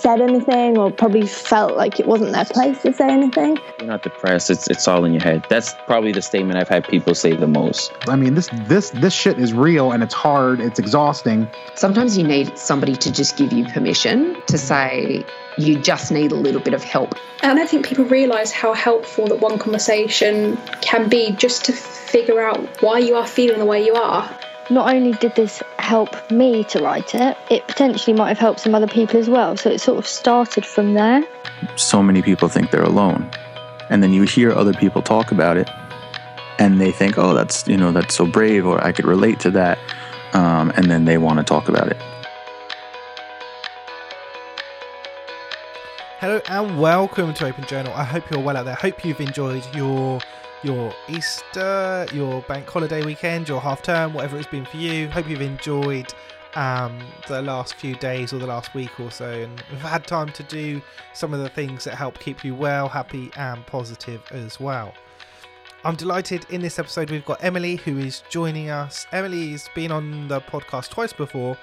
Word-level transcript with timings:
said 0.00 0.20
anything 0.20 0.78
or 0.78 0.90
probably 0.90 1.26
felt 1.26 1.76
like 1.76 2.00
it 2.00 2.06
wasn't 2.06 2.32
their 2.32 2.44
place 2.44 2.80
to 2.82 2.92
say 2.92 3.10
anything. 3.10 3.58
You're 3.78 3.88
not 3.88 4.02
depressed. 4.02 4.50
It's 4.50 4.68
it's 4.68 4.88
all 4.88 5.04
in 5.04 5.12
your 5.12 5.22
head. 5.22 5.46
That's 5.48 5.74
probably 5.86 6.12
the 6.12 6.22
statement 6.22 6.58
I've 6.58 6.68
had 6.68 6.88
people 6.88 7.14
say 7.14 7.34
the 7.34 7.46
most. 7.46 7.92
I 8.08 8.16
mean, 8.16 8.34
this 8.34 8.48
this 8.66 8.90
this 8.90 9.12
shit 9.12 9.38
is 9.38 9.52
real 9.52 9.92
and 9.92 10.02
it's 10.02 10.14
hard. 10.14 10.60
It's 10.60 10.78
exhausting. 10.78 11.48
Sometimes 11.74 12.16
you 12.16 12.24
need 12.24 12.58
somebody 12.58 12.96
to 12.96 13.12
just 13.12 13.36
give 13.36 13.52
you 13.52 13.66
permission 13.66 14.40
to 14.46 14.58
say 14.58 15.24
you 15.58 15.78
just 15.78 16.10
need 16.10 16.32
a 16.32 16.36
little 16.36 16.60
bit 16.60 16.74
of 16.74 16.82
help. 16.82 17.14
And 17.42 17.52
I 17.52 17.54
don't 17.54 17.68
think 17.68 17.86
people 17.86 18.04
realize 18.06 18.52
how 18.52 18.72
helpful 18.72 19.26
that 19.28 19.40
one 19.40 19.58
conversation 19.58 20.56
can 20.80 21.08
be 21.08 21.32
just 21.32 21.64
to 21.66 21.72
figure 21.72 22.40
out 22.40 22.82
why 22.82 22.98
you 22.98 23.16
are 23.16 23.26
feeling 23.26 23.58
the 23.58 23.66
way 23.66 23.84
you 23.84 23.94
are 23.94 24.28
not 24.70 24.94
only 24.94 25.12
did 25.12 25.34
this 25.34 25.62
help 25.90 26.30
me 26.30 26.62
to 26.62 26.80
write 26.80 27.16
it, 27.16 27.36
it 27.50 27.66
potentially 27.66 28.16
might 28.16 28.28
have 28.28 28.38
helped 28.38 28.60
some 28.60 28.76
other 28.76 28.86
people 28.86 29.18
as 29.18 29.28
well. 29.28 29.56
So 29.56 29.70
it 29.70 29.80
sort 29.80 29.98
of 29.98 30.06
started 30.06 30.64
from 30.64 30.94
there. 30.94 31.26
So 31.74 32.00
many 32.00 32.22
people 32.22 32.48
think 32.48 32.70
they're 32.70 32.84
alone. 32.84 33.28
And 33.88 34.00
then 34.00 34.12
you 34.12 34.22
hear 34.22 34.52
other 34.52 34.72
people 34.72 35.02
talk 35.02 35.32
about 35.32 35.56
it 35.56 35.68
and 36.60 36.80
they 36.80 36.92
think, 36.92 37.18
oh, 37.18 37.34
that's, 37.34 37.66
you 37.66 37.76
know, 37.76 37.90
that's 37.90 38.14
so 38.14 38.24
brave 38.24 38.64
or 38.66 38.80
I 38.84 38.92
could 38.92 39.04
relate 39.04 39.40
to 39.40 39.50
that. 39.50 39.80
Um, 40.32 40.70
and 40.76 40.88
then 40.88 41.06
they 41.06 41.18
want 41.18 41.38
to 41.40 41.44
talk 41.44 41.68
about 41.68 41.88
it. 41.88 41.96
Hello 46.20 46.40
and 46.50 46.78
welcome 46.80 47.34
to 47.34 47.46
Open 47.48 47.64
Journal. 47.64 47.92
I 47.94 48.04
hope 48.04 48.30
you're 48.30 48.38
well 48.38 48.56
out 48.56 48.64
there. 48.64 48.76
I 48.78 48.80
hope 48.80 49.04
you've 49.04 49.20
enjoyed 49.20 49.64
your 49.74 50.20
your 50.62 50.92
Easter, 51.08 52.06
your 52.12 52.42
bank 52.42 52.68
holiday 52.68 53.04
weekend, 53.04 53.48
your 53.48 53.60
half 53.60 53.82
term, 53.82 54.12
whatever 54.12 54.36
it's 54.38 54.46
been 54.46 54.64
for 54.64 54.76
you. 54.76 55.08
Hope 55.08 55.28
you've 55.28 55.40
enjoyed 55.40 56.12
um, 56.54 57.00
the 57.28 57.40
last 57.42 57.74
few 57.74 57.94
days 57.96 58.32
or 58.32 58.38
the 58.38 58.46
last 58.46 58.74
week 58.74 58.98
or 59.00 59.10
so, 59.10 59.30
and 59.30 59.62
we've 59.70 59.80
had 59.80 60.06
time 60.06 60.30
to 60.32 60.42
do 60.44 60.82
some 61.14 61.32
of 61.32 61.40
the 61.40 61.48
things 61.48 61.84
that 61.84 61.94
help 61.94 62.18
keep 62.18 62.44
you 62.44 62.54
well, 62.54 62.88
happy, 62.88 63.30
and 63.36 63.64
positive 63.66 64.22
as 64.30 64.60
well. 64.60 64.92
I'm 65.82 65.96
delighted 65.96 66.44
in 66.50 66.60
this 66.60 66.78
episode 66.78 67.10
we've 67.10 67.24
got 67.24 67.42
Emily 67.42 67.76
who 67.76 67.96
is 67.98 68.22
joining 68.28 68.68
us. 68.68 69.06
Emily's 69.12 69.68
been 69.74 69.90
on 69.90 70.28
the 70.28 70.40
podcast 70.40 70.90
twice 70.90 71.12
before, 71.12 71.56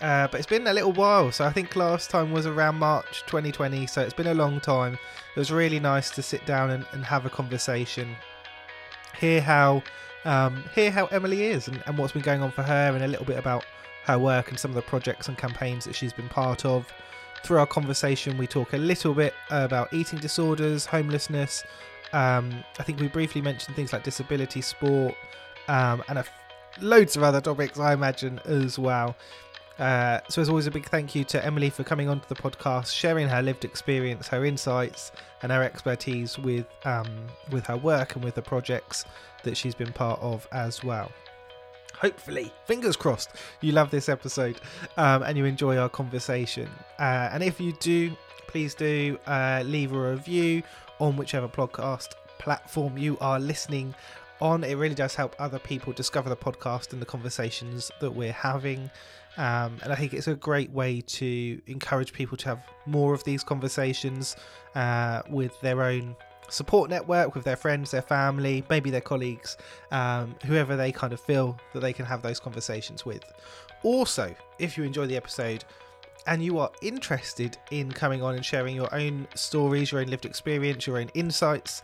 uh, 0.00 0.28
but 0.28 0.34
it's 0.34 0.46
been 0.46 0.66
a 0.66 0.72
little 0.72 0.92
while. 0.92 1.32
So 1.32 1.44
I 1.44 1.52
think 1.52 1.74
last 1.76 2.10
time 2.10 2.32
was 2.32 2.46
around 2.46 2.76
March 2.76 3.22
2020, 3.26 3.86
so 3.86 4.02
it's 4.02 4.14
been 4.14 4.28
a 4.28 4.34
long 4.34 4.60
time. 4.60 4.94
It 4.94 5.38
was 5.38 5.50
really 5.50 5.80
nice 5.80 6.10
to 6.10 6.22
sit 6.22 6.44
down 6.46 6.70
and, 6.70 6.86
and 6.92 7.04
have 7.04 7.26
a 7.26 7.30
conversation 7.30 8.16
hear 9.18 9.40
how 9.40 9.82
um, 10.24 10.62
hear 10.74 10.90
how 10.90 11.06
Emily 11.06 11.44
is 11.44 11.68
and, 11.68 11.82
and 11.86 11.96
what's 11.96 12.12
been 12.12 12.22
going 12.22 12.42
on 12.42 12.50
for 12.50 12.62
her, 12.62 12.92
and 12.94 13.04
a 13.04 13.08
little 13.08 13.24
bit 13.24 13.38
about 13.38 13.64
her 14.04 14.18
work 14.18 14.50
and 14.50 14.58
some 14.58 14.70
of 14.70 14.74
the 14.74 14.82
projects 14.82 15.28
and 15.28 15.36
campaigns 15.36 15.84
that 15.84 15.94
she's 15.94 16.12
been 16.12 16.28
part 16.28 16.64
of. 16.64 16.92
Through 17.44 17.58
our 17.58 17.66
conversation, 17.66 18.36
we 18.36 18.46
talk 18.46 18.72
a 18.72 18.78
little 18.78 19.14
bit 19.14 19.32
about 19.50 19.92
eating 19.92 20.18
disorders, 20.18 20.86
homelessness. 20.86 21.62
Um, 22.12 22.64
I 22.78 22.82
think 22.82 23.00
we 23.00 23.08
briefly 23.08 23.40
mentioned 23.40 23.76
things 23.76 23.92
like 23.92 24.02
disability, 24.02 24.60
sport, 24.60 25.14
um, 25.68 26.02
and 26.08 26.24
loads 26.80 27.16
of 27.16 27.22
other 27.22 27.40
topics, 27.40 27.78
I 27.78 27.92
imagine, 27.92 28.40
as 28.44 28.78
well. 28.78 29.16
Uh, 29.78 30.20
so, 30.28 30.42
as 30.42 30.48
always, 30.48 30.66
a 30.66 30.70
big 30.70 30.88
thank 30.88 31.14
you 31.14 31.22
to 31.24 31.44
Emily 31.44 31.70
for 31.70 31.84
coming 31.84 32.08
onto 32.08 32.26
the 32.26 32.34
podcast, 32.34 32.92
sharing 32.92 33.28
her 33.28 33.42
lived 33.42 33.64
experience, 33.64 34.26
her 34.26 34.44
insights, 34.44 35.12
and 35.42 35.52
her 35.52 35.62
expertise 35.62 36.38
with 36.38 36.66
um, 36.84 37.08
with 37.50 37.64
her 37.66 37.76
work 37.76 38.16
and 38.16 38.24
with 38.24 38.34
the 38.34 38.42
projects 38.42 39.04
that 39.44 39.56
she's 39.56 39.74
been 39.74 39.92
part 39.92 40.20
of 40.20 40.48
as 40.52 40.82
well. 40.82 41.12
Hopefully, 41.94 42.52
fingers 42.64 42.96
crossed, 42.96 43.30
you 43.60 43.72
love 43.72 43.90
this 43.90 44.08
episode 44.08 44.60
um, 44.96 45.22
and 45.24 45.36
you 45.36 45.44
enjoy 45.44 45.76
our 45.76 45.88
conversation. 45.88 46.68
Uh, 46.98 47.28
and 47.32 47.42
if 47.42 47.60
you 47.60 47.72
do, 47.80 48.16
please 48.46 48.74
do 48.74 49.18
uh, 49.26 49.62
leave 49.64 49.92
a 49.92 50.10
review 50.12 50.62
on 51.00 51.16
whichever 51.16 51.48
podcast 51.48 52.10
platform 52.38 52.96
you 52.96 53.18
are 53.20 53.40
listening 53.40 53.94
on. 54.40 54.62
It 54.62 54.74
really 54.76 54.94
does 54.94 55.16
help 55.16 55.34
other 55.40 55.58
people 55.58 55.92
discover 55.92 56.28
the 56.28 56.36
podcast 56.36 56.92
and 56.92 57.02
the 57.02 57.06
conversations 57.06 57.90
that 58.00 58.12
we're 58.12 58.32
having. 58.32 58.90
Um, 59.38 59.78
and 59.82 59.92
I 59.92 59.94
think 59.94 60.12
it's 60.12 60.26
a 60.26 60.34
great 60.34 60.70
way 60.70 61.00
to 61.00 61.62
encourage 61.66 62.12
people 62.12 62.36
to 62.38 62.48
have 62.48 62.62
more 62.86 63.14
of 63.14 63.22
these 63.24 63.44
conversations 63.44 64.36
uh, 64.74 65.22
with 65.30 65.58
their 65.60 65.82
own 65.82 66.16
support 66.50 66.90
network, 66.90 67.34
with 67.34 67.44
their 67.44 67.56
friends, 67.56 67.92
their 67.92 68.02
family, 68.02 68.64
maybe 68.68 68.90
their 68.90 69.00
colleagues, 69.00 69.56
um, 69.92 70.34
whoever 70.44 70.76
they 70.76 70.90
kind 70.90 71.12
of 71.12 71.20
feel 71.20 71.56
that 71.72 71.80
they 71.80 71.92
can 71.92 72.04
have 72.04 72.20
those 72.20 72.40
conversations 72.40 73.06
with. 73.06 73.22
Also, 73.84 74.34
if 74.58 74.76
you 74.76 74.82
enjoy 74.82 75.06
the 75.06 75.16
episode, 75.16 75.64
and 76.26 76.42
you 76.42 76.58
are 76.58 76.70
interested 76.82 77.56
in 77.70 77.90
coming 77.92 78.22
on 78.22 78.34
and 78.34 78.44
sharing 78.44 78.74
your 78.74 78.92
own 78.94 79.26
stories, 79.34 79.92
your 79.92 80.00
own 80.00 80.08
lived 80.08 80.26
experience, 80.26 80.86
your 80.86 80.98
own 80.98 81.08
insights, 81.14 81.82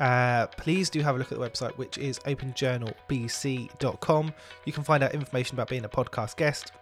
uh, 0.00 0.46
please 0.48 0.90
do 0.90 1.00
have 1.00 1.14
a 1.16 1.18
look 1.18 1.32
at 1.32 1.38
the 1.38 1.44
website, 1.44 1.76
which 1.76 1.98
is 1.98 2.18
openjournalbc.com. 2.20 4.34
You 4.64 4.72
can 4.72 4.84
find 4.84 5.02
out 5.02 5.12
information 5.14 5.56
about 5.56 5.68
being 5.68 5.84
a 5.84 5.88
podcast 5.88 6.36
guest, 6.36 6.72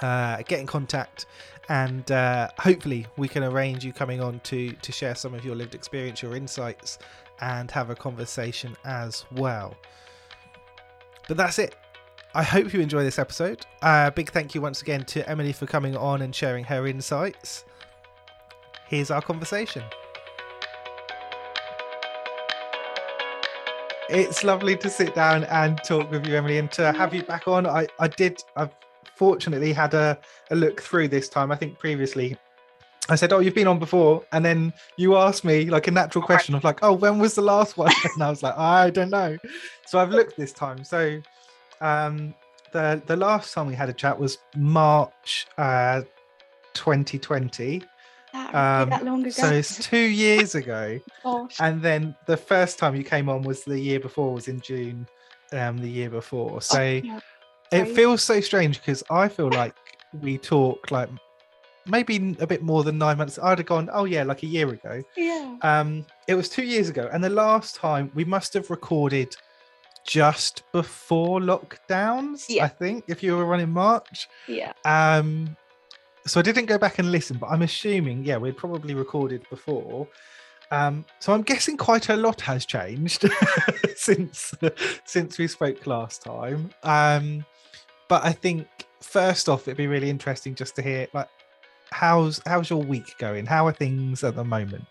uh, 0.00 0.42
get 0.42 0.60
in 0.60 0.66
contact, 0.66 1.26
and 1.68 2.10
uh, 2.10 2.48
hopefully 2.58 3.06
we 3.16 3.28
can 3.28 3.44
arrange 3.44 3.84
you 3.84 3.92
coming 3.92 4.20
on 4.20 4.40
to 4.40 4.72
to 4.72 4.92
share 4.92 5.14
some 5.14 5.34
of 5.34 5.44
your 5.44 5.54
lived 5.54 5.74
experience, 5.74 6.22
your 6.22 6.36
insights, 6.36 6.98
and 7.40 7.70
have 7.70 7.90
a 7.90 7.94
conversation 7.94 8.76
as 8.84 9.24
well. 9.32 9.76
But 11.26 11.36
that's 11.36 11.58
it. 11.58 11.76
I 12.34 12.42
hope 12.42 12.72
you 12.72 12.80
enjoy 12.80 13.04
this 13.04 13.18
episode. 13.18 13.64
Uh, 13.82 14.10
big 14.10 14.30
thank 14.30 14.54
you 14.54 14.60
once 14.60 14.82
again 14.82 15.04
to 15.06 15.28
Emily 15.28 15.52
for 15.52 15.66
coming 15.66 15.96
on 15.96 16.22
and 16.22 16.34
sharing 16.34 16.64
her 16.64 16.86
insights. 16.86 17.64
Here's 18.86 19.10
our 19.10 19.22
conversation. 19.22 19.82
It's 24.08 24.44
lovely 24.44 24.76
to 24.76 24.88
sit 24.90 25.14
down 25.14 25.44
and 25.44 25.78
talk 25.84 26.10
with 26.10 26.26
you, 26.26 26.36
Emily, 26.36 26.58
and 26.58 26.70
to 26.72 26.92
have 26.92 27.14
you 27.14 27.22
back 27.22 27.46
on. 27.46 27.66
I, 27.66 27.86
I 27.98 28.08
did, 28.08 28.42
I've 28.56 28.74
fortunately 29.16 29.72
had 29.72 29.94
a, 29.94 30.18
a 30.50 30.56
look 30.56 30.80
through 30.80 31.08
this 31.08 31.28
time. 31.28 31.52
I 31.52 31.56
think 31.56 31.78
previously 31.78 32.36
I 33.08 33.16
said, 33.16 33.32
Oh, 33.32 33.38
you've 33.38 33.54
been 33.54 33.66
on 33.66 33.78
before. 33.78 34.24
And 34.32 34.44
then 34.44 34.72
you 34.96 35.16
asked 35.16 35.44
me 35.44 35.66
like 35.66 35.86
a 35.88 35.90
natural 35.90 36.24
question 36.24 36.54
of 36.54 36.64
like, 36.64 36.78
Oh, 36.82 36.92
when 36.92 37.18
was 37.18 37.34
the 37.34 37.42
last 37.42 37.76
one? 37.76 37.92
And 38.14 38.22
I 38.22 38.30
was 38.30 38.42
like, 38.42 38.56
I 38.56 38.90
don't 38.90 39.10
know. 39.10 39.36
So 39.86 39.98
I've 39.98 40.10
looked 40.10 40.36
this 40.36 40.52
time. 40.52 40.84
So 40.84 41.20
um 41.80 42.34
the 42.72 43.00
the 43.06 43.16
last 43.16 43.54
time 43.54 43.66
we 43.66 43.74
had 43.74 43.88
a 43.88 43.92
chat 43.92 44.18
was 44.18 44.38
March 44.56 45.46
uh 45.56 46.02
2020 46.74 47.82
um, 48.46 48.90
that 48.90 49.04
long 49.04 49.20
ago. 49.20 49.30
So 49.30 49.50
it's 49.50 49.78
two 49.86 49.96
years 49.96 50.54
ago. 50.54 51.00
and 51.60 51.82
then 51.82 52.14
the 52.26 52.36
first 52.36 52.78
time 52.78 52.94
you 52.94 53.04
came 53.04 53.28
on 53.28 53.42
was 53.42 53.64
the 53.64 53.78
year 53.78 54.00
before, 54.00 54.32
was 54.32 54.48
in 54.48 54.60
June, 54.60 55.06
um, 55.52 55.78
the 55.78 55.88
year 55.88 56.10
before. 56.10 56.62
So 56.62 56.80
oh, 56.80 57.00
yeah. 57.04 57.20
it 57.72 57.94
feels 57.94 58.22
so 58.22 58.40
strange 58.40 58.80
because 58.80 59.02
I 59.10 59.28
feel 59.28 59.50
like 59.50 59.74
we 60.20 60.38
talk 60.38 60.90
like 60.90 61.10
maybe 61.86 62.36
a 62.40 62.46
bit 62.46 62.62
more 62.62 62.84
than 62.84 62.98
nine 62.98 63.18
months. 63.18 63.38
I'd 63.42 63.58
have 63.58 63.66
gone, 63.66 63.88
oh 63.92 64.04
yeah, 64.04 64.22
like 64.22 64.42
a 64.42 64.46
year 64.46 64.68
ago. 64.68 65.02
Yeah. 65.16 65.56
Um, 65.62 66.06
it 66.26 66.34
was 66.34 66.48
two 66.48 66.64
years 66.64 66.88
ago, 66.88 67.08
and 67.12 67.22
the 67.22 67.30
last 67.30 67.76
time 67.76 68.10
we 68.14 68.24
must 68.24 68.54
have 68.54 68.70
recorded 68.70 69.34
just 70.06 70.62
before 70.72 71.40
lockdowns. 71.40 72.46
Yeah. 72.48 72.64
I 72.64 72.68
think 72.68 73.04
if 73.08 73.22
you 73.22 73.36
were 73.36 73.44
running 73.44 73.70
March. 73.70 74.28
Yeah. 74.46 74.72
Um, 74.84 75.56
so 76.28 76.40
I 76.40 76.42
didn't 76.42 76.66
go 76.66 76.78
back 76.78 76.98
and 76.98 77.10
listen, 77.10 77.38
but 77.38 77.48
I'm 77.48 77.62
assuming, 77.62 78.24
yeah, 78.24 78.36
we'd 78.36 78.56
probably 78.56 78.94
recorded 78.94 79.44
before. 79.50 80.06
Um, 80.70 81.04
so 81.18 81.32
I'm 81.32 81.42
guessing 81.42 81.76
quite 81.76 82.08
a 82.10 82.16
lot 82.16 82.40
has 82.42 82.66
changed 82.66 83.24
since 83.96 84.54
since 85.04 85.38
we 85.38 85.48
spoke 85.48 85.86
last 85.86 86.22
time. 86.22 86.70
Um, 86.82 87.44
but 88.08 88.24
I 88.24 88.32
think 88.32 88.66
first 89.00 89.48
off, 89.48 89.62
it'd 89.62 89.78
be 89.78 89.86
really 89.86 90.10
interesting 90.10 90.54
just 90.54 90.76
to 90.76 90.82
hear 90.82 91.08
like 91.14 91.28
how's 91.90 92.40
how's 92.46 92.68
your 92.68 92.82
week 92.82 93.16
going? 93.18 93.46
How 93.46 93.66
are 93.66 93.72
things 93.72 94.22
at 94.24 94.36
the 94.36 94.44
moment? 94.44 94.84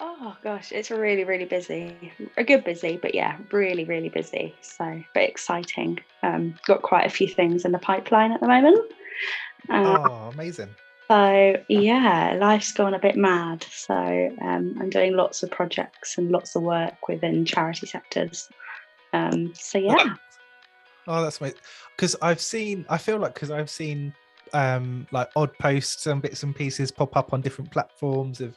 Oh 0.00 0.36
gosh, 0.42 0.72
it's 0.72 0.90
really 0.90 1.24
really 1.24 1.44
busy. 1.44 1.94
A 2.36 2.42
good 2.42 2.64
busy, 2.64 2.98
but 3.00 3.14
yeah, 3.14 3.36
really 3.52 3.84
really 3.84 4.08
busy. 4.08 4.56
So 4.60 5.02
but 5.14 5.22
exciting. 5.22 6.00
Um, 6.24 6.56
got 6.66 6.82
quite 6.82 7.06
a 7.06 7.10
few 7.10 7.28
things 7.28 7.64
in 7.64 7.70
the 7.70 7.78
pipeline 7.78 8.32
at 8.32 8.40
the 8.40 8.48
moment. 8.48 8.90
Um, 9.68 9.86
oh, 9.86 10.30
amazing. 10.32 10.74
So 11.08 11.56
yeah, 11.68 12.36
life's 12.40 12.72
gone 12.72 12.94
a 12.94 12.98
bit 12.98 13.16
mad. 13.16 13.64
So 13.70 13.94
um, 13.94 14.76
I'm 14.80 14.90
doing 14.90 15.14
lots 15.14 15.42
of 15.42 15.50
projects 15.50 16.18
and 16.18 16.30
lots 16.30 16.56
of 16.56 16.62
work 16.62 17.08
within 17.08 17.44
charity 17.44 17.86
sectors. 17.86 18.48
Um, 19.12 19.52
so 19.54 19.78
yeah. 19.78 20.14
Oh, 21.06 21.22
that's 21.22 21.40
my 21.40 21.54
because 21.96 22.16
I've 22.20 22.40
seen. 22.40 22.84
I 22.88 22.98
feel 22.98 23.18
like 23.18 23.34
because 23.34 23.50
I've 23.50 23.70
seen 23.70 24.12
um 24.52 25.06
like 25.12 25.28
odd 25.36 25.56
posts 25.58 26.06
and 26.06 26.22
bits 26.22 26.42
and 26.42 26.54
pieces 26.54 26.90
pop 26.90 27.16
up 27.16 27.32
on 27.32 27.40
different 27.40 27.70
platforms 27.70 28.40
of. 28.40 28.56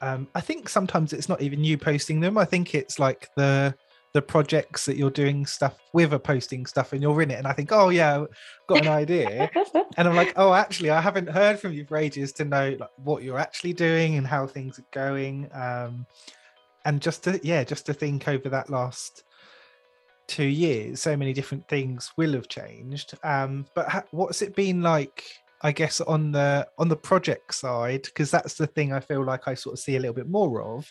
Um, 0.00 0.26
I 0.34 0.40
think 0.40 0.68
sometimes 0.68 1.12
it's 1.12 1.28
not 1.28 1.40
even 1.42 1.62
you 1.62 1.78
posting 1.78 2.18
them. 2.18 2.36
I 2.36 2.44
think 2.44 2.74
it's 2.74 2.98
like 2.98 3.28
the 3.36 3.72
the 4.14 4.22
projects 4.22 4.84
that 4.84 4.96
you're 4.96 5.10
doing 5.10 5.46
stuff 5.46 5.78
with 5.94 6.12
are 6.12 6.18
posting 6.18 6.66
stuff 6.66 6.92
and 6.92 7.00
you're 7.00 7.22
in 7.22 7.30
it 7.30 7.38
and 7.38 7.46
i 7.46 7.52
think 7.52 7.72
oh 7.72 7.88
yeah 7.88 8.24
got 8.68 8.82
an 8.82 8.88
idea. 8.88 9.50
And 9.98 10.08
i'm 10.08 10.16
like 10.16 10.32
oh 10.36 10.54
actually 10.54 10.90
i 10.90 11.00
haven't 11.00 11.28
heard 11.28 11.58
from 11.58 11.72
you 11.72 11.84
for 11.84 11.98
ages 11.98 12.32
to 12.34 12.44
know 12.44 12.76
like 12.80 12.90
what 12.96 13.22
you're 13.22 13.38
actually 13.38 13.74
doing 13.74 14.16
and 14.16 14.26
how 14.26 14.46
things 14.46 14.78
are 14.78 14.86
going. 14.90 15.50
Um 15.52 16.06
and 16.84 17.00
just 17.00 17.24
to 17.24 17.38
yeah 17.42 17.62
just 17.62 17.86
to 17.86 17.94
think 17.94 18.26
over 18.26 18.48
that 18.48 18.70
last 18.70 19.24
two 20.26 20.46
years 20.46 21.00
so 21.00 21.16
many 21.16 21.32
different 21.34 21.68
things 21.68 22.12
will 22.16 22.32
have 22.32 22.48
changed. 22.48 23.14
Um 23.22 23.66
but 23.74 23.88
ha- 23.88 24.04
what's 24.12 24.40
it 24.40 24.56
been 24.56 24.82
like 24.82 25.24
i 25.60 25.70
guess 25.72 26.00
on 26.00 26.32
the 26.32 26.66
on 26.78 26.88
the 26.88 26.96
project 26.96 27.54
side? 27.54 28.04
Because 28.04 28.30
that's 28.30 28.54
the 28.54 28.66
thing 28.66 28.94
i 28.94 29.00
feel 29.00 29.24
like 29.24 29.46
i 29.46 29.54
sort 29.54 29.74
of 29.74 29.80
see 29.80 29.96
a 29.96 30.00
little 30.00 30.14
bit 30.14 30.28
more 30.28 30.62
of. 30.62 30.90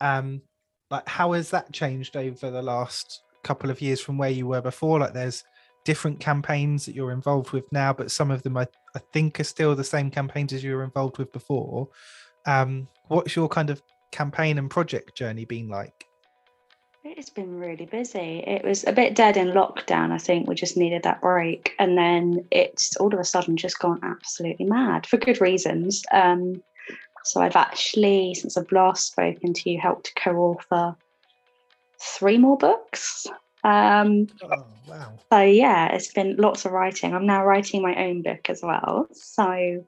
Um 0.00 0.42
like 0.90 1.06
how 1.08 1.32
has 1.32 1.50
that 1.50 1.72
changed 1.72 2.16
over 2.16 2.50
the 2.50 2.62
last 2.62 3.22
couple 3.42 3.70
of 3.70 3.80
years 3.80 4.00
from 4.00 4.18
where 4.18 4.30
you 4.30 4.46
were 4.46 4.60
before 4.60 4.98
like 4.98 5.12
there's 5.12 5.44
different 5.84 6.20
campaigns 6.20 6.84
that 6.84 6.94
you're 6.94 7.12
involved 7.12 7.52
with 7.52 7.64
now 7.72 7.92
but 7.92 8.10
some 8.10 8.30
of 8.30 8.42
them 8.42 8.56
i, 8.56 8.66
I 8.94 9.00
think 9.12 9.40
are 9.40 9.44
still 9.44 9.74
the 9.74 9.84
same 9.84 10.10
campaigns 10.10 10.52
as 10.52 10.62
you 10.62 10.76
were 10.76 10.84
involved 10.84 11.18
with 11.18 11.32
before 11.32 11.88
um 12.46 12.88
what's 13.06 13.36
your 13.36 13.48
kind 13.48 13.70
of 13.70 13.82
campaign 14.12 14.58
and 14.58 14.70
project 14.70 15.16
journey 15.16 15.44
been 15.44 15.68
like 15.68 16.04
It's 17.04 17.30
been 17.30 17.58
really 17.58 17.86
busy. 17.86 18.42
It 18.46 18.64
was 18.64 18.84
a 18.84 18.92
bit 18.92 19.14
dead 19.14 19.36
in 19.36 19.48
lockdown. 19.48 20.10
I 20.12 20.18
think 20.18 20.46
we 20.46 20.54
just 20.54 20.76
needed 20.76 21.04
that 21.04 21.22
break, 21.22 21.74
and 21.78 21.96
then 21.96 22.44
it's 22.50 22.96
all 22.96 23.14
of 23.14 23.20
a 23.20 23.24
sudden 23.24 23.56
just 23.56 23.78
gone 23.78 24.00
absolutely 24.02 24.66
mad 24.66 25.06
for 25.06 25.16
good 25.16 25.40
reasons. 25.40 26.02
Um, 26.12 26.62
so 27.28 27.40
I've 27.42 27.56
actually, 27.56 28.34
since 28.34 28.56
I've 28.56 28.72
last 28.72 29.12
spoken 29.12 29.52
to 29.52 29.70
you, 29.70 29.78
helped 29.78 30.12
co-author 30.16 30.96
three 32.00 32.38
more 32.38 32.56
books. 32.56 33.26
Um, 33.64 34.28
oh 34.42 34.66
wow! 34.86 35.12
So 35.30 35.40
yeah, 35.40 35.92
it's 35.92 36.12
been 36.12 36.36
lots 36.36 36.64
of 36.64 36.72
writing. 36.72 37.14
I'm 37.14 37.26
now 37.26 37.44
writing 37.44 37.82
my 37.82 37.94
own 37.96 38.22
book 38.22 38.48
as 38.48 38.60
well. 38.62 39.08
So 39.12 39.84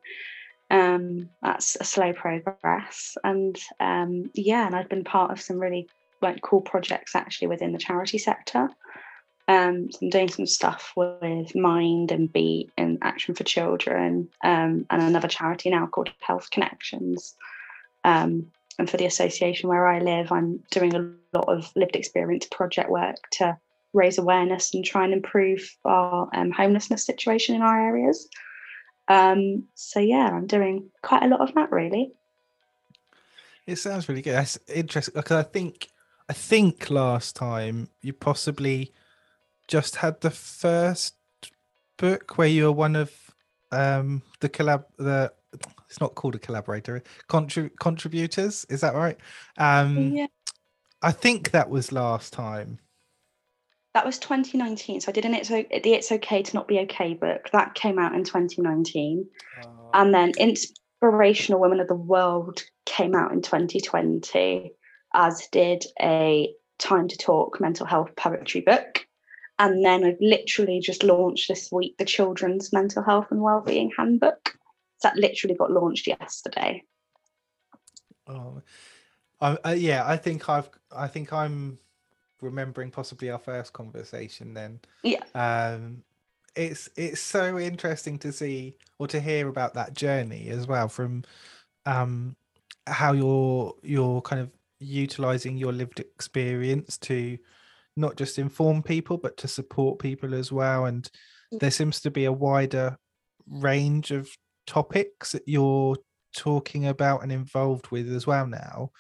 um, 0.71 1.31
that's 1.41 1.77
a 1.81 1.85
slow 1.85 2.13
progress, 2.13 3.17
and 3.25 3.57
um, 3.79 4.31
yeah, 4.35 4.67
and 4.67 4.77
I've 4.77 4.89
been 4.89 5.05
part 5.05 5.31
of 5.31 5.41
some 5.41 5.59
really 5.59 5.89
like 6.21 6.43
cool 6.43 6.61
projects 6.61 7.15
actually 7.15 7.49
within 7.49 7.73
the 7.73 7.79
charity 7.79 8.19
sector. 8.19 8.69
Um, 9.51 9.91
so 9.91 9.99
I'm 10.03 10.11
doing 10.11 10.29
some 10.29 10.47
stuff 10.47 10.93
with 10.95 11.57
Mind 11.57 12.13
and 12.13 12.33
Beat 12.33 12.71
and 12.79 12.99
Action 13.03 13.35
for 13.35 13.43
Children, 13.43 14.29
um, 14.45 14.87
and 14.89 15.03
another 15.03 15.27
charity 15.27 15.71
now 15.71 15.89
called 15.89 16.13
Health 16.21 16.53
Connections. 16.53 17.35
Um, 18.05 18.47
and 18.79 18.89
for 18.89 18.97
the 18.97 19.07
association 19.07 19.69
where 19.69 19.89
I 19.89 19.99
live, 19.99 20.31
I'm 20.31 20.63
doing 20.71 20.95
a 20.95 21.37
lot 21.37 21.49
of 21.49 21.73
lived 21.75 21.97
experience 21.97 22.47
project 22.47 22.91
work 22.91 23.17
to 23.39 23.59
raise 23.93 24.19
awareness 24.19 24.73
and 24.73 24.85
try 24.85 25.03
and 25.03 25.13
improve 25.13 25.77
our 25.85 26.29
um, 26.33 26.53
homelessness 26.53 27.05
situation 27.05 27.57
in 27.57 27.63
our 27.63 27.89
areas. 27.89 28.29
Um, 29.09 29.65
so 29.75 29.99
yeah, 29.99 30.31
I'm 30.33 30.47
doing 30.47 30.91
quite 31.03 31.25
a 31.25 31.29
lot 31.29 31.41
of 31.41 31.53
that 31.57 31.73
really. 31.73 32.13
It 33.67 33.77
sounds 33.77 34.09
really 34.09 34.23
good. 34.23 34.35
That's 34.35 34.61
interesting 34.73 35.15
because 35.17 35.45
I 35.45 35.49
think 35.49 35.89
I 36.29 36.35
think 36.35 36.89
last 36.89 37.35
time 37.35 37.89
you 38.01 38.13
possibly 38.13 38.93
just 39.71 39.97
had 39.97 40.21
the 40.21 40.31
first 40.31 41.15
book 41.97 42.37
where 42.37 42.49
you're 42.49 42.73
one 42.73 42.97
of 42.97 43.13
um 43.73 44.21
the 44.41 44.49
collab 44.49 44.85
the 44.99 45.33
it's 45.89 46.01
not 46.01 46.15
called 46.15 46.35
a 46.35 46.39
collaborator 46.39 47.03
contrib- 47.29 47.77
contributors 47.81 48.67
is 48.69 48.81
that 48.81 48.95
right? 48.95 49.17
Um 49.57 50.13
yeah. 50.13 50.27
I 51.03 51.13
think 51.13 51.53
that 51.53 51.71
was 51.71 51.93
last 51.93 52.33
time. 52.33 52.79
That 53.95 54.05
was 54.05 54.19
2019 54.19 55.01
so 55.01 55.09
i 55.09 55.13
did 55.13 55.25
an 55.25 55.35
it's 55.35 55.49
the 55.49 55.67
it's 55.71 56.13
okay 56.13 56.43
to 56.43 56.55
not 56.55 56.69
be 56.69 56.79
okay 56.81 57.15
book 57.15 57.49
that 57.53 57.75
came 57.75 57.99
out 57.99 58.15
in 58.15 58.23
2019 58.23 59.27
and 59.93 60.15
then 60.15 60.33
inspirational 60.39 61.61
women 61.61 61.81
of 61.81 61.89
the 61.89 61.97
world 61.97 62.63
came 62.87 63.17
out 63.17 63.33
in 63.33 63.43
2020 63.43 64.73
as 65.13 65.49
did 65.51 65.85
a 66.01 66.55
time 66.79 67.09
to 67.09 67.19
talk 67.19 67.61
mental 67.61 67.85
health 67.85 68.15
poetry 68.15 68.61
book 68.61 69.07
and 69.61 69.85
then 69.85 70.05
I've 70.05 70.21
literally 70.21 70.81
just 70.81 71.03
launched 71.03 71.49
this 71.49 71.71
week 71.71 71.99
the 71.99 72.07
Children's 72.07 72.73
Mental 72.73 73.03
Health 73.03 73.27
and 73.31 73.43
Wellbeing 73.43 73.93
Handbook. 73.95 74.57
That 75.03 75.17
literally 75.17 75.55
got 75.55 75.71
launched 75.71 76.07
yesterday. 76.07 76.83
Oh, 78.27 78.63
I, 79.39 79.59
uh, 79.63 79.71
yeah. 79.73 80.05
I 80.07 80.17
think 80.17 80.49
I've. 80.49 80.71
I 80.91 81.09
think 81.09 81.33
I'm 81.35 81.79
remembering 82.41 82.91
possibly 82.91 83.29
our 83.29 83.39
first 83.39 83.75
conversation. 83.75 84.55
Then, 84.55 84.81
yeah. 85.03 85.25
Um, 85.35 86.05
it's 86.57 86.89
it's 86.97 87.21
so 87.21 87.59
interesting 87.59 88.19
to 88.21 88.33
see 88.33 88.77
or 88.99 89.09
to 89.09 89.21
hear 89.21 89.47
about 89.49 89.75
that 89.75 89.93
journey 89.95 90.49
as 90.49 90.67
well 90.67 90.89
from 90.89 91.23
um 91.87 92.35
how 92.89 93.13
you're 93.13 93.75
you're 93.83 94.21
kind 94.23 94.43
of 94.43 94.51
utilizing 94.81 95.57
your 95.57 95.73
lived 95.73 96.01
experience 96.01 96.99
to 96.99 97.39
not 97.97 98.17
just 98.17 98.39
inform 98.39 98.83
people 98.83 99.17
but 99.17 99.37
to 99.39 99.49
support 99.49 99.99
people 99.99 100.35
as 100.35 100.51
well. 100.53 100.87
And 100.87 101.09
there 101.51 101.71
seems 101.71 102.01
to 102.01 102.11
be 102.11 102.25
a 102.25 102.33
wider 102.33 102.97
range 103.49 104.11
of 104.11 104.29
topics 104.67 105.33
that 105.33 105.43
you're 105.47 105.97
talking 106.37 106.87
about 106.87 107.23
and 107.23 107.33
involved 107.33 107.91
with 107.91 108.13
as 108.13 108.27
well 108.27 108.47
now. 108.47 108.91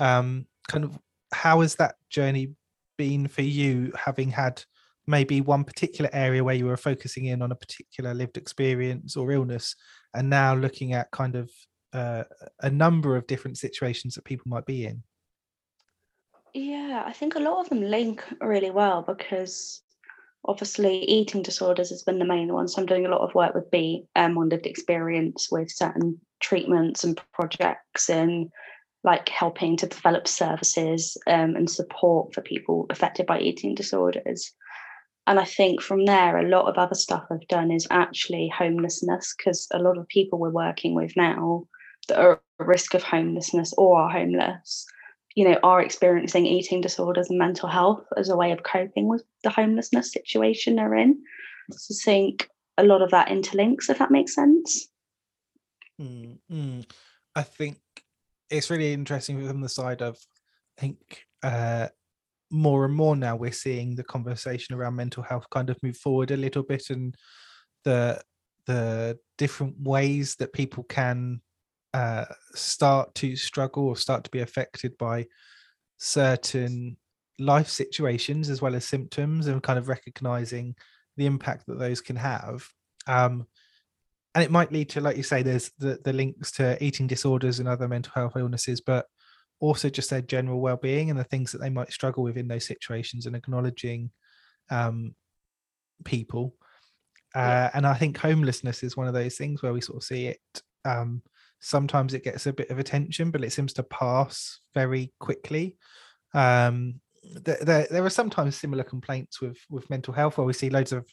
Um 0.00 0.46
kind 0.68 0.84
of 0.84 0.98
how 1.32 1.60
has 1.60 1.76
that 1.76 1.96
journey 2.10 2.54
been 2.98 3.28
for 3.28 3.42
you 3.42 3.92
having 3.96 4.30
had 4.30 4.62
maybe 5.06 5.40
one 5.40 5.64
particular 5.64 6.10
area 6.12 6.44
where 6.44 6.54
you 6.54 6.66
were 6.66 6.76
focusing 6.76 7.26
in 7.26 7.40
on 7.40 7.50
a 7.50 7.56
particular 7.56 8.12
lived 8.12 8.36
experience 8.36 9.16
or 9.16 9.32
illness 9.32 9.74
and 10.14 10.28
now 10.28 10.54
looking 10.54 10.92
at 10.92 11.10
kind 11.10 11.34
of 11.34 11.50
uh, 11.94 12.24
a 12.60 12.68
number 12.68 13.16
of 13.16 13.26
different 13.26 13.56
situations 13.56 14.14
that 14.14 14.24
people 14.24 14.44
might 14.46 14.66
be 14.66 14.84
in 14.84 15.02
yeah, 16.54 17.02
I 17.06 17.12
think 17.12 17.34
a 17.34 17.40
lot 17.40 17.60
of 17.60 17.68
them 17.68 17.82
link 17.82 18.24
really 18.40 18.70
well 18.70 19.02
because 19.02 19.82
obviously 20.44 21.04
eating 21.04 21.42
disorders 21.42 21.90
has 21.90 22.02
been 22.02 22.18
the 22.18 22.24
main 22.24 22.52
one. 22.52 22.68
So 22.68 22.80
I'm 22.80 22.86
doing 22.86 23.06
a 23.06 23.10
lot 23.10 23.20
of 23.20 23.34
work 23.34 23.54
with 23.54 23.70
Beat 23.70 24.06
um, 24.16 24.38
on 24.38 24.48
lived 24.48 24.66
experience 24.66 25.48
with 25.50 25.70
certain 25.70 26.20
treatments 26.40 27.04
and 27.04 27.20
projects 27.32 28.08
and 28.08 28.50
like 29.04 29.28
helping 29.28 29.76
to 29.76 29.86
develop 29.86 30.26
services 30.26 31.16
um, 31.26 31.54
and 31.56 31.70
support 31.70 32.34
for 32.34 32.40
people 32.40 32.86
affected 32.90 33.26
by 33.26 33.40
eating 33.40 33.74
disorders. 33.74 34.52
And 35.26 35.38
I 35.38 35.44
think 35.44 35.82
from 35.82 36.06
there, 36.06 36.38
a 36.38 36.48
lot 36.48 36.66
of 36.66 36.78
other 36.78 36.94
stuff 36.94 37.24
I've 37.30 37.46
done 37.48 37.70
is 37.70 37.86
actually 37.90 38.50
homelessness 38.56 39.34
because 39.36 39.68
a 39.72 39.78
lot 39.78 39.98
of 39.98 40.08
people 40.08 40.38
we're 40.38 40.50
working 40.50 40.94
with 40.94 41.12
now 41.16 41.64
that 42.08 42.18
are 42.18 42.40
at 42.60 42.66
risk 42.66 42.94
of 42.94 43.02
homelessness 43.02 43.74
or 43.76 44.00
are 44.00 44.10
homeless 44.10 44.86
you 45.38 45.48
know 45.48 45.56
are 45.62 45.80
experiencing 45.80 46.46
eating 46.46 46.80
disorders 46.80 47.30
and 47.30 47.38
mental 47.38 47.68
health 47.68 48.04
as 48.16 48.28
a 48.28 48.36
way 48.36 48.50
of 48.50 48.64
coping 48.64 49.06
with 49.06 49.22
the 49.44 49.50
homelessness 49.50 50.12
situation 50.12 50.74
they're 50.74 50.96
in 50.96 51.16
so 51.70 51.94
I 51.94 51.96
think 52.04 52.48
a 52.76 52.82
lot 52.82 53.02
of 53.02 53.12
that 53.12 53.28
interlinks 53.28 53.88
if 53.88 54.00
that 54.00 54.10
makes 54.10 54.34
sense 54.34 54.88
mm, 56.00 56.36
mm. 56.50 56.90
i 57.36 57.42
think 57.42 57.78
it's 58.50 58.68
really 58.68 58.92
interesting 58.92 59.46
from 59.46 59.60
the 59.60 59.68
side 59.68 60.02
of 60.02 60.16
i 60.76 60.80
think 60.80 60.98
uh 61.44 61.86
more 62.50 62.84
and 62.84 62.94
more 62.94 63.14
now 63.14 63.36
we're 63.36 63.52
seeing 63.52 63.94
the 63.94 64.02
conversation 64.02 64.74
around 64.74 64.96
mental 64.96 65.22
health 65.22 65.46
kind 65.52 65.70
of 65.70 65.80
move 65.84 65.96
forward 65.96 66.32
a 66.32 66.36
little 66.36 66.64
bit 66.64 66.90
and 66.90 67.14
the 67.84 68.20
the 68.66 69.16
different 69.36 69.80
ways 69.80 70.34
that 70.36 70.52
people 70.52 70.82
can 70.82 71.40
uh, 71.94 72.24
start 72.54 73.14
to 73.16 73.36
struggle 73.36 73.86
or 73.86 73.96
start 73.96 74.24
to 74.24 74.30
be 74.30 74.40
affected 74.40 74.96
by 74.98 75.26
certain 75.96 76.96
life 77.38 77.68
situations 77.68 78.50
as 78.50 78.60
well 78.60 78.74
as 78.74 78.84
symptoms 78.84 79.46
and 79.46 79.62
kind 79.62 79.78
of 79.78 79.88
recognizing 79.88 80.74
the 81.16 81.26
impact 81.26 81.66
that 81.66 81.78
those 81.78 82.00
can 82.00 82.16
have 82.16 82.68
um, 83.06 83.46
and 84.34 84.44
it 84.44 84.50
might 84.50 84.72
lead 84.72 84.88
to 84.88 85.00
like 85.00 85.16
you 85.16 85.22
say 85.22 85.42
there's 85.42 85.70
the, 85.78 85.98
the 86.04 86.12
links 86.12 86.52
to 86.52 86.82
eating 86.84 87.06
disorders 87.06 87.58
and 87.58 87.68
other 87.68 87.88
mental 87.88 88.12
health 88.14 88.34
illnesses 88.36 88.80
but 88.80 89.06
also 89.60 89.88
just 89.88 90.10
their 90.10 90.20
general 90.20 90.60
well-being 90.60 91.10
and 91.10 91.18
the 91.18 91.24
things 91.24 91.50
that 91.50 91.58
they 91.58 91.70
might 91.70 91.92
struggle 91.92 92.22
with 92.22 92.36
in 92.36 92.48
those 92.48 92.66
situations 92.66 93.26
and 93.26 93.34
acknowledging 93.34 94.10
um, 94.70 95.14
people 96.04 96.54
uh, 97.34 97.38
yeah. 97.38 97.70
and 97.74 97.86
i 97.86 97.94
think 97.94 98.16
homelessness 98.16 98.82
is 98.82 98.96
one 98.96 99.08
of 99.08 99.14
those 99.14 99.36
things 99.36 99.62
where 99.62 99.72
we 99.72 99.80
sort 99.80 99.96
of 99.96 100.04
see 100.04 100.26
it 100.26 100.40
um, 100.84 101.22
sometimes 101.60 102.14
it 102.14 102.24
gets 102.24 102.46
a 102.46 102.52
bit 102.52 102.70
of 102.70 102.78
attention, 102.78 103.30
but 103.30 103.44
it 103.44 103.52
seems 103.52 103.72
to 103.74 103.82
pass 103.82 104.60
very 104.74 105.12
quickly. 105.18 105.76
Um, 106.34 107.00
there, 107.22 107.58
there, 107.60 107.86
there 107.90 108.04
are 108.04 108.10
sometimes 108.10 108.56
similar 108.56 108.84
complaints 108.84 109.40
with 109.40 109.58
with 109.68 109.90
mental 109.90 110.14
health 110.14 110.38
where 110.38 110.46
we 110.46 110.52
see 110.52 110.70
loads 110.70 110.92
of 110.92 111.06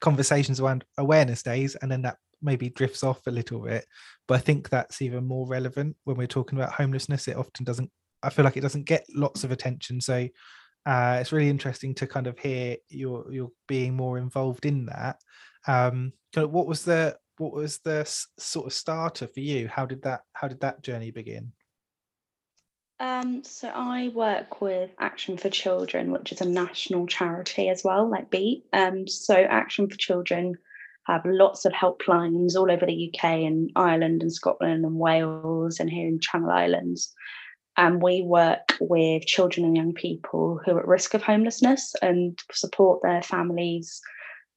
conversations 0.00 0.60
around 0.60 0.84
awareness 0.98 1.42
days, 1.42 1.76
and 1.76 1.90
then 1.90 2.02
that 2.02 2.16
maybe 2.42 2.70
drifts 2.70 3.02
off 3.02 3.26
a 3.26 3.30
little 3.30 3.60
bit. 3.60 3.84
But 4.26 4.34
I 4.34 4.38
think 4.38 4.68
that's 4.68 5.02
even 5.02 5.26
more 5.26 5.46
relevant 5.46 5.96
when 6.04 6.16
we're 6.16 6.26
talking 6.26 6.58
about 6.58 6.72
homelessness. 6.72 7.28
It 7.28 7.36
often 7.36 7.64
doesn't. 7.64 7.90
I 8.22 8.30
feel 8.30 8.44
like 8.44 8.56
it 8.56 8.62
doesn't 8.62 8.84
get 8.84 9.04
lots 9.14 9.44
of 9.44 9.50
attention. 9.50 10.00
So 10.00 10.28
uh, 10.86 11.18
it's 11.20 11.32
really 11.32 11.50
interesting 11.50 11.94
to 11.94 12.06
kind 12.06 12.26
of 12.26 12.38
hear 12.38 12.76
you're 12.88 13.30
you're 13.30 13.52
being 13.68 13.94
more 13.94 14.18
involved 14.18 14.66
in 14.66 14.86
that. 14.86 15.16
Um, 15.66 16.12
what 16.34 16.66
was 16.66 16.84
the 16.84 17.16
what 17.40 17.52
was 17.52 17.78
the 17.78 18.04
sort 18.38 18.66
of 18.66 18.72
starter 18.72 19.26
for 19.26 19.40
you? 19.40 19.66
How 19.66 19.86
did 19.86 20.02
that 20.02 20.20
how 20.32 20.46
did 20.46 20.60
that 20.60 20.82
journey 20.82 21.10
begin? 21.10 21.52
Um, 23.00 23.42
so 23.44 23.68
I 23.68 24.08
work 24.14 24.60
with 24.60 24.90
Action 24.98 25.38
for 25.38 25.48
Children, 25.48 26.12
which 26.12 26.32
is 26.32 26.42
a 26.42 26.48
national 26.48 27.06
charity 27.06 27.70
as 27.70 27.82
well, 27.82 28.10
like 28.10 28.30
BEAT. 28.30 28.66
Um, 28.74 29.08
so 29.08 29.34
Action 29.34 29.88
for 29.88 29.96
Children 29.96 30.54
have 31.06 31.22
lots 31.24 31.64
of 31.64 31.72
helplines 31.72 32.56
all 32.56 32.70
over 32.70 32.84
the 32.84 33.10
UK 33.10 33.24
and 33.24 33.70
Ireland 33.74 34.20
and 34.20 34.32
Scotland 34.32 34.84
and 34.84 34.96
Wales 34.96 35.80
and 35.80 35.88
here 35.88 36.08
in 36.08 36.20
Channel 36.20 36.50
Islands. 36.50 37.14
And 37.78 38.02
we 38.02 38.20
work 38.20 38.76
with 38.80 39.24
children 39.24 39.64
and 39.64 39.74
young 39.74 39.94
people 39.94 40.60
who 40.62 40.72
are 40.72 40.80
at 40.80 40.86
risk 40.86 41.14
of 41.14 41.22
homelessness 41.22 41.94
and 42.02 42.38
support 42.52 43.00
their 43.02 43.22
families 43.22 44.02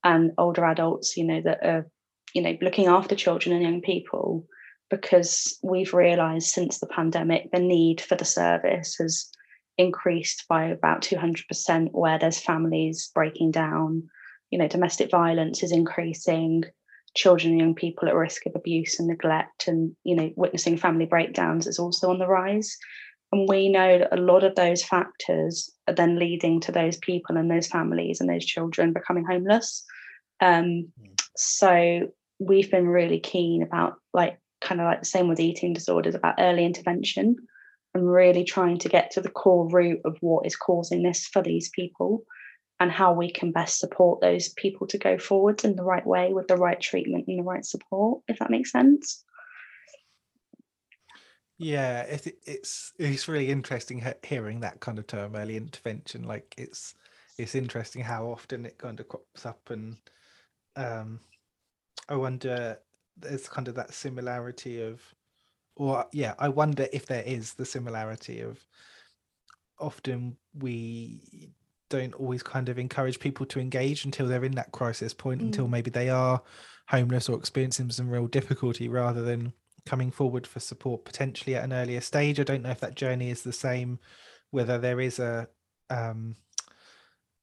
and 0.03 0.33
older 0.37 0.65
adults, 0.65 1.15
you 1.15 1.23
know, 1.23 1.39
that 1.41 1.65
are, 1.65 1.87
you 2.33 2.41
know, 2.41 2.57
looking 2.61 2.87
after 2.87 3.15
children 3.15 3.55
and 3.55 3.63
young 3.63 3.81
people 3.81 4.45
because 4.89 5.57
we've 5.63 5.93
realised 5.93 6.49
since 6.49 6.79
the 6.79 6.87
pandemic 6.87 7.51
the 7.51 7.59
need 7.59 8.01
for 8.01 8.15
the 8.15 8.25
service 8.25 8.95
has 8.99 9.29
increased 9.77 10.45
by 10.47 10.65
about 10.65 11.01
200% 11.01 11.89
where 11.91 12.19
there's 12.19 12.39
families 12.39 13.11
breaking 13.13 13.51
down. 13.51 14.07
You 14.51 14.59
know 14.59 14.67
domestic 14.67 15.09
violence 15.09 15.63
is 15.63 15.71
increasing. 15.71 16.63
Children 17.15 17.53
and 17.53 17.59
young 17.59 17.75
people 17.75 18.07
at 18.07 18.15
risk 18.15 18.45
of 18.45 18.55
abuse 18.55 18.99
and 18.99 19.07
neglect 19.07 19.67
and 19.67 19.95
you 20.03 20.15
know 20.15 20.31
witnessing 20.35 20.77
family 20.77 21.05
breakdowns 21.05 21.67
is 21.67 21.79
also 21.79 22.09
on 22.09 22.19
the 22.19 22.27
rise. 22.27 22.75
And 23.31 23.49
we 23.49 23.69
know 23.69 23.97
that 23.97 24.15
a 24.15 24.21
lot 24.21 24.43
of 24.43 24.53
those 24.53 24.83
factors 24.83 25.71
are 25.87 25.95
then 25.95 26.19
leading 26.19 26.59
to 26.61 26.71
those 26.71 26.97
people 26.97 27.35
and 27.35 27.49
those 27.49 27.65
families 27.65 28.21
and 28.21 28.29
those 28.29 28.45
children 28.45 28.93
becoming 28.93 29.25
homeless. 29.25 29.83
Um, 30.39 30.91
so 31.35 32.11
we've 32.39 32.71
been 32.71 32.87
really 32.87 33.19
keen 33.19 33.63
about 33.63 33.95
like 34.13 34.39
kind 34.61 34.81
of 34.81 34.85
like 34.85 34.99
the 34.99 35.05
same 35.05 35.27
with 35.27 35.39
eating 35.39 35.73
disorders 35.73 36.15
about 36.15 36.35
early 36.39 36.65
intervention 36.65 37.35
and 37.93 38.11
really 38.11 38.43
trying 38.43 38.77
to 38.79 38.89
get 38.89 39.11
to 39.11 39.21
the 39.21 39.29
core 39.29 39.69
root 39.69 39.99
of 40.05 40.17
what 40.21 40.45
is 40.45 40.55
causing 40.55 41.03
this 41.03 41.27
for 41.27 41.41
these 41.41 41.69
people 41.69 42.23
and 42.79 42.91
how 42.91 43.13
we 43.13 43.31
can 43.31 43.51
best 43.51 43.79
support 43.79 44.19
those 44.19 44.49
people 44.49 44.87
to 44.87 44.97
go 44.97 45.17
forwards 45.17 45.63
in 45.63 45.75
the 45.75 45.83
right 45.83 46.05
way 46.05 46.33
with 46.33 46.47
the 46.47 46.57
right 46.57 46.81
treatment 46.81 47.25
and 47.27 47.39
the 47.39 47.43
right 47.43 47.65
support 47.65 48.21
if 48.27 48.39
that 48.39 48.49
makes 48.49 48.71
sense 48.71 49.23
Yeah, 51.57 52.01
it, 52.01 52.35
it's 52.45 52.93
it's 52.97 53.27
really 53.27 53.49
interesting 53.49 54.03
hearing 54.23 54.59
that 54.61 54.79
kind 54.79 54.99
of 54.99 55.07
term, 55.07 55.35
early 55.35 55.55
intervention. 55.55 56.23
Like 56.23 56.53
it's 56.57 56.95
it's 57.37 57.55
interesting 57.55 58.01
how 58.01 58.25
often 58.25 58.65
it 58.65 58.77
kind 58.77 58.99
of 58.99 59.07
crops 59.07 59.45
up, 59.45 59.69
and 59.69 59.95
um, 60.75 61.19
I 62.09 62.15
wonder 62.15 62.79
there's 63.17 63.47
kind 63.47 63.67
of 63.67 63.75
that 63.75 63.93
similarity 63.93 64.81
of, 64.81 65.01
or 65.75 66.05
yeah, 66.11 66.33
I 66.39 66.49
wonder 66.49 66.87
if 66.91 67.05
there 67.05 67.23
is 67.23 67.53
the 67.53 67.65
similarity 67.65 68.41
of 68.41 68.59
often 69.79 70.37
we 70.53 71.51
don't 71.89 72.13
always 72.15 72.43
kind 72.43 72.69
of 72.69 72.79
encourage 72.79 73.19
people 73.19 73.45
to 73.45 73.59
engage 73.59 74.05
until 74.05 74.27
they're 74.27 74.45
in 74.45 74.55
that 74.55 74.71
crisis 74.71 75.13
point, 75.13 75.41
until 75.41 75.67
Mm. 75.67 75.71
maybe 75.71 75.91
they 75.91 76.09
are 76.09 76.41
homeless 76.87 77.29
or 77.29 77.37
experiencing 77.37 77.89
some 77.91 78.09
real 78.09 78.27
difficulty, 78.27 78.87
rather 78.89 79.21
than 79.21 79.53
coming 79.85 80.11
forward 80.11 80.47
for 80.47 80.59
support 80.59 81.05
potentially 81.05 81.55
at 81.55 81.63
an 81.63 81.73
earlier 81.73 82.01
stage. 82.01 82.39
I 82.39 82.43
don't 82.43 82.63
know 82.63 82.71
if 82.71 82.79
that 82.79 82.95
journey 82.95 83.29
is 83.29 83.43
the 83.43 83.53
same, 83.53 83.99
whether 84.51 84.77
there 84.77 84.99
is 84.99 85.19
a 85.19 85.47
um, 85.89 86.35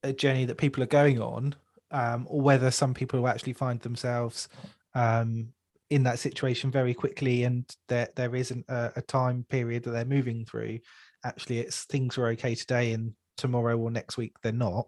a 0.03 0.13
journey 0.13 0.47
that 0.47 0.57
people 0.57 0.83
are 0.83 0.87
going 0.87 1.21
on, 1.21 1.55
um, 1.91 2.27
or 2.29 2.41
whether 2.41 2.71
some 2.71 2.95
people 2.95 3.27
actually 3.27 3.53
find 3.53 3.81
themselves 3.81 4.49
um, 4.95 5.49
in 5.91 6.05
that 6.05 6.19
situation 6.19 6.71
very 6.71 6.95
quickly, 6.95 7.45
and 7.45 7.65
there 7.89 8.09
there 8.17 8.35
isn't 8.35 8.65
a, 8.69 8.93
a 8.97 9.03
time 9.03 9.45
period 9.49 9.85
that 9.85 9.91
they're 9.91 10.05
moving 10.05 10.45
through. 10.45 10.79
Actually, 11.25 11.59
it's 11.59 11.85
things 11.85 12.17
are 12.19 12.29
okay 12.29 12.55
today, 12.55 12.93
and 12.93 13.15
tomorrow 13.37 13.77
or 13.77 13.91
next 13.91 14.17
week 14.17 14.35
they're 14.43 14.53
not. 14.53 14.87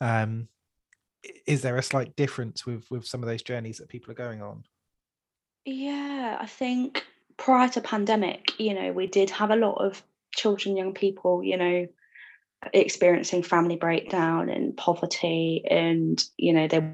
Um, 0.00 0.48
is 1.46 1.62
there 1.62 1.76
a 1.76 1.82
slight 1.82 2.14
difference 2.16 2.64
with 2.64 2.84
with 2.90 3.04
some 3.04 3.22
of 3.22 3.28
those 3.28 3.42
journeys 3.42 3.78
that 3.78 3.88
people 3.88 4.10
are 4.12 4.14
going 4.14 4.42
on? 4.42 4.64
Yeah, 5.64 6.38
I 6.40 6.46
think 6.46 7.04
prior 7.36 7.68
to 7.70 7.80
pandemic, 7.80 8.58
you 8.58 8.74
know, 8.74 8.92
we 8.92 9.06
did 9.06 9.30
have 9.30 9.50
a 9.50 9.56
lot 9.56 9.84
of 9.84 10.02
children, 10.34 10.76
young 10.76 10.94
people, 10.94 11.42
you 11.42 11.56
know, 11.56 11.86
experiencing 12.72 13.42
family 13.42 13.76
breakdown 13.76 14.48
and 14.48 14.76
poverty, 14.76 15.64
and 15.70 16.22
you 16.36 16.52
know, 16.52 16.68
they 16.68 16.88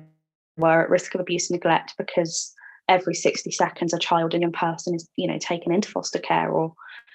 were 0.56 0.82
at 0.82 0.90
risk 0.90 1.14
of 1.14 1.20
abuse 1.20 1.50
and 1.50 1.56
neglect 1.56 1.94
because 1.98 2.52
every 2.88 3.14
60 3.14 3.50
seconds 3.50 3.94
a 3.94 3.98
child 3.98 4.34
and 4.34 4.42
young 4.42 4.52
person 4.52 4.94
is, 4.94 5.08
you 5.16 5.26
know, 5.26 5.38
taken 5.38 5.72
into 5.72 5.88
foster 5.88 6.18
care 6.18 6.50
or, 6.50 6.74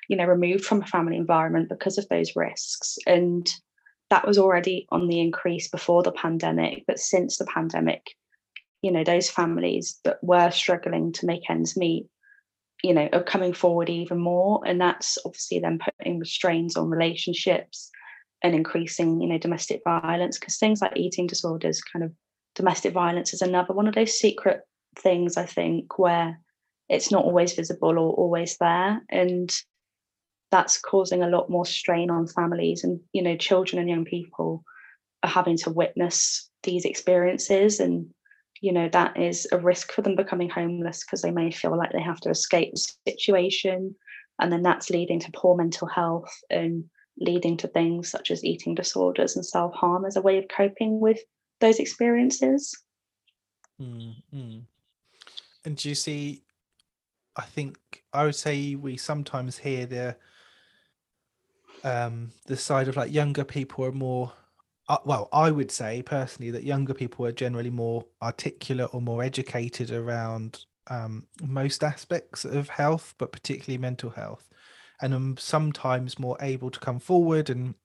you 0.09 0.15
know, 0.15 0.25
removed 0.25 0.65
from 0.65 0.81
a 0.81 0.87
family 0.87 1.17
environment 1.17 1.69
because 1.69 1.97
of 1.97 2.07
those 2.09 2.35
risks. 2.35 2.97
And 3.05 3.47
that 4.09 4.25
was 4.25 4.37
already 4.37 4.87
on 4.89 5.07
the 5.07 5.19
increase 5.19 5.67
before 5.67 6.01
the 6.01 6.13
pandemic, 6.13 6.85
but 6.87 6.99
since 6.99 7.37
the 7.37 7.45
pandemic, 7.45 8.15
you 8.81 8.91
know 8.91 9.03
those 9.03 9.29
families 9.29 9.99
that 10.03 10.17
were 10.21 10.51
struggling 10.51 11.11
to 11.11 11.25
make 11.25 11.49
ends 11.49 11.75
meet 11.75 12.07
you 12.83 12.93
know 12.93 13.09
are 13.11 13.23
coming 13.23 13.53
forward 13.53 13.89
even 13.89 14.19
more 14.19 14.61
and 14.65 14.79
that's 14.79 15.17
obviously 15.25 15.59
then 15.59 15.79
putting 15.79 16.23
strains 16.23 16.75
on 16.75 16.89
relationships 16.89 17.91
and 18.43 18.53
increasing 18.53 19.21
you 19.21 19.27
know 19.27 19.37
domestic 19.37 19.81
violence 19.83 20.37
because 20.37 20.57
things 20.57 20.81
like 20.81 20.93
eating 20.95 21.27
disorders 21.27 21.81
kind 21.81 22.03
of 22.03 22.11
domestic 22.55 22.93
violence 22.93 23.33
is 23.33 23.41
another 23.41 23.73
one 23.73 23.87
of 23.87 23.95
those 23.95 24.19
secret 24.19 24.61
things 24.97 25.37
i 25.37 25.45
think 25.45 25.97
where 25.97 26.39
it's 26.89 27.11
not 27.11 27.25
always 27.25 27.53
visible 27.53 27.97
or 27.99 28.13
always 28.13 28.57
there 28.57 29.01
and 29.09 29.61
that's 30.49 30.79
causing 30.79 31.21
a 31.21 31.29
lot 31.29 31.49
more 31.49 31.65
strain 31.65 32.09
on 32.09 32.27
families 32.27 32.83
and 32.83 32.99
you 33.13 33.21
know 33.21 33.35
children 33.35 33.79
and 33.79 33.89
young 33.89 34.05
people 34.05 34.63
are 35.23 35.29
having 35.29 35.57
to 35.57 35.69
witness 35.69 36.49
these 36.63 36.85
experiences 36.85 37.79
and 37.79 38.07
you 38.61 38.71
know 38.71 38.89
that 38.89 39.17
is 39.19 39.47
a 39.51 39.57
risk 39.57 39.91
for 39.91 40.01
them 40.01 40.15
becoming 40.15 40.49
homeless 40.49 41.03
because 41.03 41.21
they 41.21 41.31
may 41.31 41.51
feel 41.51 41.77
like 41.77 41.91
they 41.91 42.01
have 42.01 42.19
to 42.19 42.29
escape 42.29 42.73
the 42.73 43.11
situation 43.11 43.95
and 44.39 44.51
then 44.51 44.61
that's 44.61 44.89
leading 44.89 45.19
to 45.19 45.31
poor 45.31 45.55
mental 45.55 45.87
health 45.87 46.31
and 46.49 46.85
leading 47.19 47.57
to 47.57 47.67
things 47.67 48.09
such 48.09 48.31
as 48.31 48.43
eating 48.43 48.75
disorders 48.75 49.35
and 49.35 49.45
self-harm 49.45 50.05
as 50.05 50.15
a 50.15 50.21
way 50.21 50.37
of 50.37 50.47
coping 50.47 50.99
with 50.99 51.19
those 51.59 51.79
experiences 51.79 52.75
Mm, 53.81 54.15
mm. 54.33 54.61
And 55.65 55.77
do 55.77 55.89
you 55.89 55.95
see? 55.95 56.43
I 57.35 57.43
think 57.43 57.77
I 58.13 58.25
would 58.25 58.35
say 58.35 58.75
we 58.75 58.97
sometimes 58.97 59.57
hear 59.57 59.85
the 59.85 60.17
um 61.83 62.31
the 62.47 62.57
side 62.57 62.87
of 62.87 62.97
like 62.97 63.11
younger 63.11 63.43
people 63.43 63.85
are 63.85 63.91
more. 63.91 64.33
Uh, 64.89 64.97
well, 65.03 65.27
I 65.33 65.51
would 65.51 65.69
say 65.69 66.01
personally 66.01 66.49
that 66.51 66.63
younger 66.63 66.93
people 66.93 67.25
are 67.25 67.33
generally 67.33 67.69
more 67.69 68.05
articulate 68.21 68.89
or 68.93 69.01
more 69.01 69.21
educated 69.21 69.91
around 69.91 70.63
um, 70.89 71.27
most 71.41 71.83
aspects 71.83 72.45
of 72.45 72.69
health, 72.69 73.13
but 73.17 73.33
particularly 73.33 73.77
mental 73.77 74.09
health, 74.09 74.47
and 75.01 75.13
um, 75.13 75.35
sometimes 75.37 76.19
more 76.19 76.37
able 76.41 76.71
to 76.71 76.79
come 76.79 76.99
forward 76.99 77.49
and 77.49 77.75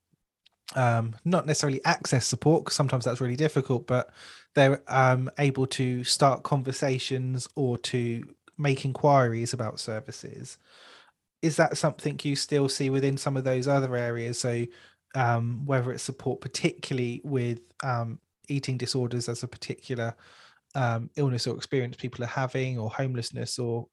um, 0.74 1.14
not 1.24 1.46
necessarily 1.46 1.84
access 1.84 2.26
support 2.26 2.64
because 2.64 2.76
sometimes 2.76 3.04
that's 3.04 3.20
really 3.20 3.36
difficult, 3.36 3.86
but 3.86 4.10
they're 4.54 4.82
um, 4.88 5.30
able 5.38 5.66
to 5.66 6.04
start 6.04 6.42
conversations 6.42 7.48
or 7.54 7.78
to 7.78 8.22
make 8.58 8.84
inquiries 8.84 9.52
about 9.52 9.80
services. 9.80 10.58
Is 11.42 11.56
that 11.56 11.76
something 11.76 12.18
you 12.22 12.36
still 12.36 12.68
see 12.68 12.90
within 12.90 13.16
some 13.16 13.36
of 13.36 13.44
those 13.44 13.66
other 13.66 13.96
areas? 13.96 14.38
So, 14.38 14.64
um, 15.14 15.66
whether 15.66 15.92
it's 15.92 16.02
support, 16.02 16.40
particularly 16.40 17.20
with 17.24 17.60
um, 17.82 18.18
eating 18.48 18.78
disorders 18.78 19.28
as 19.28 19.42
a 19.42 19.48
particular 19.48 20.14
um, 20.74 21.10
illness 21.16 21.46
or 21.46 21.56
experience 21.56 21.96
people 21.96 22.24
are 22.24 22.28
having, 22.28 22.78
or 22.78 22.88
homelessness, 22.88 23.58
or 23.58 23.88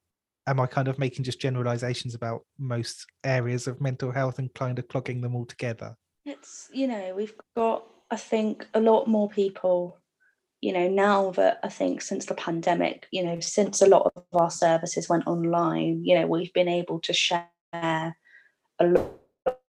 am 0.48 0.60
I 0.60 0.66
kind 0.66 0.88
of 0.88 1.00
making 1.00 1.24
just 1.24 1.40
generalizations 1.40 2.16
about 2.16 2.42
most 2.58 3.06
areas 3.24 3.68
of 3.68 3.82
mental 3.82 4.12
health 4.12 4.40
and 4.40 4.54
kind 4.54 4.80
of 4.80 4.88
clogging 4.88 5.22
them 5.22 5.36
all 5.36 5.46
together? 5.46 5.96
it's 6.26 6.70
you 6.74 6.86
know 6.86 7.14
we've 7.16 7.34
got 7.56 7.86
i 8.12 8.16
think 8.16 8.68
a 8.74 8.80
lot 8.80 9.08
more 9.08 9.30
people 9.30 9.98
you 10.62 10.74
know, 10.74 10.90
now 10.90 11.32
that 11.32 11.60
I 11.64 11.70
think 11.70 12.02
since 12.02 12.26
the 12.26 12.36
pandemic, 12.36 13.08
you 13.12 13.24
know, 13.24 13.40
since 13.40 13.82
a 13.82 13.88
lot 13.88 14.12
of 14.16 14.24
our 14.34 14.52
services 14.52 15.08
went 15.08 15.26
online, 15.26 16.04
you 16.04 16.16
know, 16.16 16.28
we've 16.28 16.54
been 16.54 16.68
able 16.68 17.00
to 17.02 17.14
share 17.14 17.48
a 17.74 18.16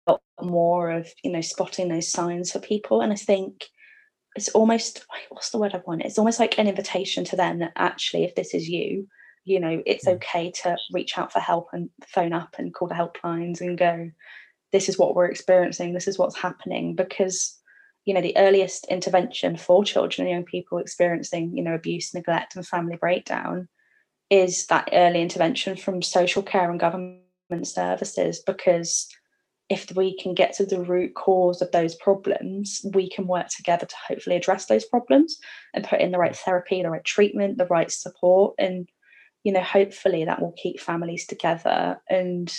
lot 0.07 0.21
more 0.41 0.91
of, 0.91 1.09
you 1.25 1.33
know, 1.33 1.41
spotting 1.41 1.89
those 1.89 2.11
signs 2.11 2.53
for 2.53 2.61
people. 2.61 3.01
And 3.01 3.13
I 3.13 3.17
think 3.17 3.65
it's 4.37 4.49
almost 4.51 5.05
what's 5.31 5.51
the 5.51 5.59
word 5.59 5.75
I 5.75 5.83
want? 5.85 6.03
It's 6.03 6.19
almost 6.19 6.39
like 6.39 6.57
an 6.59 6.69
invitation 6.69 7.25
to 7.25 7.37
them 7.37 7.59
that 7.59 7.73
actually, 7.75 8.23
if 8.23 8.37
this 8.37 8.55
is 8.55 8.69
you, 8.69 9.09
you 9.47 9.61
know, 9.61 9.83
it's 9.87 10.05
mm. 10.05 10.15
okay 10.15 10.51
to 10.51 10.77
reach 10.93 11.17
out 11.17 11.33
for 11.33 11.39
help 11.39 11.69
and 11.73 11.89
phone 12.07 12.35
up 12.35 12.57
and 12.59 12.75
call 12.75 12.89
the 12.89 12.95
helplines 12.95 13.61
and 13.61 13.79
go, 13.79 14.11
this 14.73 14.89
is 14.89 14.99
what 14.99 15.15
we're 15.15 15.31
experiencing, 15.31 15.95
this 15.95 16.09
is 16.09 16.19
what's 16.19 16.37
happening, 16.37 16.95
because 16.95 17.59
you 18.05 18.15
know 18.15 18.21
the 18.21 18.37
earliest 18.37 18.87
intervention 18.89 19.57
for 19.57 19.85
children 19.85 20.27
and 20.27 20.35
young 20.35 20.45
people 20.45 20.79
experiencing 20.79 21.57
you 21.57 21.63
know 21.65 21.75
abuse 21.75 22.15
neglect 22.15 22.55
and 22.55 22.65
family 22.65 22.97
breakdown 22.97 23.69
is 24.31 24.67
that 24.67 24.89
early 24.93 25.23
intervention 25.23 25.77
from 25.77 26.03
social 26.03 26.43
care 26.43 26.71
and 26.71 26.81
government 26.81 27.23
services. 27.63 28.43
Because 28.45 29.09
if 29.69 29.95
we 29.95 30.17
can 30.17 30.35
get 30.35 30.53
to 30.55 30.67
the 30.67 30.81
root 30.81 31.15
cause 31.15 31.63
of 31.63 31.71
those 31.73 31.95
problems 31.97 32.85
we 32.95 33.09
can 33.09 33.27
work 33.27 33.49
together 33.49 33.87
to 33.87 33.97
hopefully 34.09 34.37
address 34.37 34.67
those 34.67 34.85
problems 34.85 35.39
and 35.75 35.85
put 35.85 36.01
in 36.01 36.13
the 36.13 36.19
right 36.19 36.33
mm. 36.33 36.39
therapy 36.39 36.83
the 36.83 36.91
right 36.91 37.05
treatment 37.05 37.59
the 37.59 37.67
right 37.67 37.91
support 37.91 38.55
and 38.59 38.89
you 39.47 39.53
know 39.53 39.63
hopefully 39.63 40.25
that 40.25 40.43
will 40.43 40.55
keep 40.61 40.81
families 40.81 41.25
together 41.25 42.03
and 42.11 42.53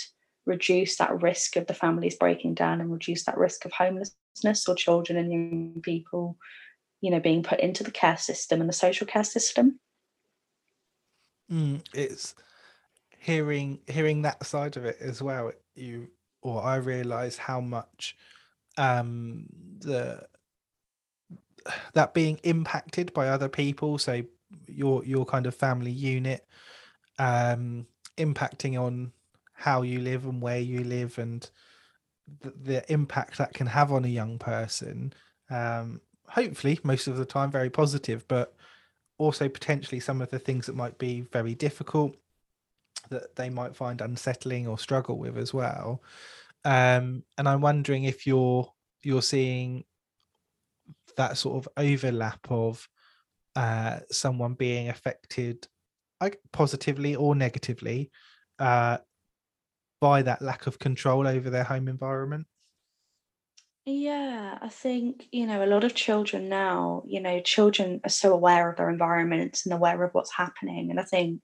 reduce 0.46 0.96
that 0.96 1.20
risk 1.20 1.56
of 1.56 1.66
the 1.66 1.74
families 1.74 2.16
breaking 2.16 2.54
down 2.54 2.80
and 2.80 2.90
reduce 2.90 3.24
that 3.24 3.36
risk 3.36 3.66
of 3.66 3.72
homelessness 3.72 4.66
or 4.66 4.74
children 4.74 5.18
and 5.18 5.30
young 5.30 5.82
people, 5.82 6.38
you 7.02 7.10
know, 7.10 7.20
being 7.20 7.42
put 7.42 7.60
into 7.60 7.84
the 7.84 7.90
care 7.90 8.16
system 8.16 8.62
and 8.62 8.70
the 8.70 8.72
social 8.72 9.06
care 9.06 9.22
system. 9.22 9.78
Mm, 11.52 11.82
it's 11.92 12.34
hearing 13.18 13.80
hearing 13.86 14.22
that 14.22 14.46
side 14.46 14.78
of 14.78 14.86
it 14.86 14.96
as 14.98 15.20
well. 15.20 15.52
You 15.74 16.08
or 16.40 16.62
I 16.62 16.76
realise 16.76 17.36
how 17.36 17.60
much 17.60 18.16
um, 18.78 19.44
the 19.80 20.26
that 21.92 22.14
being 22.14 22.40
impacted 22.44 23.12
by 23.12 23.28
other 23.28 23.50
people. 23.50 23.98
So 23.98 24.22
your 24.66 25.04
your 25.04 25.26
kind 25.26 25.44
of 25.44 25.54
family 25.54 25.90
unit 25.90 26.46
um, 27.18 27.86
impacting 28.16 28.80
on 28.80 29.12
how 29.52 29.82
you 29.82 30.00
live 30.00 30.24
and 30.24 30.40
where 30.40 30.60
you 30.60 30.84
live 30.84 31.18
and 31.18 31.50
the, 32.40 32.52
the 32.62 32.92
impact 32.92 33.38
that 33.38 33.54
can 33.54 33.66
have 33.66 33.92
on 33.92 34.04
a 34.04 34.08
young 34.08 34.38
person. 34.38 35.12
Um, 35.50 36.00
hopefully 36.28 36.78
most 36.82 37.06
of 37.06 37.16
the 37.16 37.24
time 37.24 37.50
very 37.50 37.70
positive 37.70 38.26
but 38.28 38.54
also 39.16 39.48
potentially 39.48 39.98
some 39.98 40.20
of 40.20 40.30
the 40.30 40.38
things 40.38 40.66
that 40.66 40.76
might 40.76 40.98
be 40.98 41.22
very 41.32 41.54
difficult 41.54 42.14
that 43.08 43.34
they 43.34 43.48
might 43.48 43.74
find 43.74 44.00
unsettling 44.00 44.66
or 44.68 44.78
struggle 44.78 45.18
with 45.18 45.38
as 45.38 45.54
well. 45.54 46.02
Um, 46.64 47.24
and 47.38 47.48
i'm 47.48 47.60
wondering 47.60 48.04
if 48.04 48.26
you're 48.26 48.70
you're 49.02 49.22
seeing 49.22 49.84
that 51.16 51.38
sort 51.38 51.64
of 51.64 51.72
overlap 51.76 52.46
of 52.50 52.88
uh, 53.56 54.00
someone 54.10 54.54
being 54.54 54.88
affected 54.88 55.66
like 56.20 56.40
positively 56.52 57.14
or 57.14 57.34
negatively 57.34 58.10
uh, 58.58 58.98
by 60.00 60.22
that 60.22 60.42
lack 60.42 60.66
of 60.66 60.78
control 60.78 61.26
over 61.26 61.50
their 61.50 61.64
home 61.64 61.88
environment? 61.88 62.46
Yeah, 63.90 64.58
I 64.60 64.68
think, 64.68 65.28
you 65.32 65.46
know, 65.46 65.64
a 65.64 65.66
lot 65.66 65.82
of 65.82 65.94
children 65.94 66.50
now, 66.50 67.04
you 67.06 67.20
know, 67.20 67.40
children 67.40 68.00
are 68.04 68.10
so 68.10 68.34
aware 68.34 68.68
of 68.68 68.76
their 68.76 68.90
environments 68.90 69.64
and 69.64 69.72
aware 69.72 70.02
of 70.04 70.12
what's 70.12 70.34
happening. 70.34 70.90
And 70.90 71.00
I 71.00 71.04
think, 71.04 71.40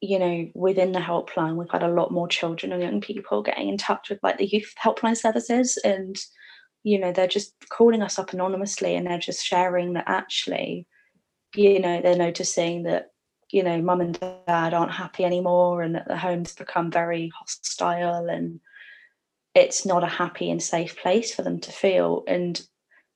you 0.00 0.18
know, 0.18 0.50
within 0.54 0.90
the 0.90 0.98
helpline, 0.98 1.54
we've 1.54 1.70
had 1.70 1.84
a 1.84 1.88
lot 1.88 2.10
more 2.10 2.26
children 2.26 2.72
and 2.72 2.82
young 2.82 3.00
people 3.00 3.42
getting 3.44 3.68
in 3.68 3.78
touch 3.78 4.10
with 4.10 4.18
like 4.24 4.38
the 4.38 4.46
youth 4.46 4.74
helpline 4.82 5.16
services. 5.16 5.78
And, 5.84 6.16
you 6.82 6.98
know, 6.98 7.12
they're 7.12 7.28
just 7.28 7.54
calling 7.68 8.02
us 8.02 8.18
up 8.18 8.32
anonymously 8.32 8.96
and 8.96 9.06
they're 9.06 9.18
just 9.18 9.44
sharing 9.44 9.92
that 9.92 10.04
actually, 10.08 10.88
you 11.54 11.78
know, 11.78 12.02
they're 12.02 12.16
noticing 12.16 12.82
that 12.82 13.10
you 13.56 13.62
know, 13.62 13.80
mum 13.80 14.02
and 14.02 14.20
dad 14.20 14.74
aren't 14.74 14.92
happy 14.92 15.24
anymore 15.24 15.80
and 15.80 15.94
that 15.94 16.06
the 16.06 16.16
home's 16.16 16.52
become 16.52 16.90
very 16.90 17.32
hostile 17.34 18.28
and 18.28 18.60
it's 19.54 19.86
not 19.86 20.04
a 20.04 20.08
happy 20.08 20.50
and 20.50 20.62
safe 20.62 20.94
place 20.98 21.34
for 21.34 21.40
them 21.40 21.58
to 21.58 21.72
feel. 21.72 22.22
And, 22.28 22.60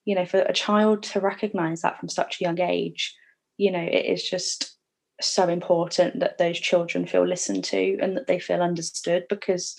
you 0.06 0.14
know, 0.14 0.24
for 0.24 0.38
a 0.38 0.54
child 0.54 1.02
to 1.02 1.20
recognize 1.20 1.82
that 1.82 2.00
from 2.00 2.08
such 2.08 2.40
a 2.40 2.44
young 2.44 2.58
age, 2.58 3.14
you 3.58 3.70
know, 3.70 3.82
it 3.82 4.06
is 4.06 4.26
just 4.26 4.78
so 5.20 5.46
important 5.46 6.20
that 6.20 6.38
those 6.38 6.58
children 6.58 7.06
feel 7.06 7.26
listened 7.26 7.64
to 7.64 7.98
and 8.00 8.16
that 8.16 8.26
they 8.26 8.38
feel 8.38 8.62
understood 8.62 9.24
because 9.28 9.76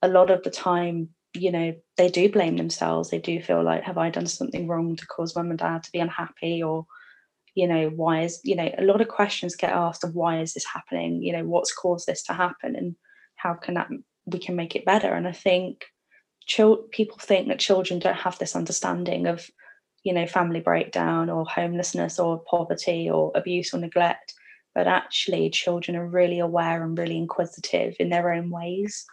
a 0.00 0.08
lot 0.08 0.30
of 0.30 0.42
the 0.42 0.50
time, 0.50 1.10
you 1.34 1.52
know, 1.52 1.74
they 1.98 2.08
do 2.08 2.32
blame 2.32 2.56
themselves. 2.56 3.10
They 3.10 3.18
do 3.18 3.42
feel 3.42 3.62
like, 3.62 3.82
have 3.82 3.98
I 3.98 4.08
done 4.08 4.26
something 4.26 4.68
wrong 4.68 4.96
to 4.96 5.06
cause 5.06 5.36
mum 5.36 5.50
and 5.50 5.58
dad 5.58 5.82
to 5.82 5.92
be 5.92 5.98
unhappy 5.98 6.62
or 6.62 6.86
you 7.54 7.66
know 7.66 7.88
why 7.88 8.22
is 8.22 8.40
you 8.44 8.56
know 8.56 8.70
a 8.78 8.84
lot 8.84 9.00
of 9.00 9.08
questions 9.08 9.56
get 9.56 9.70
asked 9.70 10.04
of 10.04 10.14
why 10.14 10.40
is 10.40 10.54
this 10.54 10.66
happening? 10.66 11.22
You 11.22 11.32
know 11.32 11.44
what's 11.44 11.74
caused 11.74 12.06
this 12.06 12.22
to 12.24 12.32
happen 12.32 12.76
and 12.76 12.96
how 13.36 13.54
can 13.54 13.74
that 13.74 13.88
we 14.26 14.38
can 14.38 14.56
make 14.56 14.76
it 14.76 14.84
better? 14.84 15.12
And 15.12 15.26
i 15.26 15.32
think 15.32 15.84
chil- 16.46 16.84
people 16.90 17.18
think 17.20 17.48
that 17.48 17.58
children 17.58 18.00
don't 18.00 18.16
have 18.16 18.38
this 18.38 18.56
understanding 18.56 19.26
of 19.26 19.48
you 20.04 20.12
know 20.12 20.26
family 20.26 20.60
breakdown 20.60 21.28
or 21.30 21.44
homelessness 21.44 22.18
or 22.18 22.42
poverty 22.50 23.10
or 23.10 23.32
abuse 23.34 23.74
or 23.74 23.78
neglect 23.78 24.34
but 24.78 24.86
actually 24.86 25.50
children 25.50 25.96
are 25.96 26.06
really 26.06 26.38
aware 26.38 26.84
and 26.84 26.96
really 26.96 27.16
inquisitive 27.16 27.96
in 27.98 28.10
their 28.10 28.32
own 28.32 28.48
ways. 28.48 29.04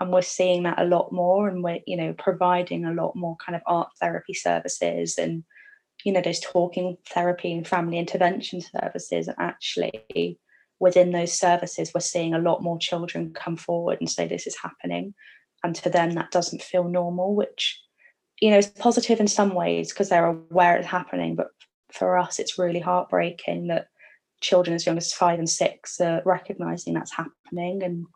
And 0.00 0.10
we're 0.10 0.22
seeing 0.22 0.62
that 0.62 0.80
a 0.80 0.86
lot 0.86 1.12
more 1.12 1.46
and 1.46 1.62
we're 1.62 1.80
you 1.86 1.98
know 1.98 2.14
providing 2.16 2.86
a 2.86 2.94
lot 2.94 3.14
more 3.14 3.36
kind 3.44 3.54
of 3.54 3.60
art 3.66 3.88
therapy 4.00 4.32
services 4.32 5.18
and 5.18 5.44
you 6.04 6.12
know 6.12 6.20
those 6.20 6.40
talking 6.40 6.96
therapy 7.08 7.52
and 7.52 7.66
family 7.66 7.98
intervention 7.98 8.60
services 8.60 9.28
and 9.28 9.36
actually 9.38 10.38
within 10.78 11.12
those 11.12 11.32
services 11.32 11.92
we're 11.94 12.00
seeing 12.00 12.34
a 12.34 12.38
lot 12.38 12.62
more 12.62 12.78
children 12.78 13.32
come 13.34 13.56
forward 13.56 13.98
and 14.00 14.10
say 14.10 14.26
this 14.26 14.46
is 14.46 14.56
happening. 14.56 15.14
And 15.62 15.74
to 15.76 15.90
them 15.90 16.12
that 16.12 16.30
doesn't 16.30 16.62
feel 16.62 16.84
normal 16.84 17.34
which 17.34 17.78
you 18.40 18.50
know 18.50 18.58
is 18.58 18.66
positive 18.66 19.20
in 19.20 19.28
some 19.28 19.54
ways 19.54 19.90
because 19.90 20.08
they're 20.08 20.26
aware 20.26 20.76
it's 20.76 20.86
happening 20.86 21.36
but 21.36 21.48
for 21.92 22.16
us 22.16 22.38
it's 22.38 22.58
really 22.58 22.80
heartbreaking 22.80 23.66
that 23.68 23.88
children 24.40 24.74
as 24.74 24.86
young 24.86 24.96
as 24.96 25.12
five 25.12 25.38
and 25.38 25.50
six 25.50 26.00
are 26.00 26.22
recognizing 26.24 26.94
that's 26.94 27.12
happening 27.12 27.82
and 27.82 28.06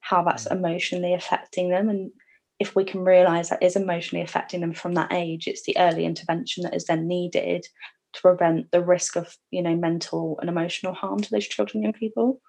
how 0.00 0.22
that's 0.22 0.46
mm. 0.46 0.52
emotionally 0.52 1.14
affecting 1.14 1.70
them 1.70 1.88
and 1.88 2.10
if 2.60 2.76
we 2.76 2.84
can 2.84 3.04
realize 3.04 3.48
that 3.48 3.62
is 3.62 3.76
emotionally 3.76 4.22
affecting 4.22 4.60
them 4.60 4.72
from 4.72 4.94
that 4.94 5.12
age 5.12 5.46
it's 5.46 5.64
the 5.64 5.76
early 5.78 6.04
intervention 6.04 6.62
that 6.62 6.74
is 6.74 6.84
then 6.84 7.08
needed 7.08 7.66
to 8.12 8.20
prevent 8.20 8.70
the 8.70 8.82
risk 8.82 9.16
of 9.16 9.36
you 9.50 9.62
know 9.62 9.74
mental 9.74 10.38
and 10.40 10.48
emotional 10.48 10.94
harm 10.94 11.20
to 11.20 11.30
those 11.30 11.46
children 11.46 11.82
young 11.82 11.92
people. 11.92 12.40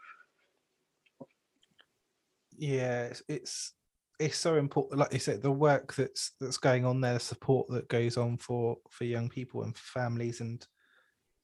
Yeah 2.58 3.12
it's 3.28 3.74
it's 4.20 4.38
so 4.38 4.56
important 4.56 5.00
like 5.00 5.12
you 5.12 5.20
said 5.20 5.42
the 5.42 5.52
work 5.52 5.94
that's 5.96 6.32
that's 6.40 6.58
going 6.58 6.86
on 6.86 7.02
there 7.02 7.16
the 7.16 7.20
support 7.20 7.68
that 7.70 7.90
goes 7.90 8.16
on 8.16 8.38
for 8.38 8.78
for 8.90 9.04
young 9.04 9.28
people 9.28 9.64
and 9.64 9.76
families 9.78 10.40
and 10.40 10.66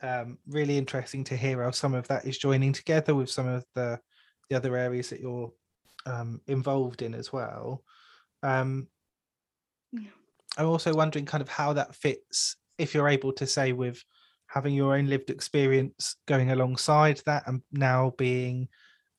um, 0.03 0.39
really 0.47 0.77
interesting 0.77 1.23
to 1.25 1.37
hear 1.37 1.61
how 1.61 1.69
some 1.71 1.93
of 1.93 2.07
that 2.07 2.25
is 2.25 2.37
joining 2.37 2.73
together 2.73 3.13
with 3.13 3.29
some 3.29 3.47
of 3.47 3.65
the 3.75 3.99
the 4.49 4.55
other 4.55 4.75
areas 4.75 5.09
that 5.09 5.19
you're 5.19 5.51
um, 6.05 6.41
involved 6.47 7.01
in 7.01 7.13
as 7.13 7.31
well 7.31 7.83
um, 8.43 8.87
yeah. 9.91 10.09
I'm 10.57 10.67
also 10.67 10.93
wondering 10.93 11.25
kind 11.25 11.41
of 11.41 11.49
how 11.49 11.73
that 11.73 11.95
fits 11.95 12.57
if 12.77 12.93
you're 12.93 13.09
able 13.09 13.33
to 13.33 13.47
say 13.47 13.73
with 13.73 14.03
having 14.47 14.73
your 14.73 14.95
own 14.95 15.07
lived 15.07 15.29
experience 15.29 16.17
going 16.27 16.51
alongside 16.51 17.21
that 17.25 17.43
and 17.47 17.61
now 17.71 18.13
being 18.17 18.67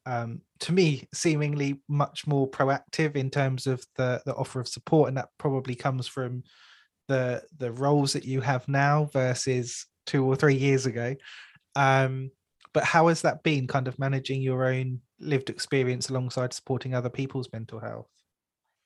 um, 0.04 0.42
to 0.60 0.72
me 0.72 1.08
seemingly 1.14 1.80
much 1.88 2.26
more 2.26 2.50
proactive 2.50 3.16
in 3.16 3.30
terms 3.30 3.66
of 3.66 3.84
the 3.96 4.20
the 4.26 4.34
offer 4.34 4.60
of 4.60 4.68
support 4.68 5.08
and 5.08 5.16
that 5.16 5.28
probably 5.38 5.74
comes 5.74 6.06
from 6.06 6.42
the 7.08 7.42
the 7.58 7.72
roles 7.72 8.12
that 8.12 8.24
you 8.24 8.40
have 8.40 8.66
now 8.68 9.08
versus 9.12 9.86
two 10.06 10.24
or 10.24 10.36
three 10.36 10.56
years 10.56 10.86
ago 10.86 11.14
um, 11.76 12.30
but 12.74 12.84
how 12.84 13.08
has 13.08 13.22
that 13.22 13.42
been 13.42 13.66
kind 13.66 13.88
of 13.88 13.98
managing 13.98 14.42
your 14.42 14.66
own 14.66 15.00
lived 15.20 15.50
experience 15.50 16.10
alongside 16.10 16.52
supporting 16.52 16.94
other 16.94 17.10
people's 17.10 17.48
mental 17.52 17.78
health 17.78 18.08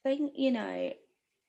think, 0.07 0.33
you 0.37 0.53
know, 0.53 0.93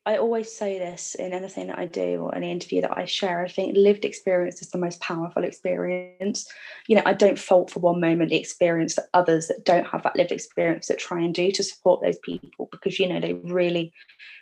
I 0.08 0.17
always 0.17 0.56
say 0.56 0.80
this 0.80 1.15
in 1.15 1.34
anything 1.34 1.67
that 1.67 1.78
I 1.78 1.86
do 1.86 2.22
or 2.22 2.34
any 2.34 2.50
interview 2.50 2.82
that 2.82 2.98
I 2.98 3.06
share. 3.06 3.43
I 3.43 3.50
think 3.50 3.76
lived 3.78 4.04
experience 4.04 4.62
is 4.62 4.72
the 4.72 4.78
most 4.78 5.00
powerful 5.00 5.43
experience. 5.43 6.48
You 6.88 6.96
know, 6.96 7.04
I 7.06 7.13
don't 7.13 7.38
fault 7.38 7.70
for 7.70 7.82
one 7.82 8.00
moment 8.00 8.32
the 8.32 8.38
experience 8.38 8.96
that 8.96 9.10
others 9.13 9.48
that 9.48 9.65
don't 9.65 9.86
have 9.86 10.04
that 10.04 10.15
lived 10.15 10.32
experience 10.32 10.88
that 10.88 10.98
try 10.98 11.20
and 11.20 11.36
do 11.36 11.52
to 11.52 11.63
support 11.63 12.02
those 12.02 12.17
people 12.20 12.67
because, 12.72 12.98
you 12.98 13.08
know, 13.08 13.20
they 13.20 13.34
really 13.34 13.93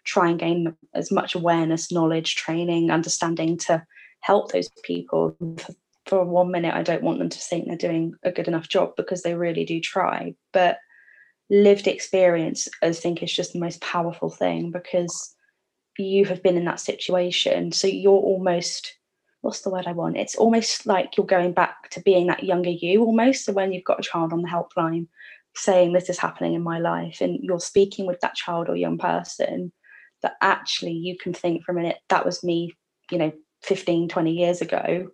try 0.06 0.30
and 0.30 0.40
gain 0.40 0.78
as 0.94 1.12
much 1.12 1.36
awareness, 1.36 1.92
knowledge, 1.92 2.36
training, 2.36 2.92
understanding 2.92 3.58
to 3.58 3.84
help 4.22 4.52
those 4.52 4.70
people. 4.84 5.36
for 6.06 6.24
one 6.24 6.52
minute 6.52 6.76
I 6.76 6.84
don't 6.84 7.02
want 7.02 7.18
them 7.18 7.30
to 7.30 7.40
think 7.40 7.66
they're 7.66 7.76
doing 7.76 8.14
a 8.22 8.32
good 8.32 8.48
enough 8.48 8.70
job 8.70 8.96
because 8.96 9.24
they 9.24 9.34
really 9.34 9.66
do 9.66 9.82
try. 9.82 10.36
But 10.54 10.78
lived 11.50 11.88
experience, 11.88 12.68
I 12.82 12.92
think, 12.94 13.22
is 13.22 13.34
just 13.34 13.54
the 13.54 13.60
most 13.60 13.82
powerful 13.82 14.30
thing 14.30 14.72
because 14.72 15.36
you 15.98 16.26
have 16.26 16.44
been 16.44 16.58
in 16.58 16.66
that 16.66 16.80
situation. 16.80 17.72
So 17.72 17.88
you're 17.88 18.14
almost 18.14 18.96
what's 19.42 19.62
the 19.62 19.70
word 19.70 19.86
I 19.86 19.92
want? 19.92 20.18
It's 20.18 20.36
almost 20.36 20.88
like 20.88 21.16
you're 21.16 21.26
going 21.28 21.54
back 21.54 21.92
to 21.92 22.02
being 22.02 22.26
that 22.28 22.44
younger 22.44 22.72
you 22.72 23.04
almost. 23.04 23.46
So 23.46 23.54
when 23.54 23.72
you've 23.72 23.84
got 23.84 24.00
a 24.00 24.04
child 24.04 24.34
on 24.34 24.42
the 24.42 24.48
helpline 24.48 25.06
saying 25.56 25.94
this 25.94 26.10
is 26.10 26.18
happening 26.18 26.54
in 26.54 26.64
my 26.64 26.80
life 26.80 27.22
and 27.22 27.40
you're 27.42 27.60
speaking 27.60 28.06
with 28.06 28.20
that 28.22 28.36
child 28.36 28.70
or 28.70 28.76
young 28.76 28.98
person 28.98 29.72
that 30.22 30.34
actually 30.42 30.92
you 30.92 31.18
can 31.18 31.34
think 31.34 31.64
for 31.64 31.72
a 31.72 31.76
minute 31.76 31.98
that 32.10 32.26
was 32.26 32.44
me 32.44 32.74
you 33.10 33.18
know 33.18 33.32
15 33.64 34.10
20 34.10 34.32
years 34.32 34.62
ago 34.62 35.08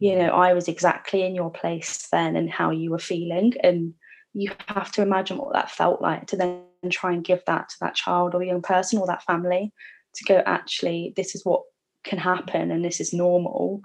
you 0.00 0.16
know 0.16 0.30
i 0.30 0.52
was 0.52 0.68
exactly 0.68 1.22
in 1.22 1.34
your 1.34 1.50
place 1.50 2.08
then 2.10 2.36
and 2.36 2.50
how 2.50 2.70
you 2.70 2.90
were 2.90 2.98
feeling 2.98 3.52
and 3.62 3.94
you 4.36 4.50
have 4.66 4.92
to 4.92 5.02
imagine 5.02 5.38
what 5.38 5.52
that 5.52 5.70
felt 5.70 6.02
like 6.02 6.26
to 6.26 6.36
then 6.36 6.62
try 6.90 7.12
and 7.12 7.24
give 7.24 7.42
that 7.46 7.68
to 7.68 7.76
that 7.80 7.94
child 7.94 8.34
or 8.34 8.42
young 8.42 8.62
person 8.62 8.98
or 8.98 9.06
that 9.06 9.24
family 9.24 9.72
to 10.14 10.24
go 10.24 10.42
actually 10.46 11.12
this 11.16 11.34
is 11.34 11.44
what 11.44 11.62
can 12.04 12.18
happen 12.18 12.70
and 12.70 12.84
this 12.84 13.00
is 13.00 13.12
normal 13.12 13.80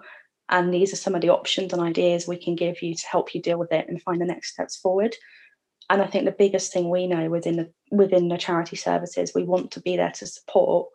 and 0.49 0.73
these 0.73 0.91
are 0.91 0.97
some 0.97 1.15
of 1.15 1.21
the 1.21 1.29
options 1.29 1.71
and 1.71 1.81
ideas 1.81 2.27
we 2.27 2.37
can 2.37 2.55
give 2.55 2.81
you 2.81 2.93
to 2.93 3.07
help 3.07 3.33
you 3.33 3.41
deal 3.41 3.57
with 3.57 3.71
it 3.71 3.87
and 3.87 4.01
find 4.01 4.21
the 4.21 4.25
next 4.25 4.53
steps 4.53 4.77
forward 4.77 5.15
and 5.91 6.01
I 6.01 6.07
think 6.07 6.23
the 6.23 6.31
biggest 6.31 6.71
thing 6.71 6.89
we 6.89 7.05
know 7.05 7.29
within 7.29 7.57
the 7.57 7.69
within 7.91 8.29
the 8.29 8.37
charity 8.37 8.77
services, 8.77 9.33
we 9.35 9.43
want 9.43 9.71
to 9.71 9.81
be 9.81 9.97
there 9.97 10.11
to 10.11 10.25
support. 10.25 10.87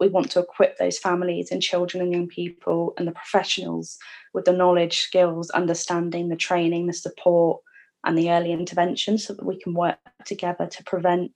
We 0.00 0.08
want 0.08 0.30
to 0.30 0.40
equip 0.40 0.78
those 0.78 0.98
families 0.98 1.50
and 1.50 1.62
children 1.62 2.02
and 2.02 2.10
young 2.10 2.28
people 2.28 2.94
and 2.96 3.06
the 3.06 3.12
professionals 3.12 3.98
with 4.32 4.46
the 4.46 4.54
knowledge, 4.54 5.00
skills, 5.00 5.50
understanding, 5.50 6.30
the 6.30 6.36
training, 6.36 6.86
the 6.86 6.94
support, 6.94 7.60
and 8.04 8.16
the 8.16 8.30
early 8.30 8.52
intervention 8.52 9.18
so 9.18 9.34
that 9.34 9.44
we 9.44 9.58
can 9.58 9.74
work 9.74 9.98
together 10.24 10.66
to 10.66 10.84
prevent 10.84 11.32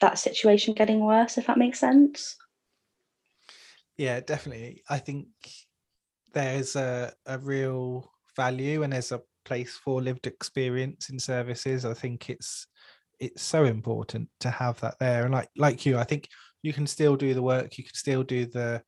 that 0.00 0.18
situation 0.18 0.74
getting 0.74 1.00
worse, 1.00 1.38
if 1.38 1.46
that 1.46 1.58
makes 1.58 1.80
sense. 1.80 2.36
Yeah, 3.96 4.20
definitely. 4.20 4.82
I 4.88 4.98
think 4.98 5.28
there's 6.34 6.76
a, 6.76 7.12
a 7.24 7.38
real 7.38 8.12
value 8.36 8.82
and 8.82 8.92
there's 8.92 9.12
a 9.12 9.22
place 9.44 9.76
for 9.76 10.02
lived 10.02 10.26
experience 10.26 11.08
in 11.08 11.18
services. 11.18 11.84
I 11.84 11.94
think 11.94 12.28
it's 12.28 12.66
it's 13.18 13.42
so 13.42 13.64
important 13.64 14.28
to 14.40 14.50
have 14.50 14.78
that 14.80 14.96
there. 15.00 15.24
And 15.24 15.32
like 15.32 15.48
like 15.56 15.86
you, 15.86 15.96
I 15.96 16.04
think 16.04 16.28
you 16.62 16.72
can 16.72 16.86
still 16.86 17.16
do 17.16 17.32
the 17.32 17.42
work, 17.42 17.78
you 17.78 17.84
can 17.84 17.94
still 17.94 18.22
do 18.22 18.44
the 18.44 18.82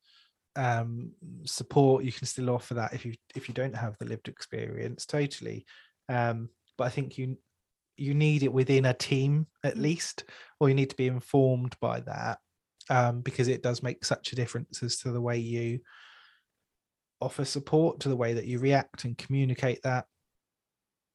um, 0.57 1.13
support, 1.45 2.05
you 2.05 2.13
can 2.13 2.27
still 2.27 2.51
offer 2.51 2.75
that 2.75 2.93
if 2.93 3.07
you 3.07 3.15
if 3.35 3.49
you 3.49 3.55
don't 3.55 3.77
have 3.77 3.97
the 3.99 4.07
lived 4.07 4.29
experience, 4.29 5.07
totally. 5.07 5.65
Um, 6.11 6.51
but 6.79 6.85
I 6.85 6.91
think 6.91 7.19
you 7.19 7.37
you 7.97 8.15
need 8.15 8.45
it 8.45 8.53
within 8.53 8.87
a 8.87 8.95
team 8.95 9.47
at 9.65 9.75
mm. 9.75 9.83
least, 9.83 10.25
or 10.61 10.69
you 10.69 10.75
need 10.75 10.91
to 10.91 10.97
be 10.97 11.09
informed 11.09 11.77
by 11.81 12.01
that 12.01 12.39
um, 12.89 13.21
because 13.21 13.49
it 13.49 13.63
does 13.63 13.83
make 13.83 14.05
such 14.05 14.33
a 14.33 14.37
difference 14.37 14.83
as 14.83 14.99
to 14.99 15.11
the 15.11 15.21
way 15.21 15.37
you 15.37 15.81
offer 17.21 17.45
support, 17.45 18.01
to 18.01 18.09
the 18.09 18.17
way 18.17 18.33
that 18.35 18.47
you 18.47 18.61
react 18.61 19.05
and 19.05 19.19
communicate 19.19 19.83
that 19.83 20.07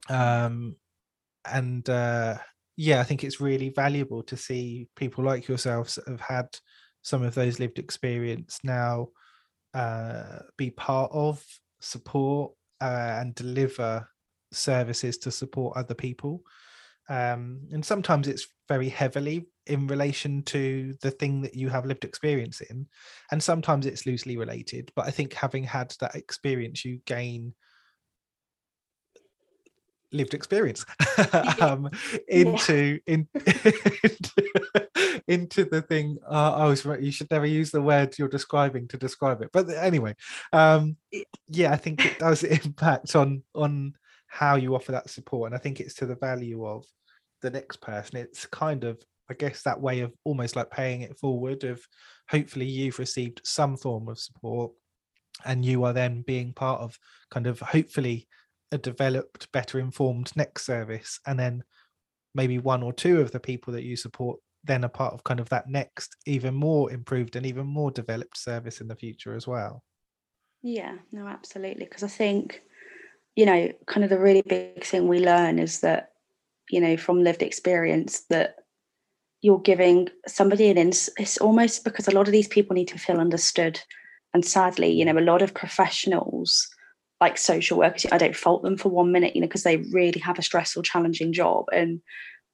um, 0.08 0.76
and 1.50 1.88
uh, 1.88 2.38
yeah, 2.76 3.00
I 3.00 3.04
think 3.04 3.24
it's 3.24 3.40
really 3.40 3.70
valuable 3.70 4.22
to 4.24 4.36
see 4.36 4.88
people 4.96 5.24
like 5.24 5.48
yourselves 5.48 5.94
that 5.94 6.08
have 6.08 6.20
had 6.20 6.46
some 7.02 7.22
of 7.22 7.34
those 7.34 7.58
lived 7.60 7.78
experience 7.78 8.60
now 8.64 9.08
uh, 9.74 10.40
be 10.56 10.70
part 10.70 11.10
of 11.12 11.44
support 11.80 12.52
uh, 12.80 13.18
and 13.20 13.34
deliver 13.34 14.08
services 14.56 15.18
to 15.18 15.30
support 15.30 15.76
other 15.76 15.94
people. 15.94 16.42
Um, 17.08 17.60
and 17.70 17.84
sometimes 17.84 18.28
it's 18.28 18.46
very 18.68 18.88
heavily 18.88 19.46
in 19.66 19.86
relation 19.86 20.42
to 20.42 20.94
the 21.02 21.10
thing 21.10 21.42
that 21.42 21.54
you 21.54 21.68
have 21.68 21.86
lived 21.86 22.04
experience 22.04 22.60
in, 22.62 22.86
and 23.30 23.42
sometimes 23.42 23.84
it's 23.84 24.06
loosely 24.06 24.36
related. 24.36 24.90
But 24.96 25.06
I 25.06 25.10
think 25.10 25.34
having 25.34 25.64
had 25.64 25.94
that 26.00 26.14
experience, 26.14 26.84
you 26.84 27.00
gain 27.04 27.54
lived 30.12 30.32
experience 30.32 30.86
um, 31.60 31.90
into, 32.28 33.00
in, 33.06 33.28
into 33.34 34.44
into 35.28 35.64
the 35.64 35.82
thing. 35.82 36.18
Uh, 36.28 36.54
I 36.54 36.66
was 36.66 36.84
right. 36.84 37.00
You 37.00 37.12
should 37.12 37.30
never 37.30 37.46
use 37.46 37.70
the 37.70 37.82
word 37.82 38.18
you're 38.18 38.28
describing 38.28 38.88
to 38.88 38.96
describe 38.96 39.42
it. 39.42 39.50
But 39.52 39.68
anyway, 39.70 40.14
um, 40.52 40.96
yeah, 41.48 41.72
I 41.72 41.76
think 41.76 42.04
it 42.04 42.18
does 42.18 42.42
impact 42.64 43.14
on 43.16 43.42
on 43.54 43.94
how 44.34 44.56
you 44.56 44.74
offer 44.74 44.90
that 44.90 45.08
support, 45.08 45.46
and 45.46 45.54
I 45.54 45.62
think 45.62 45.78
it's 45.78 45.94
to 45.94 46.06
the 46.06 46.16
value 46.16 46.66
of 46.66 46.84
the 47.40 47.50
next 47.50 47.80
person. 47.80 48.18
It's 48.18 48.46
kind 48.46 48.82
of 48.82 49.00
I 49.30 49.34
guess 49.34 49.62
that 49.62 49.80
way 49.80 50.00
of 50.00 50.12
almost 50.24 50.54
like 50.54 50.70
paying 50.70 51.00
it 51.00 51.16
forward 51.18 51.64
of 51.64 51.80
hopefully 52.28 52.66
you've 52.66 52.98
received 52.98 53.40
some 53.42 53.76
form 53.76 54.08
of 54.08 54.18
support 54.18 54.72
and 55.46 55.64
you 55.64 55.84
are 55.84 55.94
then 55.94 56.22
being 56.22 56.52
part 56.52 56.80
of 56.82 56.98
kind 57.30 57.46
of 57.46 57.58
hopefully 57.60 58.28
a 58.70 58.76
developed, 58.76 59.50
better 59.52 59.78
informed 59.78 60.30
next 60.36 60.66
service, 60.66 61.20
and 61.26 61.38
then 61.38 61.62
maybe 62.34 62.58
one 62.58 62.82
or 62.82 62.92
two 62.92 63.20
of 63.20 63.30
the 63.30 63.40
people 63.40 63.72
that 63.72 63.84
you 63.84 63.96
support 63.96 64.38
then 64.64 64.84
are 64.84 64.88
part 64.88 65.14
of 65.14 65.24
kind 65.24 65.40
of 65.40 65.48
that 65.50 65.68
next, 65.68 66.16
even 66.26 66.54
more 66.54 66.90
improved 66.90 67.36
and 67.36 67.46
even 67.46 67.66
more 67.66 67.90
developed 67.90 68.36
service 68.36 68.80
in 68.80 68.88
the 68.88 68.96
future 68.96 69.34
as 69.34 69.46
well. 69.46 69.82
Yeah, 70.62 70.96
no, 71.12 71.26
absolutely. 71.26 71.84
Because 71.84 72.02
I 72.02 72.08
think, 72.08 72.62
you 73.36 73.46
know, 73.46 73.70
kind 73.86 74.04
of 74.04 74.10
the 74.10 74.18
really 74.18 74.42
big 74.42 74.84
thing 74.84 75.08
we 75.08 75.18
learn 75.18 75.58
is 75.58 75.80
that, 75.80 76.12
you 76.70 76.80
know, 76.80 76.96
from 76.96 77.22
lived 77.22 77.42
experience, 77.42 78.22
that 78.30 78.56
you're 79.42 79.58
giving 79.60 80.08
somebody 80.26 80.68
an 80.68 80.78
ins- 80.78 81.10
it's 81.18 81.38
almost 81.38 81.84
because 81.84 82.08
a 82.08 82.12
lot 82.12 82.26
of 82.26 82.32
these 82.32 82.48
people 82.48 82.74
need 82.74 82.88
to 82.88 82.98
feel 82.98 83.18
understood. 83.18 83.80
And 84.32 84.44
sadly, 84.44 84.90
you 84.90 85.04
know, 85.04 85.18
a 85.18 85.20
lot 85.20 85.42
of 85.42 85.54
professionals 85.54 86.68
like 87.20 87.38
social 87.38 87.78
workers 87.78 88.06
i 88.12 88.18
don't 88.18 88.36
fault 88.36 88.62
them 88.62 88.76
for 88.76 88.88
one 88.88 89.12
minute 89.12 89.34
you 89.34 89.40
know 89.40 89.46
because 89.46 89.62
they 89.62 89.78
really 89.92 90.20
have 90.20 90.38
a 90.38 90.42
stressful 90.42 90.82
challenging 90.82 91.32
job 91.32 91.64
and 91.72 92.00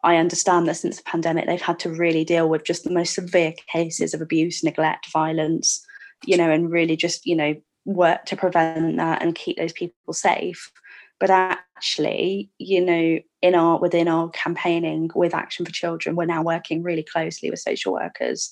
i 0.05 0.17
understand 0.17 0.69
that 0.69 0.77
since 0.77 0.97
the 0.99 1.03
pandemic 1.03 1.47
they've 1.47 1.61
had 1.61 1.79
to 1.79 1.91
really 1.91 2.25
deal 2.25 2.49
with 2.49 2.65
just 2.65 2.85
the 2.85 2.91
most 2.91 3.15
severe 3.15 3.53
cases 3.73 4.15
of 4.15 4.21
abuse 4.21 4.63
neglect 4.63 5.11
violence 5.13 5.85
you 6.25 6.37
know 6.37 6.51
and 6.51 6.71
really 6.71 6.97
just 6.97 7.27
you 7.27 7.35
know 7.35 7.55
work 7.85 8.25
to 8.27 8.37
prevent 8.37 8.97
that 8.97 9.23
and 9.23 9.35
keep 9.35 9.57
those 9.57 9.73
people 9.73 10.13
safe 10.13 10.71
but 11.19 11.31
actually 11.31 12.51
you 12.59 12.85
know 12.85 13.19
in 13.43 13.55
our 13.55 13.79
within 13.79 14.09
our 14.09 14.29
campaigning 14.31 15.11
with 15.15 15.35
action 15.35 15.65
for 15.65 15.73
children 15.73 16.17
we're 16.17 16.25
now 16.25 16.43
working 16.43 16.83
really 16.83 17.03
closely 17.03 17.51
with 17.51 17.61
social 17.61 17.93
workers 17.93 18.51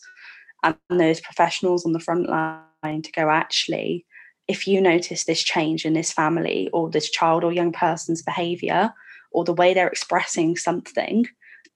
and 0.63 0.77
those 0.91 1.21
professionals 1.21 1.85
on 1.85 1.93
the 1.93 2.01
front 2.01 2.29
line 2.29 3.03
to 3.03 3.13
go 3.13 3.29
actually 3.29 4.05
if 4.47 4.67
you 4.67 4.81
notice 4.81 5.25
this 5.25 5.43
change 5.43 5.85
in 5.85 5.93
this 5.93 6.11
family 6.11 6.71
or 6.73 6.89
this 6.89 7.11
child 7.11 7.45
or 7.45 7.53
young 7.53 7.73
person's 7.73 8.23
behavior 8.23 8.93
or 9.31 9.45
the 9.45 9.53
way 9.53 9.75
they're 9.75 9.89
expressing 9.89 10.57
something 10.57 11.27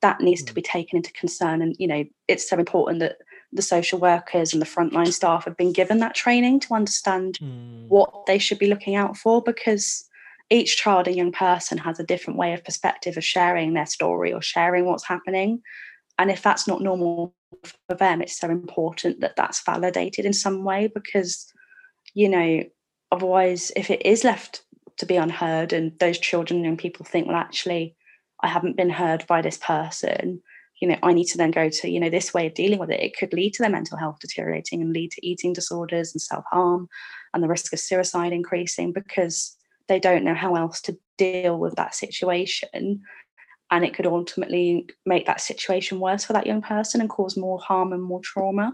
that 0.00 0.20
needs 0.20 0.42
to 0.42 0.52
hmm. 0.52 0.56
be 0.56 0.62
taken 0.62 0.96
into 0.96 1.12
concern 1.12 1.62
and 1.62 1.74
you 1.78 1.86
know 1.86 2.04
it's 2.28 2.48
so 2.48 2.58
important 2.58 3.00
that 3.00 3.16
the 3.52 3.62
social 3.62 3.98
workers 3.98 4.52
and 4.52 4.62
the 4.62 4.66
frontline 4.66 5.12
staff 5.12 5.44
have 5.44 5.56
been 5.56 5.72
given 5.72 5.98
that 5.98 6.14
training 6.14 6.60
to 6.60 6.74
understand 6.74 7.38
mm. 7.40 7.86
what 7.88 8.26
they 8.26 8.38
should 8.38 8.58
be 8.58 8.68
looking 8.68 8.94
out 8.94 9.16
for 9.16 9.42
because 9.42 10.08
each 10.50 10.76
child 10.76 11.06
and 11.06 11.16
young 11.16 11.32
person 11.32 11.78
has 11.78 11.98
a 11.98 12.04
different 12.04 12.38
way 12.38 12.52
of 12.52 12.64
perspective 12.64 13.16
of 13.16 13.24
sharing 13.24 13.74
their 13.74 13.86
story 13.86 14.32
or 14.32 14.42
sharing 14.42 14.84
what's 14.84 15.06
happening 15.06 15.62
and 16.18 16.30
if 16.30 16.42
that's 16.42 16.66
not 16.66 16.80
normal 16.80 17.34
for 17.88 17.96
them 17.96 18.22
it's 18.22 18.38
so 18.38 18.48
important 18.48 19.20
that 19.20 19.36
that's 19.36 19.62
validated 19.64 20.24
in 20.24 20.32
some 20.32 20.64
way 20.64 20.90
because 20.94 21.52
you 22.14 22.28
know, 22.28 22.62
otherwise, 23.10 23.72
if 23.76 23.90
it 23.90 24.04
is 24.04 24.24
left 24.24 24.62
to 24.98 25.06
be 25.06 25.16
unheard 25.16 25.72
and 25.72 25.98
those 25.98 26.18
children 26.18 26.64
and 26.64 26.78
people 26.78 27.06
think, 27.06 27.26
well, 27.26 27.36
actually, 27.36 27.96
I 28.42 28.48
haven't 28.48 28.76
been 28.76 28.90
heard 28.90 29.26
by 29.26 29.40
this 29.42 29.58
person, 29.58 30.42
you 30.82 30.88
know, 30.88 30.98
I 31.04 31.12
need 31.12 31.26
to 31.26 31.38
then 31.38 31.52
go 31.52 31.68
to, 31.68 31.88
you 31.88 32.00
know, 32.00 32.10
this 32.10 32.34
way 32.34 32.48
of 32.48 32.54
dealing 32.54 32.80
with 32.80 32.90
it. 32.90 32.98
It 32.98 33.16
could 33.16 33.32
lead 33.32 33.54
to 33.54 33.62
their 33.62 33.70
mental 33.70 33.96
health 33.96 34.18
deteriorating 34.20 34.82
and 34.82 34.92
lead 34.92 35.12
to 35.12 35.24
eating 35.24 35.52
disorders 35.52 36.12
and 36.12 36.20
self 36.20 36.44
harm 36.50 36.88
and 37.32 37.40
the 37.40 37.46
risk 37.46 37.72
of 37.72 37.78
suicide 37.78 38.32
increasing 38.32 38.92
because 38.92 39.56
they 39.86 40.00
don't 40.00 40.24
know 40.24 40.34
how 40.34 40.56
else 40.56 40.80
to 40.80 40.98
deal 41.18 41.56
with 41.56 41.76
that 41.76 41.94
situation. 41.94 43.00
And 43.70 43.84
it 43.84 43.94
could 43.94 44.08
ultimately 44.08 44.88
make 45.06 45.24
that 45.26 45.40
situation 45.40 46.00
worse 46.00 46.24
for 46.24 46.32
that 46.32 46.48
young 46.48 46.62
person 46.62 47.00
and 47.00 47.08
cause 47.08 47.36
more 47.36 47.60
harm 47.60 47.92
and 47.92 48.02
more 48.02 48.20
trauma. 48.20 48.72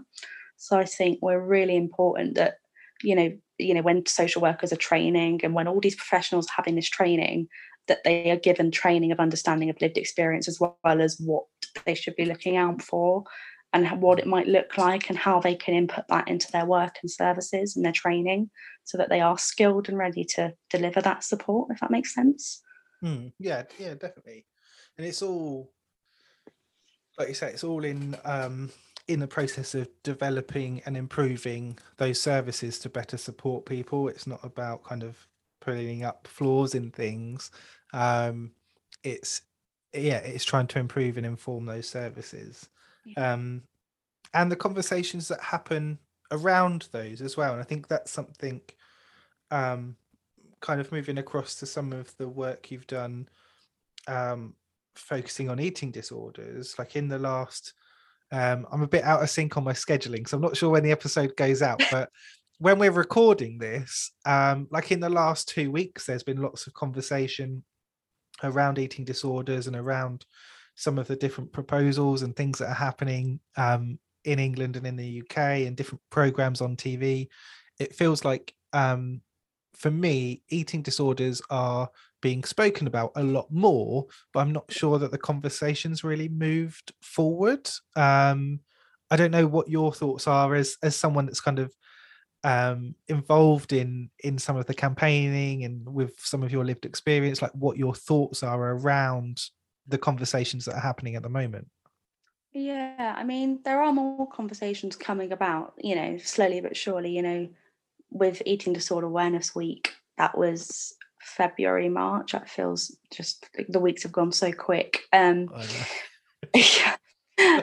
So 0.57 0.79
I 0.79 0.85
think 0.85 1.19
we're 1.21 1.39
really 1.39 1.75
important 1.75 2.33
that 2.35 2.55
you 3.03 3.15
know 3.15 3.31
you 3.59 3.75
know 3.75 3.83
when 3.83 4.05
social 4.07 4.41
workers 4.41 4.73
are 4.73 4.77
training 4.77 5.41
and 5.43 5.53
when 5.53 5.67
all 5.67 5.79
these 5.79 5.95
professionals 5.95 6.47
are 6.47 6.57
having 6.57 6.75
this 6.75 6.89
training 6.89 7.47
that 7.87 8.03
they 8.03 8.29
are 8.29 8.37
given 8.37 8.71
training 8.71 9.11
of 9.11 9.19
understanding 9.19 9.69
of 9.69 9.79
lived 9.79 9.97
experience 9.97 10.47
as 10.47 10.59
well 10.59 10.77
as 10.83 11.17
what 11.19 11.45
they 11.85 11.95
should 11.95 12.15
be 12.15 12.25
looking 12.25 12.57
out 12.57 12.81
for 12.81 13.23
and 13.71 14.01
what 14.01 14.17
it 14.17 14.25
might 14.25 14.47
look 14.47 14.77
like 14.77 15.09
and 15.09 15.17
how 15.17 15.39
they 15.39 15.55
can 15.55 15.75
input 15.75 16.03
that 16.09 16.27
into 16.27 16.51
their 16.51 16.65
work 16.65 16.95
and 17.01 17.11
services 17.11 17.75
and 17.75 17.85
their 17.85 17.91
training 17.91 18.49
so 18.83 18.97
that 18.97 19.09
they 19.09 19.21
are 19.21 19.37
skilled 19.37 19.89
and 19.89 19.97
ready 19.97 20.23
to 20.23 20.51
deliver 20.69 21.01
that 21.01 21.23
support 21.23 21.69
if 21.71 21.79
that 21.79 21.91
makes 21.91 22.13
sense 22.13 22.63
Hmm, 23.01 23.27
yeah, 23.39 23.63
yeah, 23.77 23.93
definitely. 23.93 24.45
And 24.97 25.07
it's 25.07 25.21
all, 25.21 25.71
like 27.17 27.29
you 27.29 27.33
say, 27.33 27.51
it's 27.51 27.63
all 27.63 27.85
in 27.85 28.17
um, 28.25 28.71
in 29.07 29.19
the 29.19 29.27
process 29.27 29.73
of 29.75 29.87
developing 30.03 30.81
and 30.85 30.95
improving 30.95 31.77
those 31.97 32.21
services 32.21 32.79
to 32.79 32.89
better 32.89 33.17
support 33.17 33.65
people. 33.65 34.07
It's 34.07 34.27
not 34.27 34.43
about 34.43 34.83
kind 34.83 35.03
of 35.03 35.27
pulling 35.61 36.03
up 36.03 36.27
flaws 36.27 36.75
in 36.75 36.91
things. 36.91 37.51
Um, 37.93 38.51
it's 39.03 39.41
yeah, 39.93 40.17
it's 40.17 40.45
trying 40.45 40.67
to 40.67 40.79
improve 40.79 41.17
and 41.17 41.25
inform 41.25 41.65
those 41.65 41.87
services, 41.87 42.67
um, 43.17 43.63
and 44.33 44.51
the 44.51 44.55
conversations 44.55 45.27
that 45.29 45.41
happen 45.41 45.99
around 46.31 46.87
those 46.91 47.21
as 47.21 47.35
well. 47.35 47.53
And 47.53 47.61
I 47.61 47.65
think 47.65 47.87
that's 47.87 48.11
something. 48.11 48.61
Um, 49.51 49.95
kind 50.61 50.81
of 50.81 50.91
moving 50.91 51.17
across 51.17 51.55
to 51.55 51.65
some 51.65 51.93
of 51.93 52.15
the 52.17 52.27
work 52.27 52.71
you've 52.71 52.87
done 52.87 53.27
um 54.07 54.53
focusing 54.95 55.49
on 55.49 55.59
eating 55.59 55.91
disorders 55.91 56.77
like 56.77 56.95
in 56.95 57.07
the 57.07 57.19
last 57.19 57.73
um 58.31 58.67
i'm 58.71 58.81
a 58.81 58.87
bit 58.87 59.03
out 59.03 59.23
of 59.23 59.29
sync 59.29 59.55
on 59.55 59.63
my 59.63 59.71
scheduling 59.71 60.27
so 60.27 60.35
i'm 60.35 60.41
not 60.41 60.57
sure 60.57 60.69
when 60.69 60.83
the 60.83 60.91
episode 60.91 61.35
goes 61.37 61.61
out 61.61 61.81
but 61.91 62.09
when 62.59 62.77
we're 62.77 62.91
recording 62.91 63.57
this 63.57 64.11
um 64.25 64.67
like 64.71 64.91
in 64.91 64.99
the 64.99 65.09
last 65.09 65.47
two 65.47 65.71
weeks 65.71 66.05
there's 66.05 66.23
been 66.23 66.41
lots 66.41 66.67
of 66.67 66.73
conversation 66.73 67.63
around 68.43 68.79
eating 68.79 69.05
disorders 69.05 69.67
and 69.67 69.75
around 69.75 70.25
some 70.75 70.97
of 70.97 71.07
the 71.07 71.15
different 71.15 71.51
proposals 71.51 72.21
and 72.21 72.35
things 72.35 72.59
that 72.59 72.69
are 72.69 72.73
happening 72.73 73.39
um 73.57 73.99
in 74.25 74.39
england 74.39 74.75
and 74.75 74.85
in 74.85 74.95
the 74.95 75.21
uk 75.21 75.37
and 75.37 75.75
different 75.75 76.01
programs 76.09 76.61
on 76.61 76.75
tv 76.75 77.27
it 77.79 77.95
feels 77.95 78.23
like 78.23 78.53
um 78.73 79.21
for 79.79 79.89
me, 79.89 80.43
eating 80.49 80.81
disorders 80.81 81.41
are 81.49 81.89
being 82.21 82.43
spoken 82.43 82.85
about 82.85 83.13
a 83.15 83.23
lot 83.23 83.49
more, 83.49 84.05
but 84.33 84.41
I'm 84.41 84.51
not 84.51 84.71
sure 84.71 84.99
that 84.99 85.11
the 85.11 85.17
conversation's 85.17 86.03
really 86.03 86.27
moved 86.27 86.91
forward. 87.01 87.69
Um, 87.95 88.59
I 89.09 89.15
don't 89.15 89.31
know 89.31 89.47
what 89.47 89.69
your 89.69 89.93
thoughts 89.93 90.27
are 90.27 90.53
as 90.53 90.77
as 90.83 90.97
someone 90.97 91.25
that's 91.25 91.39
kind 91.39 91.59
of 91.59 91.73
um, 92.43 92.95
involved 93.07 93.73
in 93.73 94.09
in 94.19 94.37
some 94.37 94.55
of 94.55 94.65
the 94.65 94.73
campaigning 94.73 95.65
and 95.65 95.93
with 95.93 96.19
some 96.19 96.43
of 96.43 96.51
your 96.51 96.65
lived 96.65 96.85
experience, 96.85 97.41
like 97.41 97.51
what 97.51 97.77
your 97.77 97.93
thoughts 97.93 98.43
are 98.43 98.71
around 98.71 99.49
the 99.87 99.97
conversations 99.97 100.65
that 100.65 100.75
are 100.75 100.81
happening 100.81 101.15
at 101.15 101.23
the 101.23 101.29
moment. 101.29 101.67
Yeah, 102.51 103.13
I 103.15 103.23
mean, 103.23 103.59
there 103.63 103.81
are 103.81 103.93
more 103.93 104.27
conversations 104.27 104.95
coming 104.95 105.31
about, 105.31 105.73
you 105.77 105.95
know, 105.95 106.17
slowly 106.17 106.61
but 106.61 106.75
surely, 106.75 107.15
you 107.15 107.21
know, 107.21 107.49
with 108.09 108.41
Eating 108.45 108.73
Disorder 108.73 109.07
Awareness 109.07 109.53
Week, 109.53 109.93
that 110.17 110.35
was 110.37 110.95
February, 111.21 111.89
March. 111.89 112.31
That 112.31 112.49
feels 112.49 112.95
just 113.11 113.47
the 113.67 113.79
weeks 113.79 114.03
have 114.03 114.11
gone 114.11 114.31
so 114.31 114.51
quick. 114.51 115.01
Um, 115.13 115.49
yeah. 116.55 116.95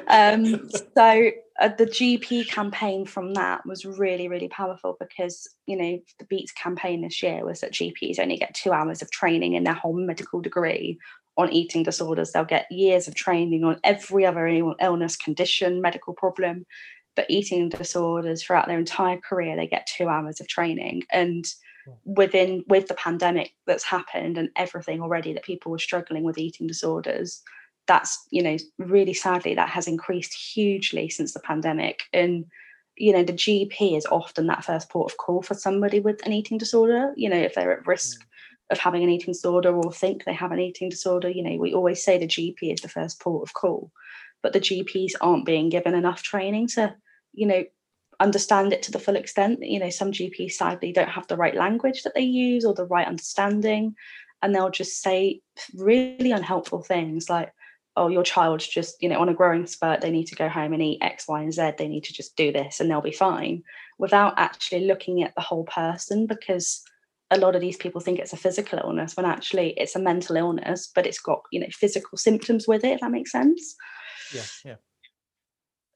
Um, 0.08 0.70
so 0.70 1.30
uh, 1.60 1.68
the 1.68 1.86
GP 1.86 2.48
campaign 2.48 3.06
from 3.06 3.34
that 3.34 3.64
was 3.66 3.84
really, 3.84 4.28
really 4.28 4.48
powerful 4.48 4.96
because 4.98 5.48
you 5.66 5.76
know 5.76 5.98
the 6.18 6.24
Beat's 6.26 6.52
campaign 6.52 7.02
this 7.02 7.22
year 7.22 7.44
was 7.44 7.60
that 7.60 7.72
GPs 7.72 8.18
only 8.18 8.36
get 8.36 8.54
two 8.54 8.72
hours 8.72 9.02
of 9.02 9.10
training 9.10 9.54
in 9.54 9.64
their 9.64 9.74
whole 9.74 9.96
medical 9.96 10.40
degree 10.40 10.98
on 11.36 11.52
eating 11.52 11.82
disorders. 11.82 12.32
They'll 12.32 12.44
get 12.44 12.70
years 12.70 13.08
of 13.08 13.14
training 13.14 13.64
on 13.64 13.78
every 13.84 14.24
other 14.24 14.46
illness, 14.46 15.16
condition, 15.16 15.82
medical 15.82 16.14
problem, 16.14 16.64
but 17.16 17.26
eating 17.28 17.68
disorders 17.68 18.42
throughout 18.42 18.68
their 18.68 18.78
entire 18.78 19.18
career 19.18 19.56
they 19.56 19.66
get 19.66 19.88
two 19.88 20.08
hours 20.08 20.40
of 20.40 20.46
training 20.46 21.02
and 21.10 21.46
within 22.04 22.64
with 22.68 22.88
the 22.88 22.94
pandemic 22.94 23.54
that's 23.66 23.84
happened 23.84 24.38
and 24.38 24.50
everything 24.56 25.00
already 25.00 25.32
that 25.32 25.44
people 25.44 25.72
were 25.72 25.78
struggling 25.78 26.22
with 26.22 26.38
eating 26.38 26.66
disorders 26.66 27.42
that's 27.86 28.26
you 28.30 28.42
know 28.42 28.56
really 28.78 29.14
sadly 29.14 29.54
that 29.54 29.68
has 29.68 29.86
increased 29.86 30.34
hugely 30.34 31.08
since 31.08 31.32
the 31.32 31.40
pandemic. 31.40 32.04
And 32.12 32.46
you 32.96 33.12
know 33.12 33.22
the 33.22 33.32
gp 33.32 33.96
is 33.96 34.06
often 34.06 34.46
that 34.46 34.64
first 34.64 34.88
port 34.88 35.12
of 35.12 35.18
call 35.18 35.42
for 35.42 35.54
somebody 35.54 36.00
with 36.00 36.24
an 36.26 36.32
eating 36.32 36.58
disorder. 36.58 37.12
You 37.16 37.30
know 37.30 37.36
if 37.36 37.54
they're 37.54 37.78
at 37.78 37.86
risk 37.86 38.20
mm. 38.20 38.24
of 38.70 38.78
having 38.78 39.02
an 39.02 39.10
eating 39.10 39.32
disorder 39.32 39.74
or 39.74 39.92
think 39.92 40.24
they 40.24 40.34
have 40.34 40.52
an 40.52 40.60
eating 40.60 40.88
disorder 40.88 41.28
you 41.28 41.42
know 41.42 41.56
we 41.58 41.74
always 41.74 42.02
say 42.02 42.18
the 42.18 42.26
gp 42.26 42.56
is 42.62 42.80
the 42.80 42.88
first 42.88 43.20
port 43.20 43.48
of 43.48 43.54
call. 43.54 43.90
But 44.42 44.52
the 44.52 44.60
gps 44.60 45.12
aren't 45.20 45.46
being 45.46 45.68
given 45.68 45.94
enough 45.94 46.22
training 46.22 46.68
to 46.68 46.94
you 47.32 47.46
know 47.46 47.64
understand 48.18 48.72
it 48.72 48.82
to 48.82 48.90
the 48.90 48.98
full 48.98 49.16
extent. 49.16 49.58
You 49.62 49.78
know 49.78 49.90
some 49.90 50.12
gps 50.12 50.52
sadly 50.52 50.92
don't 50.92 51.08
have 51.08 51.26
the 51.28 51.36
right 51.36 51.54
language 51.54 52.02
that 52.02 52.14
they 52.14 52.22
use 52.22 52.64
or 52.64 52.74
the 52.74 52.86
right 52.86 53.06
understanding 53.06 53.94
and 54.42 54.54
they'll 54.54 54.70
just 54.70 55.02
say 55.02 55.40
really 55.74 56.30
unhelpful 56.30 56.82
things 56.82 57.28
like 57.28 57.52
oh 57.96 58.08
your 58.08 58.22
child's 58.22 58.66
just 58.66 59.02
you 59.02 59.08
know 59.08 59.20
on 59.20 59.28
a 59.28 59.34
growing 59.34 59.66
spurt 59.66 60.00
they 60.00 60.10
need 60.10 60.26
to 60.26 60.34
go 60.34 60.48
home 60.48 60.72
and 60.72 60.82
eat 60.82 60.98
x 61.02 61.26
y 61.28 61.42
and 61.42 61.52
z 61.52 61.72
they 61.78 61.88
need 61.88 62.04
to 62.04 62.12
just 62.12 62.36
do 62.36 62.52
this 62.52 62.80
and 62.80 62.90
they'll 62.90 63.00
be 63.00 63.12
fine 63.12 63.62
without 63.98 64.34
actually 64.36 64.86
looking 64.86 65.22
at 65.22 65.34
the 65.34 65.40
whole 65.40 65.64
person 65.64 66.26
because 66.26 66.82
a 67.30 67.38
lot 67.38 67.54
of 67.56 67.60
these 67.60 67.76
people 67.76 68.00
think 68.00 68.18
it's 68.18 68.32
a 68.32 68.36
physical 68.36 68.78
illness 68.78 69.16
when 69.16 69.26
actually 69.26 69.70
it's 69.76 69.96
a 69.96 70.00
mental 70.00 70.36
illness 70.36 70.90
but 70.94 71.06
it's 71.06 71.18
got 71.18 71.42
you 71.50 71.58
know 71.58 71.66
physical 71.72 72.16
symptoms 72.16 72.68
with 72.68 72.84
it 72.84 72.92
if 72.92 73.00
that 73.00 73.10
makes 73.10 73.32
sense 73.32 73.76
Yeah, 74.34 74.42
yeah. 74.64 74.76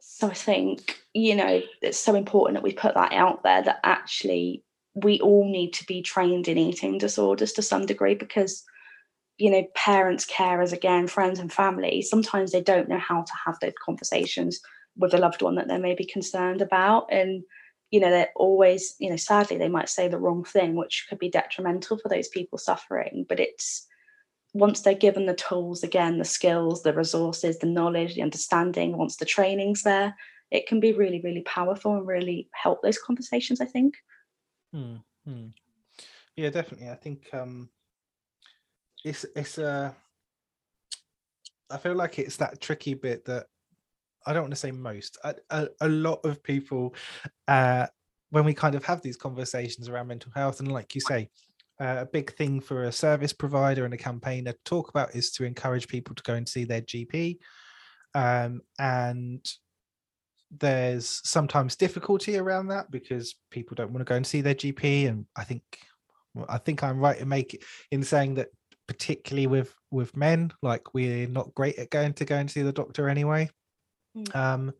so 0.00 0.28
I 0.28 0.34
think, 0.34 0.98
you 1.14 1.34
know, 1.34 1.62
it's 1.82 1.98
so 1.98 2.14
important 2.14 2.56
that 2.56 2.62
we 2.62 2.72
put 2.72 2.94
that 2.94 3.12
out 3.12 3.42
there 3.42 3.62
that 3.62 3.80
actually 3.84 4.62
we 4.94 5.20
all 5.20 5.50
need 5.50 5.72
to 5.74 5.86
be 5.86 6.02
trained 6.02 6.48
in 6.48 6.58
eating 6.58 6.98
disorders 6.98 7.52
to 7.54 7.62
some 7.62 7.86
degree 7.86 8.14
because, 8.14 8.64
you 9.40 9.50
know, 9.50 9.64
parents, 9.74 10.26
carers, 10.26 10.72
again, 10.72 11.06
friends 11.06 11.38
and 11.38 11.52
family, 11.52 12.02
sometimes 12.02 12.52
they 12.52 12.60
don't 12.60 12.88
know 12.88 12.98
how 12.98 13.22
to 13.22 13.32
have 13.44 13.58
those 13.60 13.72
conversations 13.84 14.60
with 14.96 15.14
a 15.14 15.18
loved 15.18 15.42
one 15.42 15.54
that 15.54 15.68
they 15.68 15.78
may 15.78 15.94
be 15.94 16.04
concerned 16.04 16.60
about. 16.60 17.06
And, 17.10 17.42
you 17.90 18.00
know, 18.00 18.10
they're 18.10 18.30
always, 18.36 18.94
you 18.98 19.10
know, 19.10 19.16
sadly, 19.16 19.56
they 19.56 19.68
might 19.68 19.88
say 19.88 20.08
the 20.08 20.18
wrong 20.18 20.44
thing, 20.44 20.76
which 20.76 21.06
could 21.08 21.18
be 21.18 21.30
detrimental 21.30 21.98
for 21.98 22.08
those 22.08 22.28
people 22.28 22.58
suffering. 22.58 23.26
But 23.28 23.40
it's, 23.40 23.86
once 24.52 24.80
they're 24.80 24.94
given 24.94 25.26
the 25.26 25.34
tools 25.34 25.84
again 25.84 26.18
the 26.18 26.24
skills 26.24 26.82
the 26.82 26.92
resources 26.92 27.60
the 27.60 27.68
knowledge 27.68 28.16
the 28.16 28.22
understanding 28.22 28.96
once 28.96 29.14
the 29.14 29.24
training's 29.24 29.84
there 29.84 30.12
it 30.50 30.66
can 30.66 30.80
be 30.80 30.92
really 30.92 31.20
really 31.20 31.42
powerful 31.42 31.94
and 31.94 32.04
really 32.04 32.48
help 32.52 32.82
those 32.82 32.98
conversations 32.98 33.60
i 33.60 33.64
think 33.64 33.94
Hmm, 34.72 34.96
hmm. 35.24 35.46
Yeah, 36.36 36.50
definitely. 36.50 36.90
I 36.90 36.94
think 36.94 37.28
um, 37.32 37.68
it's 39.04 39.26
it's 39.36 39.58
a. 39.58 39.94
I 41.70 41.76
feel 41.78 41.94
like 41.94 42.18
it's 42.18 42.36
that 42.38 42.60
tricky 42.60 42.94
bit 42.94 43.24
that 43.26 43.46
I 44.26 44.32
don't 44.32 44.42
want 44.42 44.52
to 44.52 44.60
say 44.60 44.72
most. 44.72 45.18
A, 45.50 45.88
lot 45.88 46.24
of 46.24 46.42
people, 46.42 46.94
uh, 47.46 47.86
when 48.30 48.44
we 48.44 48.54
kind 48.54 48.74
of 48.74 48.84
have 48.84 49.02
these 49.02 49.16
conversations 49.16 49.88
around 49.88 50.08
mental 50.08 50.32
health, 50.34 50.60
and 50.60 50.72
like 50.72 50.94
you 50.94 51.00
say, 51.00 51.28
uh, 51.80 51.98
a 52.00 52.06
big 52.06 52.34
thing 52.36 52.60
for 52.60 52.84
a 52.84 52.92
service 52.92 53.32
provider 53.32 53.84
and 53.84 53.94
a 53.94 53.98
campaigner 53.98 54.52
to 54.52 54.58
talk 54.64 54.90
about 54.90 55.14
is 55.14 55.30
to 55.32 55.44
encourage 55.44 55.88
people 55.88 56.14
to 56.14 56.22
go 56.24 56.34
and 56.34 56.48
see 56.48 56.64
their 56.64 56.82
GP. 56.82 57.38
Um, 58.14 58.60
and 58.78 59.48
there's 60.50 61.20
sometimes 61.24 61.76
difficulty 61.76 62.36
around 62.36 62.68
that 62.68 62.90
because 62.90 63.36
people 63.50 63.74
don't 63.74 63.92
want 63.92 64.00
to 64.00 64.10
go 64.10 64.16
and 64.16 64.26
see 64.26 64.40
their 64.40 64.54
GP. 64.54 65.08
And 65.08 65.26
I 65.36 65.44
think 65.44 65.62
I 66.48 66.58
think 66.58 66.82
I'm 66.82 66.98
right 66.98 67.18
in 67.18 67.28
make 67.28 67.64
in 67.90 68.02
saying 68.02 68.34
that 68.34 68.48
particularly 68.90 69.46
with 69.46 69.72
with 69.92 70.16
men, 70.16 70.52
like 70.62 70.94
we're 70.94 71.28
not 71.28 71.54
great 71.54 71.78
at 71.78 71.90
going 71.90 72.12
to 72.14 72.24
go 72.24 72.34
and 72.34 72.50
see 72.50 72.62
the 72.62 72.72
doctor 72.72 73.08
anyway. 73.08 73.48
Um, 74.34 74.72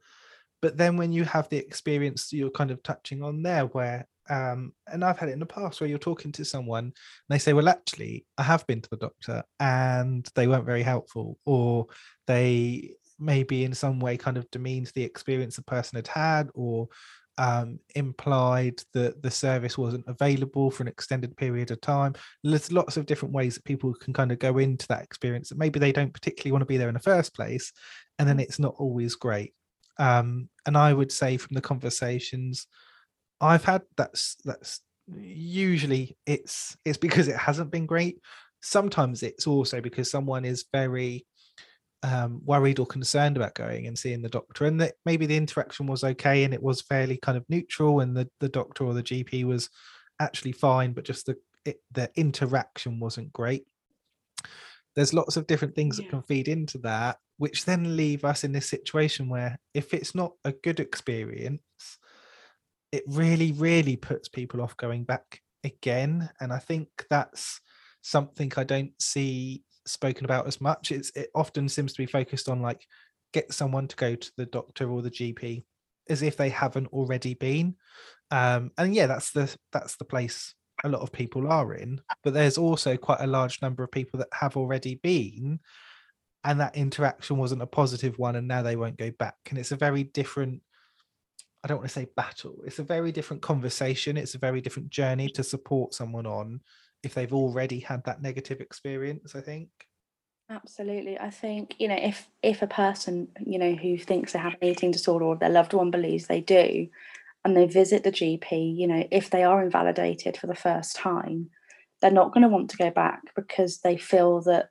but 0.61 0.77
then 0.77 0.97
when 0.97 1.13
you 1.13 1.23
have 1.23 1.49
the 1.49 1.59
experience 1.59 2.33
you're 2.33 2.51
kind 2.51 2.73
of 2.73 2.83
touching 2.83 3.23
on 3.23 3.45
there, 3.45 3.67
where 3.67 4.09
um, 4.29 4.73
and 4.89 5.05
I've 5.05 5.19
had 5.19 5.29
it 5.29 5.33
in 5.33 5.39
the 5.39 5.47
past 5.47 5.81
where 5.81 5.89
you're 5.89 5.99
talking 5.99 6.33
to 6.33 6.45
someone 6.45 6.85
and 6.85 6.93
they 7.29 7.39
say, 7.39 7.53
Well, 7.53 7.69
actually, 7.69 8.27
I 8.37 8.43
have 8.43 8.67
been 8.67 8.81
to 8.81 8.91
the 8.91 8.97
doctor 8.97 9.45
and 9.61 10.29
they 10.35 10.49
weren't 10.49 10.67
very 10.67 10.83
helpful, 10.83 11.39
or 11.47 11.87
they 12.27 12.95
maybe 13.21 13.65
in 13.65 13.75
some 13.75 14.01
way 14.01 14.17
kind 14.17 14.37
of 14.37 14.51
demeaned 14.51 14.91
the 14.97 15.05
experience 15.05 15.55
the 15.55 15.63
person 15.63 15.97
had 15.97 16.09
had, 16.09 16.51
or 16.55 16.89
um, 17.41 17.81
implied 17.95 18.83
that 18.93 19.23
the 19.23 19.31
service 19.31 19.79
wasn't 19.79 20.05
available 20.07 20.71
for 20.71 20.83
an 20.83 20.89
extended 20.89 21.35
period 21.39 21.71
of 21.71 21.81
time. 21.81 22.15
There's 22.45 22.71
lots 22.71 22.99
of 22.99 23.07
different 23.07 23.33
ways 23.33 23.55
that 23.55 23.65
people 23.65 23.95
can 23.95 24.13
kind 24.13 24.31
of 24.31 24.39
go 24.39 24.59
into 24.59 24.87
that 24.89 25.03
experience 25.03 25.49
that 25.49 25.57
maybe 25.57 25.79
they 25.79 25.91
don't 25.91 26.13
particularly 26.13 26.53
want 26.53 26.61
to 26.61 26.67
be 26.67 26.77
there 26.77 26.89
in 26.89 26.95
the 26.95 27.01
first 27.01 27.35
place, 27.35 27.73
and 28.19 28.29
then 28.29 28.41
it's 28.41 28.59
not 28.59 28.75
always 28.77 29.15
great. 29.15 29.55
Um, 29.99 30.51
and 30.67 30.77
I 30.77 30.93
would 30.93 31.11
say 31.11 31.39
from 31.39 31.55
the 31.55 31.63
conversations 31.63 32.67
I've 33.41 33.65
had, 33.65 33.83
that's 33.97 34.37
that's 34.45 34.81
usually 35.09 36.19
it's 36.27 36.77
it's 36.85 36.99
because 36.99 37.27
it 37.29 37.37
hasn't 37.37 37.71
been 37.71 37.87
great. 37.87 38.19
Sometimes 38.61 39.23
it's 39.23 39.47
also 39.47 39.81
because 39.81 40.11
someone 40.11 40.45
is 40.45 40.67
very 40.75 41.25
um, 42.03 42.41
worried 42.45 42.79
or 42.79 42.87
concerned 42.87 43.37
about 43.37 43.55
going 43.55 43.87
and 43.87 43.99
seeing 43.99 44.23
the 44.23 44.29
doctor, 44.29 44.65
and 44.65 44.81
that 44.81 44.95
maybe 45.05 45.27
the 45.27 45.37
interaction 45.37 45.87
was 45.87 46.05
okay 46.05 46.45
and 46.45 46.55
it 46.55 46.63
was 46.63 46.81
fairly 46.81 47.19
kind 47.19 47.37
of 47.37 47.45
neutral, 47.49 48.01
and 48.01 48.17
the 48.17 48.29
the 48.41 48.49
doctor 48.49 48.85
or 48.85 48.95
the 48.95 49.03
GP 49.03 49.45
was 49.45 49.69
actually 50.21 50.53
fine, 50.53 50.93
but 50.93 51.05
just 51.05 51.27
the 51.27 51.37
it, 51.65 51.81
the 51.93 52.11
interaction 52.17 53.01
wasn't 53.01 53.33
great. 53.33 53.65
There's 54.97 55.15
lots 55.15 55.37
of 55.37 55.47
different 55.47 55.75
things 55.75 55.97
that 55.97 56.09
can 56.09 56.23
feed 56.23 56.49
into 56.49 56.79
that, 56.79 57.19
which 57.37 57.65
then 57.65 57.97
leave 57.97 58.25
us 58.25 58.45
in 58.45 58.53
this 58.53 58.69
situation 58.69 59.29
where 59.29 59.59
if 59.73 59.95
it's 59.95 60.15
not 60.15 60.33
a 60.45 60.53
good 60.53 60.81
experience, 60.81 61.63
it 62.93 63.05
really, 63.07 63.53
really 63.53 63.97
puts 63.97 64.29
people 64.29 64.61
off 64.61 64.77
going 64.77 65.05
back 65.05 65.41
again. 65.63 66.29
And 66.41 66.53
I 66.53 66.59
think 66.59 66.89
that's 67.09 67.61
something 68.03 68.53
I 68.57 68.65
don't 68.65 69.01
see 69.01 69.63
spoken 69.87 70.25
about 70.25 70.47
as 70.47 70.61
much. 70.61 70.93
It's 70.93 71.11
it 71.15 71.31
often 71.35 71.69
seems 71.69 71.93
to 71.93 72.03
be 72.03 72.07
focused 72.07 72.49
on 72.49 72.63
like 72.63 72.87
get 73.33 73.53
someone 73.53 73.89
to 73.89 73.97
go 73.97 74.15
to 74.15 74.33
the 74.37 74.47
doctor 74.47 74.91
or 74.91 75.03
the 75.03 75.11
GP 75.11 75.65
as 76.09 76.23
if 76.23 76.37
they 76.37 76.49
haven't 76.49 76.89
already 76.89 77.35
been. 77.35 77.77
Um, 78.31 78.73
and 78.79 78.95
yeah, 78.95 79.07
that's 79.07 79.31
the 79.33 79.55
that's 79.73 79.97
the 79.97 80.05
place 80.05 80.55
a 80.85 80.89
lot 80.89 81.03
of 81.03 81.13
people 81.13 81.51
are 81.51 81.75
in. 81.75 82.01
But 82.25 82.35
there's 82.35 82.59
also 82.59 82.97
quite 82.97 83.21
a 83.21 83.27
large 83.27 83.63
number 83.63 83.83
of 83.83 83.93
people 83.93 84.19
that 84.19 84.29
have 84.33 84.57
already 84.57 84.97
been, 84.97 85.61
and 86.45 86.61
that 86.61 86.77
interaction 86.77 87.37
wasn't 87.37 87.63
a 87.63 87.67
positive 87.67 88.19
one, 88.19 88.37
and 88.37 88.49
now 88.49 88.63
they 88.63 88.77
won't 88.77 88.99
go 88.99 89.11
back. 89.19 89.37
And 89.49 89.59
it's 89.59 89.73
a 89.73 89.77
very 89.77 90.05
different. 90.05 90.63
I 91.63 91.69
don't 91.69 91.79
want 91.79 91.91
to 91.91 91.95
say 91.95 92.07
battle. 92.17 92.63
It's 92.65 92.79
a 92.79 92.85
very 92.85 93.13
different 93.13 93.43
conversation. 93.43 94.17
It's 94.17 94.35
a 94.35 94.39
very 94.39 94.63
different 94.63 94.89
journey 94.89 95.29
to 95.31 95.45
support 95.45 95.93
someone 95.93 96.27
on 96.27 96.61
if 97.03 97.15
they've 97.15 97.33
already 97.33 97.81
had 97.81 98.05
that 98.05 98.23
negative 98.23 98.61
experience. 98.61 99.35
I 99.35 99.41
think. 99.41 99.69
Absolutely. 100.51 101.17
I 101.17 101.31
think, 101.31 101.77
you 101.79 101.87
know, 101.87 101.99
if 102.01 102.29
if 102.43 102.61
a 102.61 102.67
person, 102.67 103.29
you 103.47 103.59
know, 103.59 103.75
who 103.75 103.97
thinks 103.97 104.33
they 104.33 104.41
have 104.41 104.55
an 104.55 104.69
eating 104.69 104.91
disorder 104.91 105.25
or 105.25 105.37
their 105.37 105.49
loved 105.49 105.73
one 105.73 105.93
believes 105.93 106.27
they 106.27 106.41
do, 106.41 106.89
and 107.45 107.57
they 107.57 107.67
visit 107.67 108.03
the 108.03 108.11
GP, 108.11 108.77
you 108.77 108.87
know, 108.87 109.07
if 109.11 109.31
they 109.31 109.45
are 109.45 109.63
invalidated 109.63 110.37
for 110.37 110.49
the 110.49 110.55
first 110.55 110.97
time, 110.97 111.51
they're 112.01 112.11
not 112.11 112.33
going 112.33 112.43
to 112.43 112.49
want 112.49 112.71
to 112.71 112.77
go 112.77 112.91
back 112.91 113.21
because 113.37 113.79
they 113.79 113.97
feel 113.97 114.41
that 114.43 114.69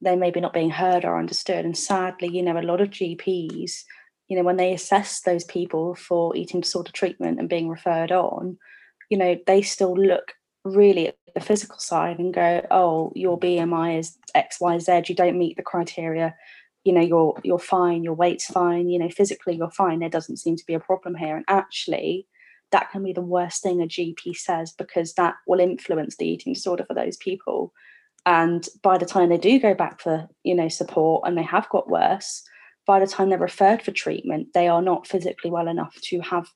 they 0.00 0.16
maybe 0.16 0.40
not 0.40 0.52
being 0.52 0.70
heard 0.70 1.04
or 1.04 1.18
understood. 1.18 1.64
And 1.64 1.76
sadly, 1.76 2.28
you 2.28 2.42
know, 2.42 2.58
a 2.58 2.62
lot 2.62 2.80
of 2.80 2.90
GPs, 2.90 3.82
you 4.28 4.36
know, 4.36 4.44
when 4.44 4.56
they 4.56 4.72
assess 4.72 5.22
those 5.22 5.44
people 5.44 5.94
for 5.94 6.34
eating 6.36 6.60
disorder 6.60 6.92
treatment 6.92 7.38
and 7.38 7.48
being 7.48 7.68
referred 7.68 8.12
on, 8.12 8.58
you 9.10 9.18
know, 9.18 9.36
they 9.46 9.60
still 9.60 9.94
look 9.94 10.32
really 10.64 11.12
the 11.34 11.40
physical 11.40 11.78
side 11.78 12.18
and 12.18 12.32
go, 12.32 12.66
oh, 12.70 13.12
your 13.14 13.38
BMI 13.38 13.98
is 13.98 14.16
X, 14.34 14.60
Y, 14.60 14.78
Z, 14.78 15.02
you 15.06 15.14
don't 15.14 15.38
meet 15.38 15.56
the 15.56 15.62
criteria, 15.62 16.34
you 16.84 16.92
know, 16.92 17.00
you're 17.00 17.38
you're 17.44 17.58
fine, 17.58 18.02
your 18.04 18.14
weight's 18.14 18.46
fine, 18.46 18.88
you 18.88 18.98
know, 18.98 19.10
physically 19.10 19.56
you're 19.56 19.70
fine. 19.70 19.98
There 19.98 20.08
doesn't 20.08 20.38
seem 20.38 20.56
to 20.56 20.66
be 20.66 20.74
a 20.74 20.80
problem 20.80 21.14
here. 21.14 21.36
And 21.36 21.44
actually, 21.48 22.26
that 22.72 22.90
can 22.90 23.02
be 23.02 23.12
the 23.12 23.20
worst 23.20 23.62
thing 23.62 23.82
a 23.82 23.86
GP 23.86 24.36
says 24.36 24.72
because 24.72 25.14
that 25.14 25.34
will 25.46 25.60
influence 25.60 26.16
the 26.16 26.26
eating 26.28 26.54
disorder 26.54 26.84
for 26.84 26.94
those 26.94 27.16
people. 27.16 27.72
And 28.26 28.66
by 28.82 28.98
the 28.98 29.06
time 29.06 29.28
they 29.28 29.38
do 29.38 29.58
go 29.58 29.74
back 29.74 30.00
for, 30.00 30.28
you 30.42 30.54
know, 30.54 30.68
support 30.68 31.26
and 31.26 31.36
they 31.36 31.42
have 31.42 31.68
got 31.68 31.90
worse, 31.90 32.42
by 32.86 33.00
the 33.00 33.06
time 33.06 33.28
they're 33.28 33.38
referred 33.38 33.82
for 33.82 33.92
treatment, 33.92 34.48
they 34.54 34.68
are 34.68 34.82
not 34.82 35.06
physically 35.06 35.50
well 35.50 35.68
enough 35.68 35.96
to 36.04 36.20
have 36.20 36.48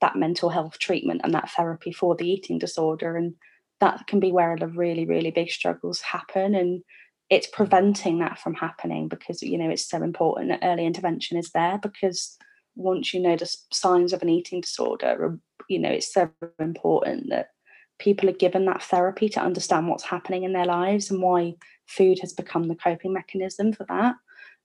that 0.00 0.16
mental 0.16 0.48
health 0.48 0.78
treatment 0.78 1.20
and 1.24 1.34
that 1.34 1.50
therapy 1.50 1.92
for 1.92 2.16
the 2.16 2.28
eating 2.28 2.58
disorder. 2.58 3.16
And 3.16 3.34
that 3.80 4.06
can 4.06 4.20
be 4.20 4.32
where 4.32 4.56
the 4.56 4.68
really, 4.68 5.06
really 5.06 5.30
big 5.30 5.50
struggles 5.50 6.00
happen. 6.00 6.54
And 6.54 6.82
it's 7.28 7.46
preventing 7.46 8.18
that 8.18 8.38
from 8.38 8.54
happening 8.54 9.08
because, 9.08 9.42
you 9.42 9.58
know, 9.58 9.70
it's 9.70 9.88
so 9.88 10.02
important 10.02 10.50
that 10.50 10.66
early 10.66 10.86
intervention 10.86 11.38
is 11.38 11.50
there 11.50 11.78
because 11.78 12.36
once 12.76 13.12
you 13.12 13.20
know 13.20 13.36
the 13.36 13.54
signs 13.72 14.12
of 14.12 14.22
an 14.22 14.28
eating 14.28 14.60
disorder, 14.60 15.38
you 15.68 15.78
know, 15.78 15.90
it's 15.90 16.12
so 16.12 16.30
important 16.58 17.30
that 17.30 17.48
people 17.98 18.28
are 18.28 18.34
given 18.34 18.64
that 18.64 18.82
therapy 18.82 19.28
to 19.28 19.40
understand 19.40 19.88
what's 19.88 20.04
happening 20.04 20.42
in 20.42 20.52
their 20.52 20.64
lives 20.64 21.10
and 21.10 21.22
why 21.22 21.54
food 21.86 22.18
has 22.20 22.32
become 22.32 22.68
the 22.68 22.74
coping 22.74 23.12
mechanism 23.12 23.72
for 23.72 23.84
that 23.88 24.14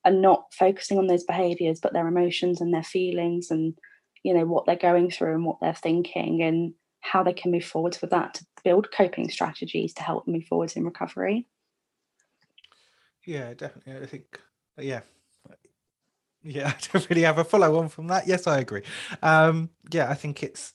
and 0.06 0.22
not 0.22 0.46
focusing 0.54 0.98
on 0.98 1.08
those 1.08 1.24
behaviors 1.24 1.80
but 1.82 1.92
their 1.94 2.08
emotions 2.08 2.62
and 2.62 2.74
their 2.74 2.84
feelings 2.84 3.52
and 3.52 3.78
you 4.24 4.34
know 4.34 4.46
what 4.46 4.66
they're 4.66 4.76
going 4.76 5.12
through 5.12 5.34
and 5.34 5.46
what 5.46 5.58
they're 5.62 5.74
thinking 5.74 6.42
and 6.42 6.74
how 7.02 7.24
they 7.24 7.34
can 7.34 7.52
move 7.52 7.66
forwards 7.66 8.02
with 8.02 8.10
that 8.10 8.34
to 8.36 8.46
build 8.66 8.92
coping 8.92 9.30
strategies 9.30 9.94
to 9.94 10.04
help 10.04 10.28
move 10.28 10.44
forwards 10.50 10.76
in 10.76 10.84
recovery. 10.84 11.48
Yeah, 13.26 13.54
definitely. 13.54 14.04
I 14.04 14.06
think, 14.06 14.40
yeah, 14.78 15.02
yeah, 16.44 16.68
I 16.76 16.76
don't 16.92 17.10
really 17.10 17.24
have 17.24 17.38
a 17.38 17.44
follow 17.44 17.80
on 17.80 17.90
from 17.90 18.08
that. 18.08 18.28
Yes, 18.28 18.48
I 18.48 18.60
agree. 18.60 18.84
Um, 19.22 19.70
yeah, 19.92 20.10
I 20.10 20.14
think 20.14 20.44
it's 20.44 20.74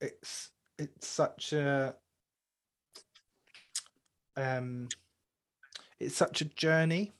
it's 0.00 0.50
it's 0.78 1.08
such 1.08 1.52
a 1.52 1.96
um, 4.36 4.92
it's 5.98 6.16
such 6.16 6.40
a 6.40 6.44
journey 6.46 7.12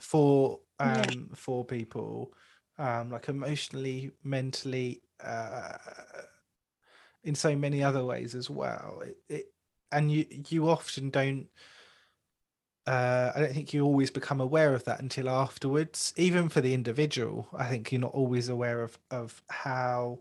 for 0.00 0.60
um 0.80 1.30
Yeah. 1.30 1.36
for 1.36 1.64
people, 1.64 2.32
um, 2.78 3.10
like 3.10 3.28
emotionally, 3.28 4.12
mentally, 4.24 5.02
uh, 5.24 5.78
in 7.24 7.34
so 7.34 7.56
many 7.56 7.82
other 7.82 8.04
ways 8.04 8.34
as 8.34 8.48
well. 8.48 9.02
It, 9.04 9.16
it 9.28 9.52
and 9.90 10.10
you 10.10 10.26
you 10.48 10.68
often 10.68 11.10
don't 11.10 11.48
uh, 12.86 13.32
I 13.34 13.40
don't 13.40 13.52
think 13.52 13.74
you 13.74 13.84
always 13.84 14.10
become 14.10 14.40
aware 14.40 14.72
of 14.72 14.84
that 14.84 15.00
until 15.00 15.28
afterwards. 15.28 16.14
Even 16.16 16.48
for 16.48 16.62
the 16.62 16.72
individual, 16.72 17.46
I 17.54 17.66
think 17.66 17.92
you're 17.92 18.00
not 18.00 18.14
always 18.14 18.48
aware 18.48 18.82
of 18.82 18.98
of 19.10 19.42
how 19.50 20.20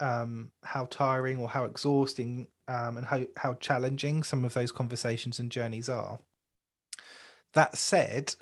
um, 0.00 0.50
how 0.64 0.86
tiring 0.86 1.38
or 1.38 1.48
how 1.48 1.64
exhausting 1.64 2.48
um, 2.66 2.96
and 2.96 3.06
how 3.06 3.22
how 3.36 3.54
challenging 3.54 4.24
some 4.24 4.44
of 4.44 4.52
those 4.54 4.72
conversations 4.72 5.38
and 5.38 5.50
journeys 5.50 5.88
are. 5.88 6.18
That 7.52 7.76
said, 7.76 8.34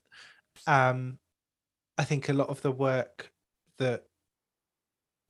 um, 0.66 1.18
I 1.98 2.04
think 2.04 2.28
a 2.28 2.32
lot 2.32 2.48
of 2.48 2.62
the 2.62 2.72
work 2.72 3.30
that 3.78 4.04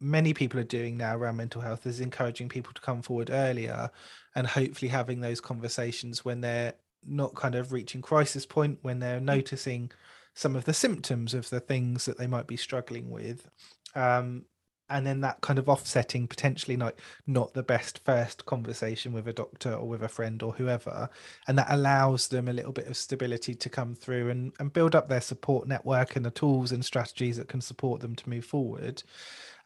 many 0.05 0.35
people 0.35 0.61
are 0.61 0.64
doing 0.64 0.97
now 0.97 1.17
around 1.17 1.37
mental 1.37 1.62
health 1.62 1.87
is 1.87 2.01
encouraging 2.01 2.49
people 2.49 2.73
to 2.75 2.81
come 2.81 3.01
forward 3.01 3.31
earlier 3.33 3.90
and 4.35 4.47
hopefully 4.47 4.88
having 4.88 5.21
those 5.21 5.40
conversations 5.40 6.25
when 6.25 6.43
they're 6.43 6.75
not 7.07 7.35
kind 7.35 7.55
of 7.55 7.73
reaching 7.73 8.03
crisis 8.03 8.45
point 8.47 8.79
when 8.83 8.99
they're 8.99 9.21
noticing 9.21 9.90
some 10.35 10.57
of 10.57 10.64
the 10.64 10.75
symptoms 10.75 11.33
of 11.33 11.49
the 11.49 11.61
things 11.61 12.05
that 12.05 12.19
they 12.19 12.27
might 12.27 12.47
be 12.47 12.57
struggling 12.57 13.11
with. 13.11 13.49
Um, 13.95 14.45
and 14.90 15.07
then 15.07 15.21
that 15.21 15.40
kind 15.40 15.59
of 15.59 15.69
offsetting 15.69 16.29
potentially 16.29 16.77
like 16.77 17.01
not 17.27 17.55
the 17.55 17.62
best 17.62 18.01
first 18.05 18.45
conversation 18.45 19.14
with 19.14 19.27
a 19.27 19.33
doctor 19.33 19.73
or 19.73 19.88
with 19.88 20.03
a 20.03 20.09
friend 20.09 20.43
or 20.43 20.53
whoever. 20.53 21.09
And 21.49 21.57
that 21.57 21.69
allows 21.71 22.29
them 22.29 22.49
a 22.49 22.53
little 22.53 22.73
bit 22.73 22.88
of 22.88 22.97
stability 22.97 23.55
to 23.55 23.71
come 23.71 23.95
through 23.95 24.29
and, 24.29 24.53
and 24.59 24.73
build 24.73 24.95
up 24.95 25.09
their 25.09 25.23
support 25.23 25.67
network 25.67 26.17
and 26.17 26.27
the 26.27 26.31
tools 26.31 26.73
and 26.73 26.85
strategies 26.85 27.38
that 27.38 27.49
can 27.49 27.62
support 27.62 28.03
them 28.03 28.14
to 28.17 28.29
move 28.29 28.45
forward 28.45 29.03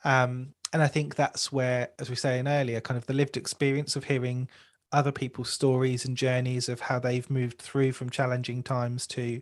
um, 0.04 0.54
and 0.72 0.82
i 0.82 0.86
think 0.86 1.14
that's 1.14 1.52
where 1.52 1.88
as 1.98 2.08
we 2.08 2.12
were 2.12 2.16
saying 2.16 2.46
earlier 2.46 2.80
kind 2.80 2.98
of 2.98 3.06
the 3.06 3.14
lived 3.14 3.36
experience 3.36 3.96
of 3.96 4.04
hearing 4.04 4.48
other 4.92 5.12
people's 5.12 5.50
stories 5.50 6.04
and 6.04 6.16
journeys 6.16 6.68
of 6.68 6.80
how 6.80 6.98
they've 6.98 7.28
moved 7.30 7.60
through 7.60 7.92
from 7.92 8.08
challenging 8.08 8.62
times 8.62 9.06
to 9.06 9.40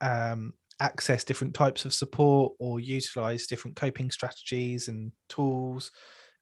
um, 0.00 0.52
access 0.80 1.22
different 1.22 1.54
types 1.54 1.84
of 1.84 1.94
support 1.94 2.52
or 2.58 2.80
utilize 2.80 3.46
different 3.46 3.76
coping 3.76 4.10
strategies 4.10 4.88
and 4.88 5.12
tools 5.28 5.92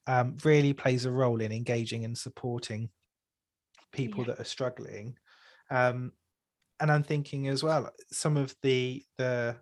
um, 0.06 0.38
really 0.42 0.72
plays 0.72 1.04
a 1.04 1.10
role 1.10 1.42
in 1.42 1.52
engaging 1.52 2.06
and 2.06 2.16
supporting 2.16 2.88
people 3.92 4.24
that 4.24 4.40
are 4.40 4.44
struggling. 4.44 5.14
Um, 5.70 6.12
and 6.80 6.90
i'm 6.90 7.02
thinking 7.02 7.48
as 7.48 7.62
well 7.62 7.90
some 8.10 8.36
of 8.36 8.54
the 8.62 9.02
the 9.18 9.56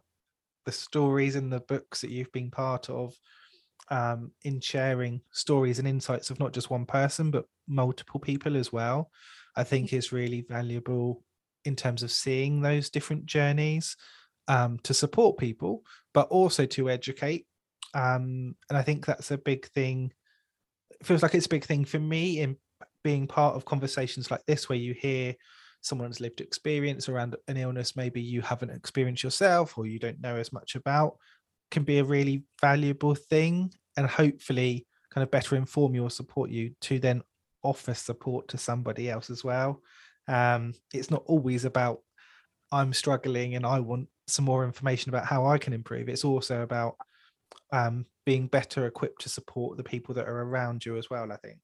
the 0.65 0.73
stories 0.73 1.37
and 1.37 1.53
the 1.53 1.61
books 1.61 2.01
that 2.01 2.11
you've 2.11 2.33
been 2.33 2.51
part 2.51 2.89
of 2.89 3.15
um, 3.91 4.33
in 4.43 4.61
sharing 4.61 5.21
stories 5.33 5.79
and 5.79 5.89
insights 5.89 6.31
of 6.31 6.39
not 6.39 6.53
just 6.53 6.71
one 6.71 6.87
person 6.87 7.31
but 7.31 7.45
multiple 7.67 8.21
people 8.21 8.57
as 8.57 8.73
well. 8.73 9.11
I 9.57 9.65
think 9.65 9.93
is 9.93 10.13
really 10.13 10.43
valuable 10.43 11.23
in 11.65 11.75
terms 11.75 12.03
of 12.03 12.13
seeing 12.13 12.61
those 12.61 12.91
different 12.91 13.27
journeys 13.27 13.97
um, 14.47 14.79
to 14.85 14.95
support 14.95 15.39
people 15.39 15.83
but 16.15 16.29
also 16.29 16.65
to 16.65 16.89
educate 16.89 17.47
um, 17.95 18.55
and 18.69 18.79
i 18.79 18.83
think 18.83 19.07
that's 19.07 19.31
a 19.31 19.39
big 19.39 19.67
thing. 19.69 20.13
It 20.91 21.07
feels 21.07 21.23
like 21.23 21.35
it's 21.35 21.47
a 21.47 21.51
big 21.51 21.65
thing 21.65 21.85
for 21.85 21.99
me 21.99 22.41
in 22.41 22.57
being 23.05 23.27
part 23.27 23.55
of 23.55 23.65
conversations 23.65 24.31
like 24.31 24.45
this 24.47 24.69
where 24.69 24.79
you 24.79 24.95
hear 24.95 25.35
someone's 25.81 26.21
lived 26.21 26.41
experience 26.41 27.09
around 27.09 27.37
an 27.47 27.57
illness 27.57 27.95
maybe 27.95 28.21
you 28.21 28.41
haven't 28.43 28.71
experienced 28.71 29.23
yourself 29.23 29.79
or 29.79 29.87
you 29.87 29.99
don't 29.99 30.21
know 30.21 30.35
as 30.37 30.53
much 30.53 30.75
about 30.75 31.17
can 31.71 31.83
be 31.83 31.99
a 31.99 32.05
really 32.05 32.45
valuable 32.61 33.15
thing 33.15 33.73
and 33.97 34.07
hopefully 34.07 34.87
kind 35.13 35.23
of 35.23 35.31
better 35.31 35.57
inform 35.57 35.95
you 35.95 36.05
or 36.05 36.11
support 36.11 36.51
you 36.51 36.73
to 36.81 36.99
then 36.99 37.23
offer 37.63 37.95
support 37.95 38.49
to 38.49 38.59
somebody 38.59 39.11
else 39.11 39.31
as 39.31 39.43
well 39.43 39.81
um, 40.29 40.75
it's 40.93 41.11
not 41.11 41.23
always 41.27 41.65
about 41.65 42.01
i'm 42.73 42.93
struggling 42.93 43.55
and 43.55 43.65
i 43.67 43.81
want 43.81 44.09
some 44.29 44.45
more 44.45 44.65
information 44.65 45.09
about 45.09 45.27
how 45.27 45.47
I 45.47 45.59
can 45.59 45.73
improve. 45.73 46.09
It's 46.09 46.25
also 46.25 46.63
about 46.63 46.97
um, 47.73 48.07
being 48.25 48.47
better 48.47 48.87
equipped 48.87 49.23
to 49.23 49.29
support 49.29 49.77
the 49.77 49.85
people 49.85 50.15
that 50.15 50.29
are 50.29 50.43
around 50.43 50.85
you 50.85 50.97
as 50.97 51.11
well. 51.11 51.33
I 51.33 51.37
think. 51.37 51.59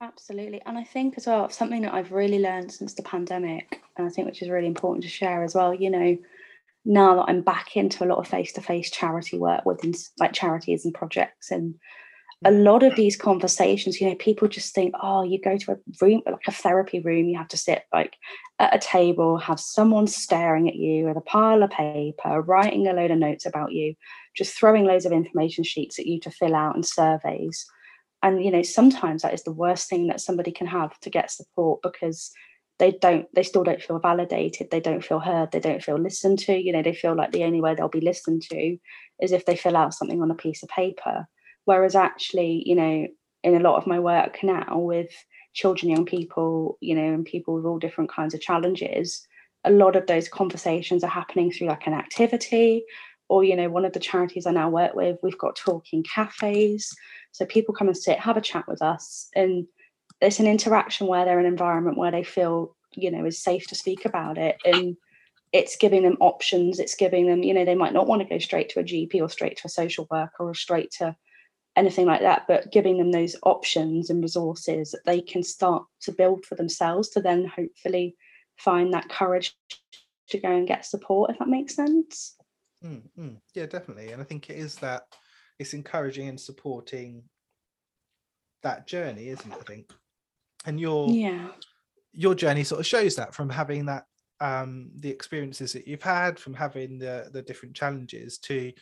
Absolutely. 0.00 0.62
And 0.64 0.78
I 0.78 0.84
think 0.84 1.14
as 1.16 1.26
well, 1.26 1.50
something 1.50 1.82
that 1.82 1.92
I've 1.92 2.12
really 2.12 2.38
learned 2.38 2.70
since 2.70 2.94
the 2.94 3.02
pandemic, 3.02 3.82
and 3.96 4.06
I 4.06 4.10
think 4.10 4.26
which 4.26 4.42
is 4.42 4.48
really 4.48 4.68
important 4.68 5.02
to 5.02 5.10
share 5.10 5.42
as 5.42 5.56
well, 5.56 5.74
you 5.74 5.90
know, 5.90 6.16
now 6.88 7.16
that 7.16 7.26
I'm 7.28 7.42
back 7.42 7.76
into 7.76 8.02
a 8.02 8.06
lot 8.08 8.18
of 8.18 8.26
face 8.26 8.50
to 8.54 8.62
face 8.62 8.90
charity 8.90 9.38
work 9.38 9.66
within 9.66 9.92
like 10.18 10.32
charities 10.32 10.86
and 10.86 10.94
projects, 10.94 11.50
and 11.50 11.74
a 12.46 12.50
mm. 12.50 12.64
lot 12.64 12.82
of 12.82 12.96
these 12.96 13.14
conversations, 13.14 14.00
you 14.00 14.08
know, 14.08 14.14
people 14.14 14.48
just 14.48 14.74
think, 14.74 14.94
oh, 15.02 15.22
you 15.22 15.38
go 15.38 15.58
to 15.58 15.72
a 15.72 15.76
room, 16.00 16.22
like 16.24 16.40
a 16.46 16.52
therapy 16.52 17.00
room, 17.00 17.28
you 17.28 17.36
have 17.36 17.48
to 17.48 17.58
sit 17.58 17.82
like 17.92 18.16
at 18.58 18.74
a 18.74 18.78
table, 18.78 19.36
have 19.36 19.60
someone 19.60 20.06
staring 20.06 20.66
at 20.66 20.76
you 20.76 21.04
with 21.04 21.18
a 21.18 21.20
pile 21.20 21.62
of 21.62 21.70
paper, 21.70 22.40
writing 22.40 22.88
a 22.88 22.94
load 22.94 23.10
of 23.10 23.18
notes 23.18 23.44
about 23.44 23.72
you, 23.72 23.94
just 24.34 24.56
throwing 24.56 24.84
loads 24.84 25.04
of 25.04 25.12
information 25.12 25.64
sheets 25.64 25.98
at 25.98 26.06
you 26.06 26.18
to 26.20 26.30
fill 26.30 26.54
out 26.54 26.74
and 26.74 26.86
surveys. 26.86 27.66
And 28.22 28.42
you 28.42 28.50
know 28.50 28.62
sometimes 28.62 29.22
that 29.22 29.34
is 29.34 29.42
the 29.42 29.52
worst 29.52 29.90
thing 29.90 30.06
that 30.06 30.20
somebody 30.22 30.52
can 30.52 30.66
have 30.66 30.98
to 31.00 31.10
get 31.10 31.30
support 31.30 31.80
because 31.82 32.32
they 32.78 32.92
don't 32.92 33.26
they 33.34 33.42
still 33.42 33.64
don't 33.64 33.82
feel 33.82 33.98
validated 33.98 34.70
they 34.70 34.80
don't 34.80 35.04
feel 35.04 35.18
heard 35.18 35.50
they 35.52 35.60
don't 35.60 35.82
feel 35.82 35.98
listened 35.98 36.38
to 36.38 36.56
you 36.56 36.72
know 36.72 36.82
they 36.82 36.94
feel 36.94 37.14
like 37.14 37.32
the 37.32 37.44
only 37.44 37.60
way 37.60 37.74
they'll 37.74 37.88
be 37.88 38.00
listened 38.00 38.42
to 38.42 38.78
is 39.20 39.32
if 39.32 39.44
they 39.46 39.56
fill 39.56 39.76
out 39.76 39.94
something 39.94 40.22
on 40.22 40.30
a 40.30 40.34
piece 40.36 40.62
of 40.62 40.68
paper. 40.68 41.26
Whereas 41.64 41.94
actually 41.94 42.62
you 42.64 42.74
know 42.74 43.06
in 43.42 43.54
a 43.54 43.60
lot 43.60 43.76
of 43.76 43.86
my 43.86 43.98
work 44.00 44.38
now 44.42 44.78
with 44.78 45.10
children 45.54 45.90
young 45.90 46.04
people 46.04 46.78
you 46.80 46.94
know 46.94 47.14
and 47.14 47.24
people 47.24 47.54
with 47.54 47.64
all 47.64 47.78
different 47.78 48.10
kinds 48.10 48.34
of 48.34 48.40
challenges 48.40 49.26
a 49.64 49.70
lot 49.70 49.96
of 49.96 50.06
those 50.06 50.28
conversations 50.28 51.02
are 51.02 51.10
happening 51.10 51.50
through 51.50 51.68
like 51.68 51.86
an 51.86 51.94
activity 51.94 52.84
or 53.28 53.44
you 53.44 53.56
know 53.56 53.68
one 53.68 53.84
of 53.84 53.92
the 53.92 54.00
charities 54.00 54.46
i 54.46 54.50
now 54.50 54.68
work 54.68 54.94
with 54.94 55.18
we've 55.22 55.38
got 55.38 55.56
talking 55.56 56.02
cafes. 56.02 56.94
So 57.32 57.44
people 57.44 57.74
come 57.74 57.88
and 57.88 57.96
sit 57.96 58.18
have 58.18 58.36
a 58.36 58.40
chat 58.40 58.66
with 58.66 58.82
us 58.82 59.28
and 59.34 59.66
it's 60.20 60.40
an 60.40 60.46
interaction 60.46 61.06
where 61.06 61.24
they're 61.24 61.38
in 61.38 61.46
an 61.46 61.52
environment 61.52 61.96
where 61.96 62.10
they 62.10 62.22
feel 62.22 62.74
you 62.94 63.10
know 63.10 63.24
is 63.24 63.42
safe 63.42 63.66
to 63.66 63.74
speak 63.74 64.04
about 64.04 64.38
it 64.38 64.56
and 64.64 64.96
it's 65.52 65.76
giving 65.76 66.02
them 66.02 66.16
options 66.20 66.78
it's 66.78 66.94
giving 66.94 67.26
them 67.26 67.42
you 67.42 67.54
know 67.54 67.64
they 67.64 67.74
might 67.74 67.92
not 67.92 68.06
want 68.06 68.22
to 68.22 68.28
go 68.28 68.38
straight 68.38 68.68
to 68.68 68.80
a 68.80 68.84
gp 68.84 69.20
or 69.20 69.28
straight 69.28 69.56
to 69.56 69.66
a 69.66 69.70
social 69.70 70.06
worker 70.10 70.44
or 70.44 70.54
straight 70.54 70.90
to 70.90 71.14
anything 71.76 72.06
like 72.06 72.20
that 72.20 72.44
but 72.48 72.72
giving 72.72 72.98
them 72.98 73.12
those 73.12 73.36
options 73.44 74.10
and 74.10 74.22
resources 74.22 74.90
that 74.90 75.04
they 75.04 75.20
can 75.20 75.42
start 75.42 75.84
to 76.00 76.12
build 76.12 76.44
for 76.44 76.54
themselves 76.56 77.08
to 77.08 77.20
then 77.20 77.44
hopefully 77.44 78.16
find 78.56 78.92
that 78.92 79.08
courage 79.08 79.54
to 80.28 80.38
go 80.38 80.50
and 80.50 80.66
get 80.66 80.84
support 80.84 81.30
if 81.30 81.38
that 81.38 81.48
makes 81.48 81.76
sense 81.76 82.36
Mm, 82.84 83.02
mm. 83.18 83.36
Yeah, 83.54 83.66
definitely. 83.66 84.12
And 84.12 84.22
I 84.22 84.24
think 84.24 84.50
it 84.50 84.56
is 84.56 84.76
that 84.76 85.02
it's 85.58 85.74
encouraging 85.74 86.28
and 86.28 86.40
supporting 86.40 87.24
that 88.62 88.86
journey, 88.86 89.28
isn't 89.28 89.50
it? 89.50 89.58
I 89.58 89.64
think. 89.64 89.92
And 90.66 90.80
your 90.80 91.10
yeah 91.10 91.48
your 92.12 92.34
journey 92.34 92.64
sort 92.64 92.80
of 92.80 92.86
shows 92.86 93.16
that 93.16 93.34
from 93.34 93.48
having 93.48 93.86
that 93.86 94.04
um 94.40 94.90
the 94.98 95.10
experiences 95.10 95.72
that 95.72 95.86
you've 95.86 96.02
had 96.02 96.38
from 96.38 96.54
having 96.54 96.98
the 96.98 97.28
the 97.32 97.42
different 97.42 97.74
challenges 97.74 98.38
to 98.38 98.72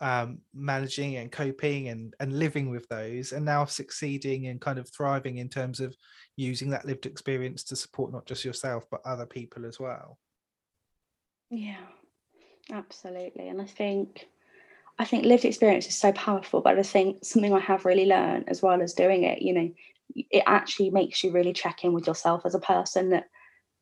um 0.00 0.38
managing 0.54 1.16
and 1.16 1.32
coping 1.32 1.88
and 1.88 2.14
and 2.20 2.38
living 2.38 2.70
with 2.70 2.86
those 2.88 3.32
and 3.32 3.44
now 3.44 3.64
succeeding 3.64 4.46
and 4.46 4.60
kind 4.60 4.78
of 4.78 4.88
thriving 4.90 5.38
in 5.38 5.48
terms 5.48 5.80
of 5.80 5.94
using 6.36 6.70
that 6.70 6.84
lived 6.84 7.04
experience 7.04 7.64
to 7.64 7.74
support 7.74 8.12
not 8.12 8.26
just 8.26 8.44
yourself 8.44 8.84
but 8.90 9.00
other 9.04 9.26
people 9.26 9.66
as 9.66 9.80
well 9.80 10.18
yeah 11.50 11.84
Absolutely. 12.72 13.48
And 13.48 13.60
I 13.60 13.66
think 13.66 14.28
I 14.98 15.04
think 15.04 15.24
lived 15.24 15.44
experience 15.44 15.86
is 15.86 15.96
so 15.96 16.12
powerful, 16.12 16.60
but 16.60 16.78
I 16.78 16.82
think 16.82 17.24
something 17.24 17.52
I 17.52 17.60
have 17.60 17.84
really 17.84 18.06
learned 18.06 18.48
as 18.48 18.62
well 18.62 18.82
as 18.82 18.94
doing 18.94 19.24
it, 19.24 19.42
you 19.42 19.54
know, 19.54 19.70
it 20.14 20.42
actually 20.46 20.90
makes 20.90 21.22
you 21.22 21.30
really 21.30 21.52
check 21.52 21.84
in 21.84 21.92
with 21.92 22.06
yourself 22.06 22.42
as 22.44 22.54
a 22.54 22.60
person 22.60 23.10
that, 23.10 23.24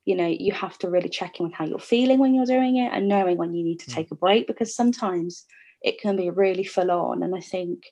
you 0.05 0.15
know, 0.15 0.27
you 0.27 0.51
have 0.53 0.77
to 0.79 0.89
really 0.89 1.09
check 1.09 1.39
in 1.39 1.45
with 1.47 1.55
how 1.55 1.65
you're 1.65 1.79
feeling 1.79 2.19
when 2.19 2.33
you're 2.33 2.45
doing 2.45 2.77
it 2.77 2.91
and 2.93 3.07
knowing 3.07 3.37
when 3.37 3.53
you 3.53 3.63
need 3.63 3.79
to 3.79 3.91
take 3.91 4.11
a 4.11 4.15
break 4.15 4.47
because 4.47 4.75
sometimes 4.75 5.45
it 5.81 5.99
can 5.99 6.15
be 6.15 6.29
really 6.29 6.63
full 6.63 6.91
on. 6.91 7.23
And 7.23 7.35
I 7.35 7.41
think, 7.41 7.83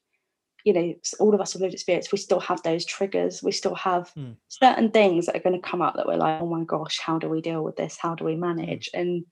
you 0.63 0.73
know, 0.73 0.93
all 1.19 1.33
of 1.33 1.41
us 1.41 1.53
with 1.53 1.61
lived 1.61 1.73
experience, 1.73 2.11
we 2.11 2.17
still 2.17 2.39
have 2.39 2.61
those 2.63 2.85
triggers. 2.85 3.43
We 3.43 3.51
still 3.51 3.75
have 3.75 4.11
mm. 4.17 4.35
certain 4.47 4.91
things 4.91 5.25
that 5.25 5.35
are 5.35 5.41
going 5.41 5.59
to 5.59 5.67
come 5.67 5.81
up 5.81 5.95
that 5.95 6.07
we're 6.07 6.17
like, 6.17 6.41
oh 6.41 6.47
my 6.47 6.63
gosh, 6.63 6.99
how 6.99 7.19
do 7.19 7.29
we 7.29 7.41
deal 7.41 7.63
with 7.63 7.75
this? 7.75 7.97
How 7.97 8.15
do 8.15 8.23
we 8.23 8.35
manage? 8.35 8.89
Mm. 8.95 9.01
And 9.01 9.25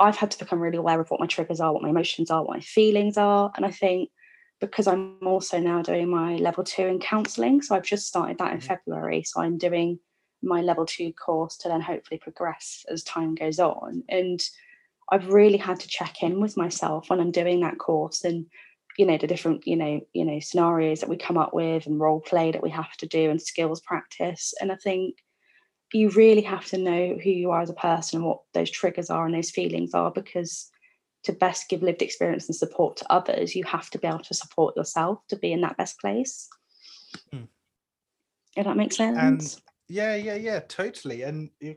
I've 0.00 0.16
had 0.16 0.30
to 0.32 0.38
become 0.38 0.60
really 0.60 0.78
aware 0.78 1.00
of 1.00 1.10
what 1.10 1.20
my 1.20 1.26
triggers 1.26 1.60
are, 1.60 1.72
what 1.72 1.82
my 1.82 1.90
emotions 1.90 2.30
are, 2.30 2.42
what 2.42 2.56
my 2.56 2.60
feelings 2.60 3.16
are. 3.16 3.52
And 3.56 3.64
I 3.64 3.70
think 3.70 4.10
because 4.60 4.86
I'm 4.86 5.18
also 5.26 5.58
now 5.58 5.82
doing 5.82 6.08
my 6.08 6.36
level 6.36 6.64
two 6.64 6.86
in 6.86 6.98
counselling, 6.98 7.62
so 7.62 7.74
I've 7.74 7.82
just 7.82 8.06
started 8.06 8.38
that 8.38 8.52
in 8.52 8.58
mm-hmm. 8.58 8.66
February. 8.68 9.22
So 9.24 9.40
I'm 9.40 9.58
doing 9.58 9.98
my 10.42 10.60
level 10.60 10.86
two 10.86 11.12
course 11.12 11.56
to 11.58 11.68
then 11.68 11.80
hopefully 11.80 12.18
progress 12.18 12.84
as 12.90 13.02
time 13.02 13.34
goes 13.34 13.58
on. 13.58 14.02
And 14.08 14.40
I've 15.10 15.28
really 15.28 15.58
had 15.58 15.80
to 15.80 15.88
check 15.88 16.22
in 16.22 16.40
with 16.40 16.56
myself 16.56 17.10
when 17.10 17.20
I'm 17.20 17.30
doing 17.30 17.60
that 17.60 17.78
course 17.78 18.24
and 18.24 18.46
you 18.98 19.06
know 19.06 19.18
the 19.18 19.26
different 19.26 19.66
you 19.66 19.76
know 19.76 20.00
you 20.12 20.24
know 20.24 20.40
scenarios 20.40 21.00
that 21.00 21.08
we 21.08 21.16
come 21.16 21.36
up 21.36 21.52
with 21.52 21.86
and 21.86 22.00
role 22.00 22.20
play 22.20 22.50
that 22.50 22.62
we 22.62 22.70
have 22.70 22.92
to 22.96 23.06
do 23.06 23.30
and 23.30 23.40
skills 23.40 23.80
practice 23.80 24.54
and 24.60 24.72
i 24.72 24.76
think 24.76 25.16
you 25.92 26.08
really 26.10 26.40
have 26.40 26.64
to 26.64 26.78
know 26.78 27.16
who 27.22 27.30
you 27.30 27.50
are 27.50 27.60
as 27.60 27.70
a 27.70 27.74
person 27.74 28.18
and 28.18 28.26
what 28.26 28.40
those 28.54 28.70
triggers 28.70 29.10
are 29.10 29.26
and 29.26 29.34
those 29.34 29.50
feelings 29.50 29.94
are 29.94 30.10
because 30.10 30.70
to 31.26 31.32
best 31.32 31.68
give 31.68 31.82
lived 31.82 32.02
experience 32.02 32.48
and 32.48 32.56
support 32.56 32.96
to 32.96 33.12
others 33.12 33.54
you 33.54 33.64
have 33.64 33.90
to 33.90 33.98
be 33.98 34.06
able 34.06 34.20
to 34.20 34.34
support 34.34 34.76
yourself 34.76 35.18
to 35.28 35.36
be 35.36 35.52
in 35.52 35.60
that 35.60 35.76
best 35.76 35.98
place. 36.00 36.48
Mm. 37.34 37.48
if 38.56 38.64
that 38.64 38.76
makes 38.76 38.96
sense. 38.96 39.18
and 39.18 39.60
yeah 39.88 40.14
yeah 40.16 40.34
yeah 40.34 40.60
totally. 40.60 41.22
And 41.22 41.50
you, 41.60 41.76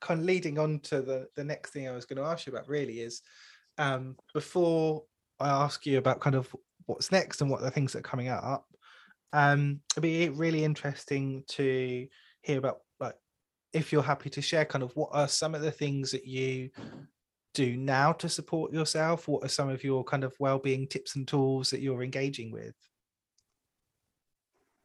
kind 0.00 0.20
of 0.20 0.26
leading 0.26 0.58
on 0.58 0.80
to 0.80 1.00
the 1.00 1.26
the 1.36 1.44
next 1.44 1.70
thing 1.72 1.88
i 1.88 1.92
was 1.92 2.04
going 2.04 2.16
to 2.16 2.28
ask 2.28 2.46
you 2.46 2.52
about 2.52 2.68
really 2.68 3.00
is 3.00 3.22
um 3.78 4.16
before 4.34 5.02
i 5.40 5.48
ask 5.48 5.86
you 5.86 5.98
about 5.98 6.20
kind 6.20 6.36
of 6.36 6.54
what's 6.86 7.10
next 7.12 7.40
and 7.40 7.50
what 7.50 7.60
the 7.60 7.70
things 7.70 7.92
that 7.92 8.00
are 8.00 8.10
coming 8.10 8.28
up 8.28 8.66
um 9.32 9.80
it'd 9.92 10.02
be 10.02 10.28
really 10.28 10.64
interesting 10.64 11.42
to 11.48 12.06
hear 12.42 12.58
about 12.58 12.78
like 13.00 13.14
if 13.72 13.92
you're 13.92 14.02
happy 14.02 14.30
to 14.30 14.42
share 14.42 14.64
kind 14.64 14.84
of 14.84 14.94
what 14.96 15.10
are 15.12 15.28
some 15.28 15.54
of 15.54 15.62
the 15.62 15.70
things 15.70 16.10
that 16.10 16.26
you 16.26 16.70
do 17.56 17.76
now 17.76 18.12
to 18.12 18.28
support 18.28 18.72
yourself? 18.72 19.26
What 19.26 19.44
are 19.44 19.48
some 19.48 19.70
of 19.70 19.82
your 19.82 20.04
kind 20.04 20.24
of 20.24 20.34
well-being 20.38 20.86
tips 20.86 21.16
and 21.16 21.26
tools 21.26 21.70
that 21.70 21.80
you're 21.80 22.02
engaging 22.02 22.52
with? 22.52 22.74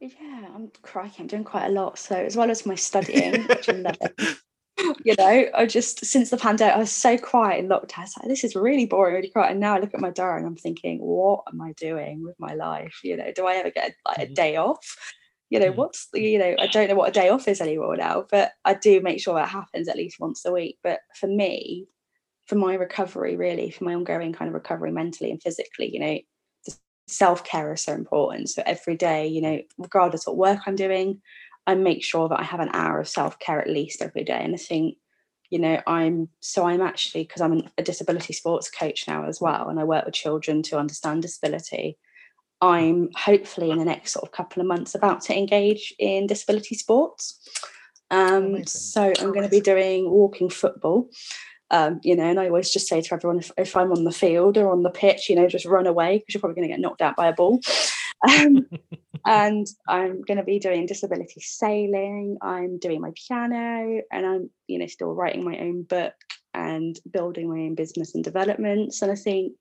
Yeah 0.00 0.48
i'm 0.52 0.68
cracking 0.82 1.22
i'm 1.22 1.26
doing 1.28 1.44
quite 1.44 1.66
a 1.66 1.70
lot. 1.70 1.98
So 1.98 2.16
as 2.16 2.36
well 2.36 2.50
as 2.50 2.66
my 2.66 2.74
studying 2.74 3.42
which 3.46 3.68
i'm 3.68 3.86
you 5.04 5.14
know 5.16 5.46
i 5.54 5.66
just 5.66 6.04
since 6.04 6.30
the 6.30 6.36
pandemic 6.36 6.74
i 6.74 6.78
was 6.78 6.90
so 6.90 7.16
quiet 7.16 7.60
in 7.60 7.68
lockdown. 7.68 7.98
I 7.98 8.02
was 8.02 8.14
like, 8.18 8.28
this 8.28 8.42
is 8.42 8.56
really 8.56 8.86
boring 8.86 9.14
really 9.14 9.28
quiet. 9.28 9.52
And 9.52 9.60
now 9.60 9.76
i 9.76 9.78
look 9.78 9.94
at 9.94 10.00
my 10.00 10.10
diary 10.10 10.38
and 10.38 10.46
i'm 10.46 10.56
thinking 10.56 10.98
what 10.98 11.44
am 11.52 11.60
i 11.60 11.72
doing 11.76 12.24
with 12.24 12.34
my 12.40 12.54
life? 12.54 12.98
You 13.04 13.16
know 13.16 13.32
do 13.32 13.46
i 13.46 13.54
ever 13.54 13.70
get 13.70 13.94
like 14.06 14.18
a 14.18 14.22
mm-hmm. 14.22 14.34
day 14.34 14.56
off? 14.56 14.96
You 15.50 15.60
know, 15.60 15.70
mm. 15.70 15.76
what's 15.76 16.08
the, 16.14 16.22
you 16.22 16.38
know, 16.38 16.56
I 16.58 16.66
don't 16.66 16.88
know 16.88 16.94
what 16.94 17.10
a 17.10 17.12
day 17.12 17.28
off 17.28 17.46
is 17.46 17.60
anymore 17.60 17.94
now, 17.94 18.24
but 18.30 18.52
I 18.64 18.72
do 18.72 19.02
make 19.02 19.20
sure 19.20 19.34
that 19.34 19.50
happens 19.50 19.86
at 19.86 19.98
least 19.98 20.18
once 20.18 20.46
a 20.46 20.50
week. 20.50 20.78
But 20.82 21.00
for 21.20 21.26
me, 21.26 21.88
for 22.46 22.56
my 22.56 22.74
recovery, 22.74 23.36
really, 23.36 23.70
for 23.70 23.84
my 23.84 23.94
ongoing 23.94 24.32
kind 24.32 24.48
of 24.48 24.54
recovery 24.54 24.92
mentally 24.92 25.30
and 25.30 25.42
physically, 25.42 25.92
you 25.92 26.00
know, 26.00 26.18
self 27.06 27.44
care 27.44 27.72
is 27.72 27.82
so 27.82 27.92
important. 27.92 28.50
So 28.50 28.62
every 28.64 28.96
day, 28.96 29.26
you 29.26 29.42
know, 29.42 29.60
regardless 29.78 30.26
of 30.26 30.34
what 30.36 30.56
work 30.56 30.60
I'm 30.66 30.76
doing, 30.76 31.20
I 31.66 31.74
make 31.74 32.02
sure 32.02 32.28
that 32.28 32.40
I 32.40 32.44
have 32.44 32.60
an 32.60 32.70
hour 32.72 33.00
of 33.00 33.08
self 33.08 33.38
care 33.38 33.60
at 33.60 33.70
least 33.70 34.02
every 34.02 34.24
day. 34.24 34.40
And 34.40 34.54
I 34.54 34.58
think, 34.58 34.96
you 35.50 35.58
know, 35.58 35.80
I'm 35.86 36.28
so 36.40 36.66
I'm 36.66 36.80
actually 36.80 37.24
because 37.24 37.42
I'm 37.42 37.68
a 37.78 37.82
disability 37.82 38.32
sports 38.32 38.70
coach 38.70 39.06
now 39.06 39.26
as 39.26 39.40
well, 39.40 39.68
and 39.68 39.78
I 39.78 39.84
work 39.84 40.04
with 40.04 40.14
children 40.14 40.62
to 40.64 40.78
understand 40.78 41.22
disability. 41.22 41.98
I'm 42.60 43.10
hopefully 43.16 43.70
in 43.70 43.78
the 43.78 43.84
next 43.84 44.12
sort 44.12 44.24
of 44.24 44.32
couple 44.32 44.60
of 44.60 44.68
months 44.68 44.94
about 44.94 45.20
to 45.22 45.36
engage 45.36 45.92
in 45.98 46.28
disability 46.28 46.76
sports. 46.76 47.40
Um, 48.10 48.64
so 48.66 49.12
I'm 49.18 49.32
going 49.32 49.42
to 49.42 49.48
be 49.48 49.60
doing 49.60 50.08
walking 50.08 50.48
football. 50.48 51.08
Um, 51.72 52.00
you 52.04 52.14
know, 52.14 52.24
and 52.24 52.38
I 52.38 52.48
always 52.48 52.70
just 52.70 52.86
say 52.86 53.00
to 53.00 53.14
everyone, 53.14 53.38
if, 53.38 53.50
if, 53.56 53.74
I'm 53.76 53.92
on 53.92 54.04
the 54.04 54.12
field 54.12 54.58
or 54.58 54.70
on 54.70 54.82
the 54.82 54.90
pitch, 54.90 55.30
you 55.30 55.34
know, 55.34 55.48
just 55.48 55.64
run 55.64 55.86
away 55.86 56.18
because 56.18 56.34
you're 56.34 56.40
probably 56.40 56.56
going 56.56 56.68
to 56.68 56.74
get 56.74 56.80
knocked 56.80 57.00
out 57.00 57.16
by 57.16 57.28
a 57.28 57.32
ball. 57.32 57.60
Um, 58.28 58.68
and 59.26 59.66
I'm 59.88 60.22
going 60.22 60.38
to 60.38 60.44
be 60.44 60.60
doing 60.60 60.86
disability 60.86 61.40
sailing. 61.40 62.38
I'm 62.40 62.78
doing 62.78 63.00
my 63.00 63.10
piano, 63.16 64.00
and 64.12 64.24
I'm, 64.24 64.50
you 64.68 64.78
know, 64.78 64.86
still 64.86 65.12
writing 65.12 65.44
my 65.44 65.58
own 65.58 65.82
book 65.82 66.14
and 66.54 66.96
building 67.10 67.48
my 67.48 67.62
own 67.62 67.74
business 67.74 68.14
and 68.14 68.22
developments. 68.22 69.02
And 69.02 69.10
I 69.10 69.16
think 69.16 69.54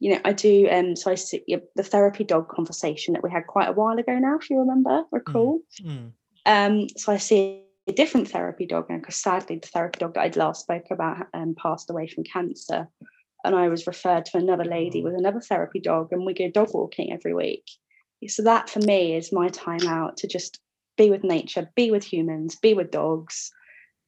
you 0.00 0.12
know, 0.12 0.20
I 0.24 0.32
do. 0.32 0.68
Um, 0.70 0.96
so 0.96 1.10
I 1.10 1.16
see 1.16 1.42
the 1.74 1.82
therapy 1.82 2.24
dog 2.24 2.48
conversation 2.48 3.14
that 3.14 3.22
we 3.22 3.30
had 3.30 3.46
quite 3.46 3.68
a 3.68 3.72
while 3.72 3.98
ago 3.98 4.16
now, 4.18 4.38
if 4.38 4.48
you 4.48 4.58
remember, 4.58 5.02
recall. 5.10 5.60
Mm. 5.82 6.12
Mm. 6.46 6.82
Um, 6.82 6.88
so 6.96 7.12
I 7.12 7.16
see 7.16 7.64
different 7.92 8.28
therapy 8.28 8.66
dog 8.66 8.88
now 8.88 8.98
because 8.98 9.16
sadly 9.16 9.58
the 9.60 9.68
therapy 9.68 9.98
dog 9.98 10.14
that 10.14 10.22
I'd 10.22 10.36
last 10.36 10.62
spoke 10.62 10.86
about 10.90 11.26
um, 11.34 11.54
passed 11.60 11.90
away 11.90 12.08
from 12.08 12.24
cancer. 12.24 12.88
And 13.44 13.54
I 13.54 13.68
was 13.68 13.86
referred 13.86 14.26
to 14.26 14.38
another 14.38 14.64
lady 14.64 15.02
with 15.02 15.14
another 15.14 15.40
therapy 15.40 15.80
dog, 15.80 16.08
and 16.10 16.26
we 16.26 16.34
go 16.34 16.50
dog 16.50 16.70
walking 16.74 17.12
every 17.12 17.34
week. 17.34 17.64
So 18.26 18.42
that 18.42 18.68
for 18.68 18.80
me 18.80 19.14
is 19.14 19.32
my 19.32 19.48
time 19.48 19.86
out 19.86 20.16
to 20.18 20.26
just 20.26 20.58
be 20.96 21.08
with 21.08 21.22
nature, 21.22 21.70
be 21.76 21.90
with 21.90 22.04
humans, 22.04 22.56
be 22.56 22.74
with 22.74 22.90
dogs, 22.90 23.52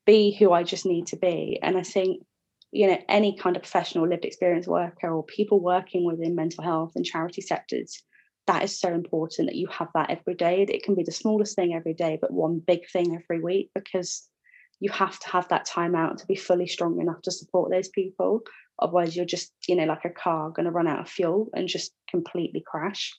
be 0.05 0.33
who 0.33 0.53
I 0.53 0.65
just 0.65 0.85
need 0.85 1.07
to 1.09 1.17
be. 1.17 1.59
And 1.63 1.79
I 1.79 1.83
think, 1.83 2.25
you 2.73 2.89
know, 2.89 2.99
any 3.09 3.37
kind 3.37 3.57
of 3.57 3.63
professional 3.63 4.09
lived 4.09 4.25
experience 4.25 4.67
worker 4.67 5.09
or 5.09 5.25
people 5.25 5.61
working 5.61 6.05
within 6.05 6.35
mental 6.35 6.65
health 6.65 6.93
and 6.97 7.05
charity 7.05 7.41
sectors, 7.41 8.03
that 8.51 8.65
is 8.65 8.81
so 8.81 8.93
important 8.93 9.49
that 9.49 9.55
you 9.55 9.69
have 9.69 9.87
that 9.95 10.11
every 10.11 10.35
day. 10.35 10.67
It 10.69 10.83
can 10.83 10.97
be 10.97 11.05
the 11.05 11.13
smallest 11.13 11.55
thing 11.55 11.73
every 11.73 11.95
day, 11.95 12.19
but 12.21 12.33
one 12.33 12.59
big 12.59 12.81
thing 12.91 13.15
every 13.15 13.41
week 13.41 13.71
because 13.77 14.29
you 14.81 14.91
have 14.91 15.21
to 15.21 15.29
have 15.29 15.47
that 15.49 15.67
time 15.67 15.95
out 15.95 16.19
to 16.19 16.27
be 16.27 16.35
fully 16.35 16.67
strong 16.67 17.01
enough 17.01 17.23
to 17.23 17.31
support 17.31 17.71
those 17.71 17.89
people. 17.91 18.41
Otherwise, 18.81 19.15
you're 19.15 19.25
just, 19.25 19.53
you 19.69 19.77
know, 19.77 19.85
like 19.85 20.05
a 20.05 20.11
car 20.11 20.51
going 20.51 20.65
to 20.67 20.73
run 20.73 20.89
out 20.89 20.99
of 20.99 21.09
fuel 21.09 21.49
and 21.55 21.69
just 21.69 21.93
completely 22.11 22.65
crash. 22.67 23.15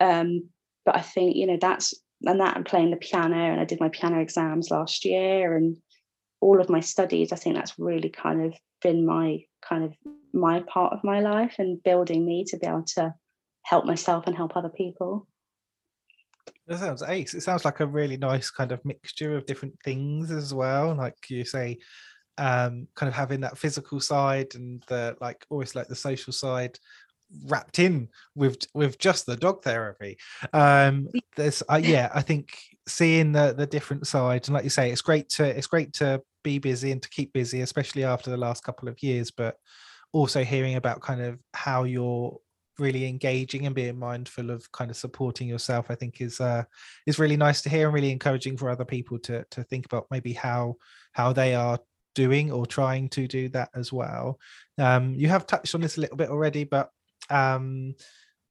Um, 0.00 0.48
but 0.86 0.96
I 0.96 1.02
think, 1.02 1.36
you 1.36 1.46
know, 1.46 1.58
that's 1.60 1.92
and 2.24 2.40
that 2.40 2.56
I'm 2.56 2.64
playing 2.64 2.90
the 2.90 2.96
piano 2.96 3.36
and 3.36 3.60
I 3.60 3.66
did 3.66 3.80
my 3.80 3.90
piano 3.90 4.18
exams 4.18 4.70
last 4.70 5.04
year 5.04 5.56
and 5.58 5.76
all 6.40 6.58
of 6.58 6.70
my 6.70 6.80
studies. 6.80 7.32
I 7.32 7.36
think 7.36 7.54
that's 7.54 7.78
really 7.78 8.08
kind 8.08 8.46
of 8.46 8.54
been 8.80 9.04
my 9.04 9.40
kind 9.60 9.84
of 9.84 9.92
my 10.32 10.60
part 10.60 10.94
of 10.94 11.04
my 11.04 11.20
life 11.20 11.56
and 11.58 11.82
building 11.82 12.24
me 12.24 12.44
to 12.48 12.56
be 12.56 12.66
able 12.66 12.84
to 12.94 13.12
help 13.62 13.84
myself 13.84 14.26
and 14.26 14.36
help 14.36 14.56
other 14.56 14.68
people. 14.68 15.26
That 16.66 16.78
sounds 16.80 17.02
ace. 17.02 17.34
It 17.34 17.42
sounds 17.42 17.64
like 17.64 17.80
a 17.80 17.86
really 17.86 18.16
nice 18.16 18.50
kind 18.50 18.72
of 18.72 18.84
mixture 18.84 19.36
of 19.36 19.46
different 19.46 19.74
things 19.84 20.30
as 20.30 20.52
well. 20.52 20.94
Like 20.94 21.16
you 21.28 21.44
say, 21.44 21.78
um, 22.38 22.86
kind 22.94 23.08
of 23.08 23.14
having 23.14 23.40
that 23.40 23.58
physical 23.58 24.00
side 24.00 24.54
and 24.54 24.82
the 24.86 25.16
like 25.20 25.44
always 25.50 25.74
like 25.74 25.88
the 25.88 25.96
social 25.96 26.32
side 26.32 26.78
wrapped 27.46 27.78
in 27.78 28.08
with 28.34 28.58
with 28.74 28.98
just 28.98 29.26
the 29.26 29.36
dog 29.36 29.62
therapy 29.62 30.16
um 30.54 31.06
there's 31.36 31.62
uh, 31.70 31.78
yeah 31.82 32.10
i 32.14 32.22
think 32.22 32.58
seeing 32.86 33.32
the 33.32 33.52
the 33.52 33.66
different 33.66 34.06
sides 34.06 34.48
and 34.48 34.54
like 34.54 34.64
you 34.64 34.70
say 34.70 34.90
it's 34.90 35.02
great 35.02 35.28
to 35.28 35.44
it's 35.44 35.66
great 35.66 35.92
to 35.92 36.22
be 36.42 36.58
busy 36.58 36.90
and 36.90 37.02
to 37.02 37.10
keep 37.10 37.30
busy 37.34 37.60
especially 37.60 38.02
after 38.02 38.30
the 38.30 38.36
last 38.36 38.64
couple 38.64 38.88
of 38.88 39.02
years 39.02 39.30
but 39.30 39.56
also 40.12 40.42
hearing 40.42 40.76
about 40.76 41.02
kind 41.02 41.20
of 41.20 41.38
how 41.52 41.84
you're 41.84 42.34
really 42.78 43.06
engaging 43.06 43.66
and 43.66 43.74
being 43.74 43.98
mindful 43.98 44.50
of 44.50 44.70
kind 44.72 44.90
of 44.90 44.96
supporting 44.96 45.48
yourself 45.48 45.90
i 45.90 45.94
think 45.94 46.20
is 46.20 46.40
uh 46.40 46.62
is 47.06 47.18
really 47.18 47.36
nice 47.36 47.62
to 47.62 47.68
hear 47.68 47.86
and 47.86 47.94
really 47.94 48.10
encouraging 48.12 48.56
for 48.56 48.70
other 48.70 48.84
people 48.84 49.18
to 49.18 49.44
to 49.50 49.62
think 49.64 49.86
about 49.86 50.06
maybe 50.10 50.32
how 50.32 50.76
how 51.12 51.32
they 51.32 51.54
are 51.54 51.78
doing 52.18 52.50
or 52.50 52.66
trying 52.66 53.08
to 53.08 53.28
do 53.28 53.48
that 53.48 53.68
as 53.76 53.92
well. 53.92 54.40
Um 54.76 55.14
you 55.14 55.28
have 55.28 55.46
touched 55.46 55.76
on 55.76 55.80
this 55.80 55.98
a 55.98 56.00
little 56.00 56.16
bit 56.16 56.30
already 56.30 56.64
but 56.64 56.90
um 57.30 57.94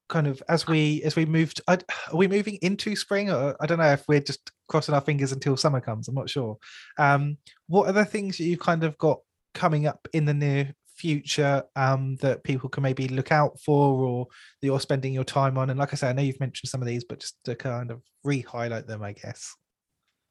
kind 0.07 0.25
of 0.25 0.41
as 0.47 0.65
we 0.65 1.03
as 1.03 1.17
we 1.17 1.25
moved 1.25 1.59
are 1.67 1.79
we 2.13 2.29
moving 2.29 2.57
into 2.61 2.95
spring? 2.95 3.29
Or 3.29 3.57
i 3.59 3.65
don't 3.65 3.79
know 3.79 3.91
if 3.91 4.05
we're 4.07 4.21
just 4.21 4.51
crossing 4.69 4.95
our 4.95 5.01
fingers 5.01 5.33
until 5.33 5.57
summer 5.57 5.81
comes 5.81 6.07
i'm 6.07 6.15
not 6.15 6.29
sure. 6.29 6.57
Um 6.97 7.37
what 7.67 7.89
are 7.89 7.93
the 7.93 8.05
things 8.05 8.37
that 8.37 8.45
you 8.45 8.57
kind 8.57 8.85
of 8.85 8.97
got 8.97 9.19
coming 9.53 9.85
up 9.85 10.07
in 10.13 10.23
the 10.23 10.33
near 10.33 10.73
future 10.97 11.63
um 11.75 12.15
that 12.17 12.43
people 12.43 12.69
can 12.69 12.83
maybe 12.83 13.07
look 13.07 13.31
out 13.31 13.59
for 13.61 14.05
or 14.05 14.27
that 14.61 14.67
you're 14.67 14.79
spending 14.79 15.13
your 15.13 15.23
time 15.23 15.57
on? 15.57 15.69
And 15.69 15.79
like 15.79 15.93
i 15.93 15.95
say, 15.95 16.09
i 16.09 16.13
know 16.13 16.21
you've 16.21 16.39
mentioned 16.39 16.69
some 16.69 16.81
of 16.81 16.87
these 16.87 17.03
but 17.03 17.19
just 17.19 17.37
to 17.45 17.55
kind 17.55 17.91
of 17.91 18.01
re-highlight 18.23 18.87
them 18.87 19.03
i 19.03 19.13
guess. 19.13 19.55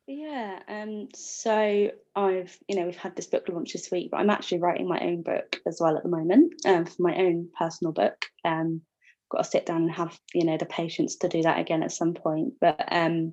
Yeah 0.07 0.61
um 0.69 1.09
so 1.15 1.91
i've 2.15 2.57
you 2.69 2.77
know 2.77 2.85
we've 2.85 2.97
had 2.97 3.17
this 3.17 3.27
book 3.27 3.49
launch 3.49 3.73
this 3.73 3.91
week 3.91 4.11
but 4.11 4.19
i'm 4.19 4.31
actually 4.31 4.61
writing 4.61 4.89
my 4.89 5.01
own 5.01 5.23
book 5.23 5.61
as 5.67 5.79
well 5.81 5.97
at 5.97 6.05
the 6.05 6.09
moment 6.09 6.55
um, 6.65 6.85
for 6.85 7.03
my 7.03 7.17
own 7.17 7.49
personal 7.59 7.93
book. 7.93 8.25
Um 8.45 8.83
got 9.29 9.39
to 9.39 9.51
sit 9.51 9.67
down 9.67 9.83
and 9.83 9.93
have 9.93 10.17
you 10.33 10.45
know 10.45 10.57
the 10.57 10.67
patience 10.67 11.17
to 11.17 11.29
do 11.29 11.43
that 11.43 11.59
again 11.59 11.83
at 11.83 11.91
some 11.93 12.15
point. 12.15 12.55
But 12.61 12.85
um 12.91 13.33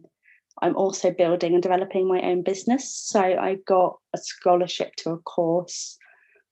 i'm 0.62 0.76
also 0.76 1.12
building 1.12 1.54
and 1.54 1.64
developing 1.64 2.08
my 2.08 2.22
own 2.22 2.44
business. 2.44 2.96
So 2.96 3.20
i 3.20 3.58
got 3.68 3.98
a 4.14 4.18
scholarship 4.18 4.96
to 4.98 5.12
a 5.12 5.18
course 5.18 5.98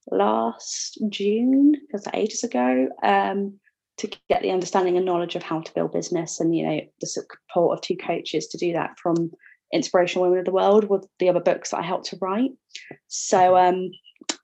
last 0.09 0.97
june 1.09 1.73
because 1.87 2.07
ages 2.13 2.43
ago 2.43 2.89
um 3.03 3.59
to 3.97 4.09
get 4.29 4.41
the 4.41 4.51
understanding 4.51 4.97
and 4.97 5.05
knowledge 5.05 5.35
of 5.35 5.43
how 5.43 5.61
to 5.61 5.73
build 5.73 5.91
business 5.91 6.39
and 6.39 6.55
you 6.55 6.65
know 6.65 6.81
the 6.99 7.07
support 7.07 7.77
of 7.77 7.81
two 7.81 7.95
coaches 7.95 8.47
to 8.47 8.57
do 8.57 8.73
that 8.73 8.91
from 9.01 9.31
inspirational 9.73 10.23
women 10.23 10.39
of 10.39 10.45
the 10.45 10.51
world 10.51 10.89
with 10.89 11.07
the 11.19 11.29
other 11.29 11.39
books 11.39 11.71
that 11.71 11.79
I 11.79 11.83
helped 11.83 12.07
to 12.07 12.17
write. 12.21 12.51
So 13.07 13.57
um, 13.57 13.91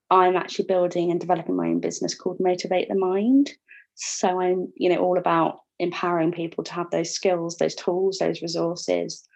I'm 0.09 0.35
actually 0.35 0.65
building 0.65 1.11
and 1.11 1.19
developing 1.19 1.55
my 1.55 1.67
own 1.67 1.79
business 1.79 2.15
called 2.15 2.37
Motivate 2.39 2.89
the 2.89 2.95
Mind. 2.95 3.51
So 3.95 4.39
I'm, 4.39 4.71
you 4.75 4.89
know, 4.89 4.97
all 4.97 5.17
about 5.17 5.59
empowering 5.79 6.31
people 6.31 6.63
to 6.63 6.73
have 6.73 6.89
those 6.91 7.11
skills, 7.11 7.57
those 7.57 7.75
tools, 7.75 8.17
those 8.19 8.41
resources. 8.41 9.27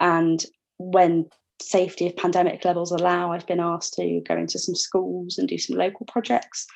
And 0.00 0.44
when 0.78 1.26
safety 1.60 2.06
of 2.06 2.16
pandemic 2.16 2.64
levels 2.64 2.92
allow, 2.92 3.32
I've 3.32 3.46
been 3.46 3.60
asked 3.60 3.94
to 3.94 4.20
go 4.26 4.36
into 4.36 4.58
some 4.58 4.74
schools 4.74 5.38
and 5.38 5.48
do 5.48 5.58
some 5.58 5.76
local 5.76 6.06
projects 6.06 6.66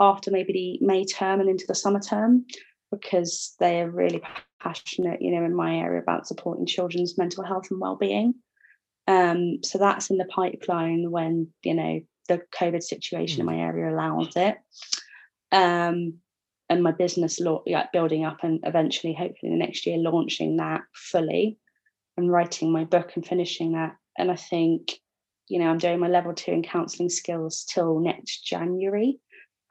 after 0.00 0.30
maybe 0.30 0.52
the 0.80 0.86
May 0.86 1.04
term 1.04 1.40
and 1.40 1.48
into 1.48 1.64
the 1.66 1.74
summer 1.74 2.00
term 2.00 2.44
because 2.90 3.54
they 3.58 3.80
are 3.80 3.90
really 3.90 4.22
passionate, 4.60 5.22
you 5.22 5.32
know, 5.32 5.44
in 5.44 5.54
my 5.54 5.76
area 5.76 6.00
about 6.00 6.26
supporting 6.26 6.66
children's 6.66 7.16
mental 7.18 7.44
health 7.44 7.70
and 7.70 7.80
well-being. 7.80 8.34
Um, 9.08 9.58
so 9.64 9.78
that's 9.78 10.10
in 10.10 10.18
the 10.18 10.24
pipeline 10.26 11.10
when 11.10 11.48
you 11.62 11.74
know 11.74 12.00
the 12.28 12.42
COVID 12.56 12.82
situation 12.82 13.40
in 13.40 13.46
my 13.46 13.56
area 13.56 13.92
allows 13.92 14.36
it. 14.36 14.58
Um, 15.50 16.14
and 16.68 16.82
my 16.82 16.92
business 16.92 17.40
law, 17.40 17.62
yeah, 17.66 17.86
building 17.92 18.24
up 18.24 18.38
and 18.42 18.60
eventually, 18.64 19.12
hopefully, 19.12 19.52
the 19.52 19.58
next 19.58 19.86
year, 19.86 19.98
launching 19.98 20.56
that 20.56 20.82
fully 20.94 21.58
and 22.16 22.30
writing 22.30 22.72
my 22.72 22.84
book 22.84 23.12
and 23.14 23.26
finishing 23.26 23.72
that. 23.72 23.96
And 24.18 24.30
I 24.30 24.36
think, 24.36 24.98
you 25.48 25.58
know, 25.58 25.68
I'm 25.68 25.78
doing 25.78 26.00
my 26.00 26.08
level 26.08 26.34
two 26.34 26.52
in 26.52 26.62
counselling 26.62 27.10
skills 27.10 27.64
till 27.64 28.00
next 28.00 28.44
January. 28.44 29.20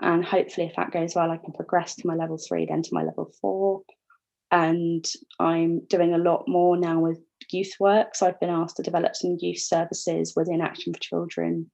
And 0.02 0.26
hopefully, 0.26 0.68
if 0.68 0.76
that 0.76 0.92
goes 0.92 1.16
well, 1.16 1.30
I 1.30 1.38
can 1.38 1.54
progress 1.54 1.96
to 1.96 2.08
my 2.08 2.16
level 2.16 2.38
three, 2.38 2.66
then 2.66 2.82
to 2.82 2.94
my 2.94 3.04
level 3.04 3.32
four 3.40 3.84
and 4.54 5.06
I'm 5.40 5.86
doing 5.86 6.14
a 6.14 6.18
lot 6.18 6.44
more 6.46 6.76
now 6.76 7.00
with 7.00 7.20
youth 7.50 7.74
work. 7.80 8.16
So 8.16 8.28
I've 8.28 8.40
been 8.42 8.50
asked 8.50 8.76
to 8.78 8.84
develop 8.84 9.16
some 9.16 9.38
youth 9.40 9.60
services 9.60 10.34
within 10.36 10.60
Action 10.60 10.94
for 10.94 11.00
Children 11.00 11.72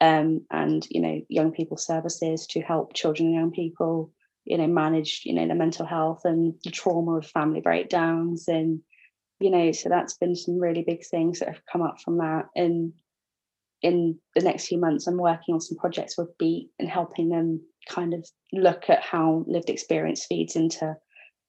um, 0.00 0.44
and 0.50 0.86
you 0.90 1.00
know 1.00 1.20
young 1.28 1.52
people 1.52 1.76
services 1.76 2.46
to 2.48 2.60
help 2.60 2.94
children 2.94 3.28
and 3.28 3.34
young 3.34 3.50
people 3.50 4.12
you 4.44 4.58
know 4.58 4.66
manage 4.66 5.22
you 5.24 5.34
know 5.34 5.46
their 5.46 5.56
mental 5.56 5.86
health 5.86 6.22
and 6.24 6.54
the 6.64 6.70
trauma 6.70 7.12
of 7.12 7.26
family 7.26 7.60
breakdowns 7.60 8.46
and 8.48 8.80
you 9.40 9.50
know 9.50 9.72
so 9.72 9.88
that's 9.88 10.16
been 10.16 10.34
some 10.34 10.58
really 10.58 10.82
big 10.82 11.04
things 11.06 11.38
that 11.38 11.48
have 11.48 11.62
come 11.70 11.82
up 11.82 12.00
from 12.00 12.18
that 12.18 12.46
and 12.54 12.92
in 13.82 14.18
the 14.34 14.42
next 14.42 14.66
few 14.66 14.78
months. 14.78 15.06
I'm 15.06 15.18
working 15.18 15.54
on 15.54 15.60
some 15.60 15.78
projects 15.78 16.16
with 16.16 16.36
Beat 16.38 16.70
and 16.78 16.88
helping 16.88 17.28
them 17.28 17.60
kind 17.88 18.14
of 18.14 18.26
look 18.52 18.88
at 18.88 19.02
how 19.02 19.44
lived 19.46 19.70
experience 19.70 20.26
feeds 20.26 20.56
into 20.56 20.96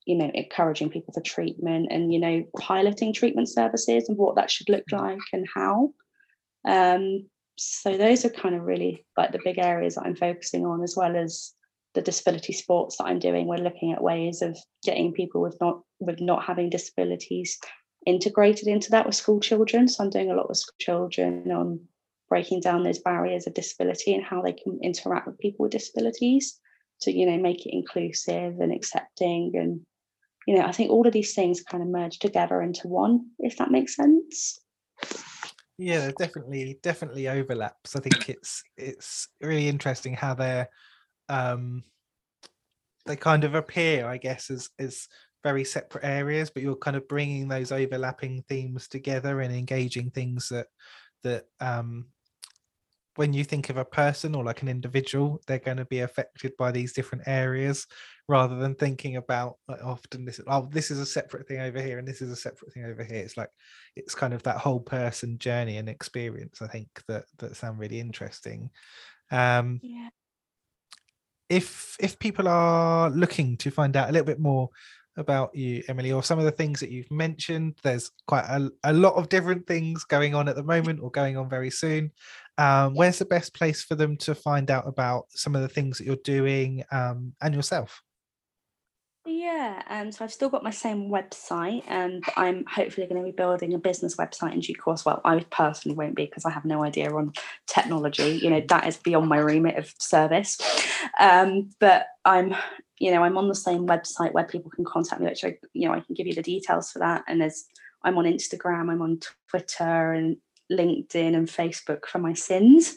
you 0.05 0.15
know 0.15 0.29
encouraging 0.33 0.89
people 0.89 1.13
for 1.13 1.21
treatment 1.21 1.88
and 1.89 2.13
you 2.13 2.19
know 2.19 2.43
piloting 2.59 3.11
treatment 3.11 3.49
services 3.49 4.07
and 4.07 4.17
what 4.17 4.35
that 4.35 4.51
should 4.51 4.69
look 4.69 4.83
like 4.91 5.19
and 5.33 5.47
how. 5.53 5.93
Um, 6.65 7.27
so 7.55 7.97
those 7.97 8.23
are 8.23 8.29
kind 8.29 8.55
of 8.55 8.63
really 8.63 9.05
like 9.17 9.31
the 9.31 9.39
big 9.43 9.57
areas 9.57 9.95
that 9.95 10.05
i'm 10.05 10.15
focusing 10.15 10.63
on 10.63 10.83
as 10.83 10.95
well 10.95 11.15
as 11.15 11.53
the 11.95 12.03
disability 12.03 12.53
sports 12.53 12.97
that 12.97 13.05
i'm 13.05 13.17
doing. 13.19 13.47
We're 13.47 13.57
looking 13.57 13.93
at 13.93 14.03
ways 14.03 14.43
of 14.43 14.55
getting 14.83 15.11
people 15.13 15.41
with 15.41 15.57
not 15.59 15.81
with 16.00 16.20
not 16.22 16.43
having 16.43 16.70
disabilities 16.70 17.58
integrated 18.06 18.68
into 18.68 18.89
that 18.91 19.06
with 19.06 19.16
school 19.16 19.39
children 19.39 19.88
so 19.88 20.04
i'm 20.04 20.10
doing 20.10 20.32
a 20.32 20.36
lot 20.36 20.48
with 20.48 20.58
school 20.58 20.76
children 20.80 21.52
on 21.52 21.80
breaking 22.30 22.60
down 22.60 22.84
those 22.84 23.00
barriers 23.00 23.48
of 23.48 23.54
disability 23.54 24.14
and 24.14 24.24
how 24.24 24.41
they 24.41 24.54
can 24.54 24.80
interact 24.82 25.28
with 25.28 25.39
people 25.39 25.64
with 25.64 25.72
disabilities 25.72 26.60
to 27.02 27.12
you 27.12 27.26
know 27.26 27.38
make 27.38 27.66
it 27.66 27.74
inclusive 27.74 28.60
and 28.60 28.72
accepting 28.72 29.52
and 29.56 29.82
you 30.48 30.56
know, 30.56 30.66
I 30.66 30.72
think 30.72 30.89
all 30.89 31.06
of 31.06 31.14
these 31.14 31.36
things 31.36 31.62
kind 31.62 31.84
of 31.84 31.89
merge 31.89 32.20
together 32.20 32.62
into 32.62 32.88
one, 32.88 33.32
if 33.39 33.58
that 33.58 33.70
makes 33.70 33.98
sense. 33.98 34.60
Yeah, 35.78 36.10
definitely, 36.18 36.80
definitely 36.82 37.28
overlaps. 37.28 37.95
I 37.95 38.00
think 38.00 38.30
it's 38.30 38.64
it's 38.78 39.28
really 39.41 39.68
interesting 39.68 40.14
how 40.14 40.34
they're 40.34 40.70
um 41.30 41.84
they 43.06 43.18
kind 43.18 43.43
of 43.43 43.56
appear, 43.56 44.08
I 44.08 44.18
guess, 44.18 44.50
as 44.50 44.70
as 44.80 45.08
very 45.48 45.64
separate 45.64 46.04
areas, 46.04 46.50
but 46.50 46.62
you're 46.62 46.76
kind 46.76 46.98
of 46.98 47.08
bringing 47.08 47.48
those 47.48 47.72
overlapping 47.72 48.43
themes 48.50 48.89
together 48.89 49.39
and 49.39 49.56
engaging 49.56 50.12
things 50.12 50.50
that 50.50 50.68
that 51.24 51.45
um 51.62 52.08
when 53.16 53.34
you 53.34 53.43
think 53.43 53.70
of 53.70 53.78
a 53.78 53.86
person 53.86 54.36
or 54.36 54.43
like 54.43 54.62
an 54.62 54.68
individual, 54.68 55.41
they're 55.48 55.58
going 55.58 55.78
to 55.78 55.86
be 55.86 56.02
affected 56.02 56.52
by 56.58 56.72
these 56.72 56.93
different 56.93 57.24
areas 57.28 57.88
rather 58.28 58.58
than 58.58 58.76
thinking 58.76 59.16
about 59.16 59.56
like 59.70 59.84
often 59.84 60.26
this 60.26 60.41
oh 60.48 60.68
this 60.72 60.91
is 60.91 61.00
a 61.00 61.06
separate 61.06 61.48
thing 61.48 61.62
over 61.62 61.82
here 61.82 61.98
and 61.98 62.08
this 62.08 62.22
is 62.22 62.30
a 62.30 62.36
separate 62.36 62.74
thing 62.74 62.86
over 62.86 63.04
here. 63.04 63.24
It's 63.24 63.38
like 63.38 63.50
it's 63.95 64.14
kind 64.14 64.34
of 64.34 64.43
that 64.43 64.58
whole 64.58 64.82
person 64.82 65.38
journey 65.39 65.78
and 65.78 65.88
experience. 65.88 66.62
I 66.62 66.68
think 66.68 66.89
that 67.08 67.24
that 67.39 67.56
sound 67.56 67.80
really 67.80 68.00
interesting. 68.00 68.70
Um, 69.32 69.80
yeah. 69.82 70.10
If 71.50 71.95
if 72.00 72.20
people 72.20 72.48
are 72.50 73.10
looking 73.10 73.56
to 73.58 73.72
find 73.72 73.95
out 73.95 74.10
a 74.10 74.12
little 74.12 74.28
bit 74.28 74.39
more 74.39 74.70
about 75.18 75.53
you, 75.55 75.84
Emily, 75.88 76.11
or 76.11 76.24
some 76.24 76.39
of 76.39 76.45
the 76.45 76.51
things 76.51 76.80
that 76.80 76.91
you've 76.91 77.11
mentioned. 77.11 77.76
There's 77.84 78.11
quite 78.28 78.45
a, 78.45 78.70
a 78.84 78.93
lot 78.93 79.15
of 79.15 79.30
different 79.30 79.68
things 79.68 80.03
going 80.03 80.36
on 80.36 80.47
at 80.47 80.55
the 80.55 80.63
moment 80.63 81.01
or 81.01 81.11
going 81.11 81.38
on 81.38 81.49
very 81.49 81.70
soon. 81.70 82.11
Um, 82.57 82.95
where's 82.95 83.20
the 83.20 83.26
best 83.26 83.53
place 83.53 83.84
for 83.84 83.95
them 83.95 84.18
to 84.18 84.34
find 84.34 84.72
out 84.72 84.88
about 84.88 85.26
some 85.30 85.55
of 85.55 85.61
the 85.61 85.68
things 85.68 85.97
that 85.97 86.05
you're 86.05 86.15
doing 86.24 86.84
um, 86.91 87.34
and 87.41 87.53
yourself? 87.53 88.01
Yeah, 89.30 89.84
um, 89.89 90.09
so 90.13 90.23
I've 90.23 90.32
still 90.32 90.47
got 90.47 90.63
my 90.63 90.71
same 90.71 91.09
website, 91.09 91.84
and 91.88 92.23
I'm 92.38 92.63
hopefully 92.65 93.07
going 93.07 93.21
to 93.21 93.25
be 93.25 93.36
building 93.36 93.73
a 93.73 93.78
business 93.78 94.15
website 94.15 94.53
in 94.53 94.61
due 94.61 94.73
course. 94.73 95.03
Well, 95.03 95.19
I 95.25 95.41
personally 95.49 95.97
won't 95.97 96.15
be 96.15 96.25
because 96.25 96.45
I 96.45 96.49
have 96.49 96.63
no 96.63 96.82
idea 96.82 97.13
on 97.13 97.34
technology. 97.67 98.39
You 98.41 98.49
know, 98.49 98.63
that 98.69 98.88
is 98.88 98.95
beyond 98.95 99.28
my 99.28 99.39
remit 99.39 99.75
of 99.75 99.93
service. 99.99 100.57
Um, 101.19 101.71
but 101.82 102.07
I'm, 102.23 102.55
you 102.99 103.11
know, 103.11 103.21
I'm 103.21 103.38
on 103.38 103.49
the 103.49 103.55
same 103.55 103.86
website 103.86 104.32
where 104.32 104.45
people 104.45 104.71
can 104.71 104.86
contact 104.86 105.19
me, 105.19 105.28
which 105.28 105.43
I, 105.43 105.57
you 105.73 105.89
know, 105.89 105.93
I 105.93 105.99
can 105.99 106.15
give 106.15 106.25
you 106.28 106.34
the 106.34 106.41
details 106.41 106.89
for 106.93 106.99
that. 106.99 107.25
And 107.28 107.41
there's, 107.41 107.65
I'm 108.03 108.17
on 108.17 108.23
Instagram, 108.23 108.89
I'm 108.89 109.01
on 109.01 109.19
Twitter, 109.49 110.13
and 110.13 110.38
LinkedIn 110.71 111.36
and 111.36 111.49
Facebook 111.49 112.05
for 112.05 112.19
my 112.19 112.34
sins. 112.34 112.95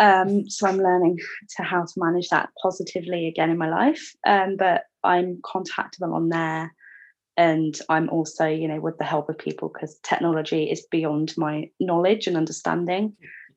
Um, 0.00 0.48
so 0.48 0.66
I'm 0.66 0.78
learning 0.78 1.18
to 1.56 1.62
how 1.62 1.84
to 1.84 1.92
manage 1.98 2.30
that 2.30 2.48
positively 2.60 3.28
again 3.28 3.50
in 3.50 3.58
my 3.58 3.68
life. 3.68 4.14
Um, 4.26 4.56
but 4.56 4.84
I'm 5.04 5.42
contactable 5.42 6.14
on 6.14 6.30
there. 6.30 6.74
And 7.36 7.78
I'm 7.88 8.08
also, 8.08 8.46
you 8.46 8.66
know, 8.66 8.80
with 8.80 8.96
the 8.98 9.04
help 9.04 9.28
of 9.28 9.38
people 9.38 9.70
because 9.72 9.98
technology 10.02 10.70
is 10.70 10.86
beyond 10.90 11.34
my 11.36 11.70
knowledge 11.78 12.26
and 12.26 12.36
understanding. 12.36 13.14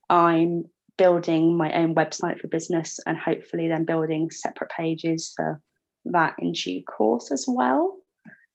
I'm 0.10 0.66
building 0.98 1.58
my 1.58 1.72
own 1.74 1.96
website 1.96 2.40
for 2.40 2.48
business 2.50 3.00
and 3.08 3.18
hopefully 3.18 3.70
then 3.70 3.86
building 3.86 4.30
separate 4.30 4.70
pages 4.70 5.34
for 5.36 5.62
that 6.06 6.36
in 6.40 6.52
due 6.52 6.84
course 6.84 7.32
as 7.32 7.46
well. 7.48 7.98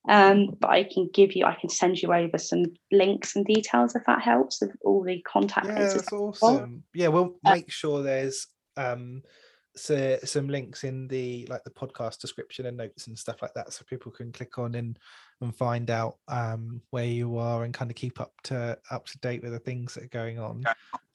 Um, 0.09 0.57
but 0.59 0.71
I 0.71 0.85
can 0.85 1.11
give 1.13 1.37
you, 1.37 1.45
I 1.45 1.55
can 1.55 1.69
send 1.69 2.01
you 2.01 2.13
over 2.13 2.39
some 2.39 2.65
links 2.91 3.37
and 3.37 3.45
details 3.45 3.95
if 3.95 4.05
that 4.07 4.23
helps 4.23 4.63
of 4.63 4.71
all 4.83 5.05
the 5.05 5.21
contact 5.23 5.67
yeah. 5.67 5.75
That's 5.75 6.13
awesome. 6.13 6.83
Yeah, 6.95 7.09
we'll 7.09 7.37
make 7.45 7.71
sure 7.71 8.03
there's 8.03 8.47
um 8.77 9.23
so, 9.77 10.19
some 10.25 10.49
links 10.49 10.85
in 10.85 11.09
the 11.09 11.47
like 11.49 11.63
the 11.65 11.71
podcast 11.71 12.19
description 12.19 12.67
and 12.67 12.77
notes 12.77 13.07
and 13.07 13.19
stuff 13.19 13.43
like 13.43 13.55
that 13.55 13.73
so 13.73 13.85
people 13.89 14.11
can 14.11 14.33
click 14.33 14.59
on 14.59 14.75
and 14.75 14.99
and 15.41 15.55
find 15.55 15.91
out 15.91 16.17
um 16.27 16.81
where 16.91 17.05
you 17.05 17.39
are 17.39 17.65
and 17.65 17.75
kind 17.75 17.91
of 17.91 17.97
keep 17.97 18.21
up 18.21 18.33
to 18.45 18.77
up 18.91 19.07
to 19.07 19.19
date 19.19 19.43
with 19.43 19.53
the 19.53 19.59
things 19.59 19.95
that 19.95 20.05
are 20.05 20.09
going 20.09 20.39
on 20.39 20.65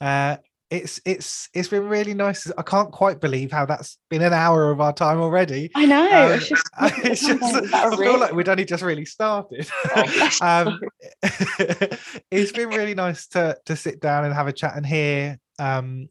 uh 0.02 0.38
it's 0.74 1.00
it's 1.06 1.50
it's 1.54 1.68
been 1.68 1.88
really 1.88 2.16
nice 2.16 2.52
i 2.58 2.64
can't 2.64 2.92
quite 2.92 3.22
believe 3.22 3.52
how 3.52 3.66
that's 3.66 4.00
been 4.10 4.24
an 4.24 4.34
hour 4.34 4.72
of 4.72 4.82
our 4.82 4.94
time 4.94 5.20
already. 5.20 5.70
I 5.76 5.86
know. 5.86 6.34
Um, 6.34 6.34
it's 6.40 6.50
just, 6.50 6.68
it's 7.06 7.22
just 7.28 7.74
i 7.74 7.96
feel 7.96 8.20
like 8.20 8.34
we'd 8.34 8.50
only 8.50 8.66
just 8.66 8.84
really 8.84 9.06
started. 9.06 9.70
Um 10.42 10.80
it's 12.32 12.52
been 12.52 12.70
really 12.70 12.96
nice 12.96 13.28
to 13.28 13.58
to 13.66 13.76
sit 13.76 14.02
down 14.02 14.26
and 14.26 14.34
have 14.34 14.48
a 14.48 14.54
chat 14.54 14.76
and 14.76 14.86
hear 14.86 15.40
um 15.60 16.10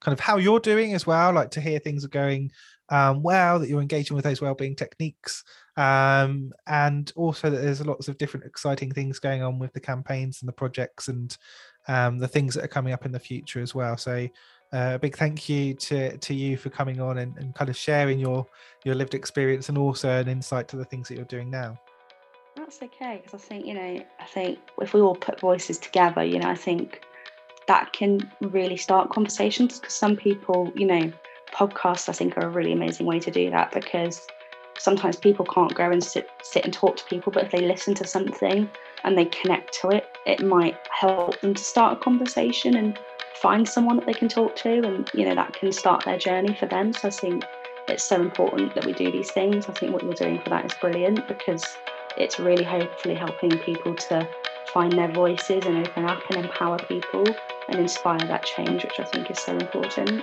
kind 0.00 0.12
of 0.12 0.20
how 0.20 0.36
you're 0.36 0.60
doing 0.60 0.94
as 0.94 1.06
well 1.06 1.32
like 1.32 1.50
to 1.50 1.60
hear 1.60 1.78
things 1.78 2.04
are 2.04 2.08
going 2.08 2.50
um, 2.88 3.22
well 3.22 3.58
that 3.58 3.68
you're 3.68 3.80
engaging 3.80 4.14
with 4.14 4.24
those 4.24 4.40
well-being 4.40 4.76
techniques 4.76 5.42
um, 5.76 6.52
and 6.66 7.12
also 7.16 7.50
that 7.50 7.60
there's 7.60 7.84
lots 7.84 8.08
of 8.08 8.16
different 8.16 8.46
exciting 8.46 8.92
things 8.92 9.18
going 9.18 9.42
on 9.42 9.58
with 9.58 9.72
the 9.72 9.80
campaigns 9.80 10.40
and 10.40 10.48
the 10.48 10.52
projects 10.52 11.08
and 11.08 11.36
um, 11.88 12.18
the 12.18 12.28
things 12.28 12.54
that 12.54 12.64
are 12.64 12.68
coming 12.68 12.92
up 12.92 13.06
in 13.06 13.12
the 13.12 13.20
future 13.20 13.60
as 13.60 13.74
well. 13.74 13.96
So 13.96 14.28
uh, 14.72 14.92
a 14.94 14.98
big 14.98 15.16
thank 15.16 15.48
you 15.48 15.74
to 15.74 16.16
to 16.18 16.34
you 16.34 16.56
for 16.56 16.70
coming 16.70 17.00
on 17.00 17.18
and, 17.18 17.36
and 17.38 17.54
kind 17.54 17.70
of 17.70 17.76
sharing 17.76 18.18
your 18.18 18.46
your 18.84 18.94
lived 18.94 19.14
experience 19.14 19.68
and 19.68 19.78
also 19.78 20.08
an 20.08 20.28
insight 20.28 20.68
to 20.68 20.76
the 20.76 20.84
things 20.84 21.08
that 21.08 21.14
you're 21.14 21.24
doing 21.24 21.50
now. 21.50 21.78
That's 22.56 22.82
okay 22.82 23.20
because 23.22 23.40
I 23.40 23.42
think 23.42 23.66
you 23.66 23.74
know 23.74 24.04
I 24.20 24.24
think 24.26 24.58
if 24.80 24.92
we 24.92 25.00
all 25.00 25.14
put 25.14 25.38
voices 25.38 25.78
together, 25.78 26.24
you 26.24 26.38
know, 26.38 26.48
I 26.48 26.56
think 26.56 27.02
that 27.68 27.92
can 27.92 28.30
really 28.40 28.76
start 28.76 29.10
conversations 29.10 29.78
because 29.78 29.94
some 29.94 30.16
people, 30.16 30.72
you 30.74 30.86
know, 30.86 31.12
podcasts 31.52 32.08
I 32.08 32.12
think 32.12 32.36
are 32.36 32.46
a 32.46 32.50
really 32.50 32.72
amazing 32.72 33.06
way 33.06 33.20
to 33.20 33.30
do 33.30 33.50
that 33.50 33.72
because 33.72 34.26
sometimes 34.78 35.16
people 35.16 35.44
can't 35.46 35.74
go 35.74 35.90
and 35.90 36.02
sit 36.02 36.28
sit 36.42 36.64
and 36.64 36.72
talk 36.72 36.96
to 36.96 37.04
people, 37.04 37.30
but 37.30 37.44
if 37.44 37.52
they 37.52 37.66
listen 37.66 37.94
to 37.94 38.06
something 38.06 38.68
and 39.06 39.16
they 39.16 39.24
connect 39.26 39.72
to 39.80 39.90
it, 39.90 40.04
it 40.26 40.44
might 40.44 40.76
help 40.90 41.40
them 41.40 41.54
to 41.54 41.62
start 41.62 41.96
a 41.96 42.00
conversation 42.00 42.76
and 42.76 42.98
find 43.40 43.66
someone 43.66 43.96
that 43.96 44.06
they 44.06 44.14
can 44.14 44.28
talk 44.28 44.56
to 44.56 44.84
and 44.84 45.08
you 45.14 45.24
know 45.24 45.34
that 45.34 45.54
can 45.54 45.70
start 45.72 46.04
their 46.04 46.18
journey 46.18 46.54
for 46.54 46.66
them. 46.66 46.92
So 46.92 47.08
I 47.08 47.10
think 47.10 47.44
it's 47.88 48.04
so 48.04 48.20
important 48.20 48.74
that 48.74 48.84
we 48.84 48.92
do 48.92 49.10
these 49.10 49.30
things. 49.30 49.68
I 49.68 49.72
think 49.72 49.92
what 49.92 50.02
you're 50.02 50.14
doing 50.14 50.40
for 50.40 50.50
that 50.50 50.64
is 50.64 50.74
brilliant 50.80 51.26
because 51.28 51.64
it's 52.18 52.38
really 52.38 52.64
hopefully 52.64 53.14
helping 53.14 53.56
people 53.58 53.94
to 53.94 54.28
find 54.72 54.92
their 54.92 55.12
voices 55.12 55.64
and 55.64 55.86
open 55.86 56.04
up 56.04 56.20
and 56.30 56.44
empower 56.44 56.78
people 56.78 57.24
and 57.68 57.78
inspire 57.78 58.18
that 58.26 58.44
change, 58.44 58.82
which 58.82 58.98
I 58.98 59.04
think 59.04 59.30
is 59.30 59.38
so 59.38 59.52
important. 59.56 60.22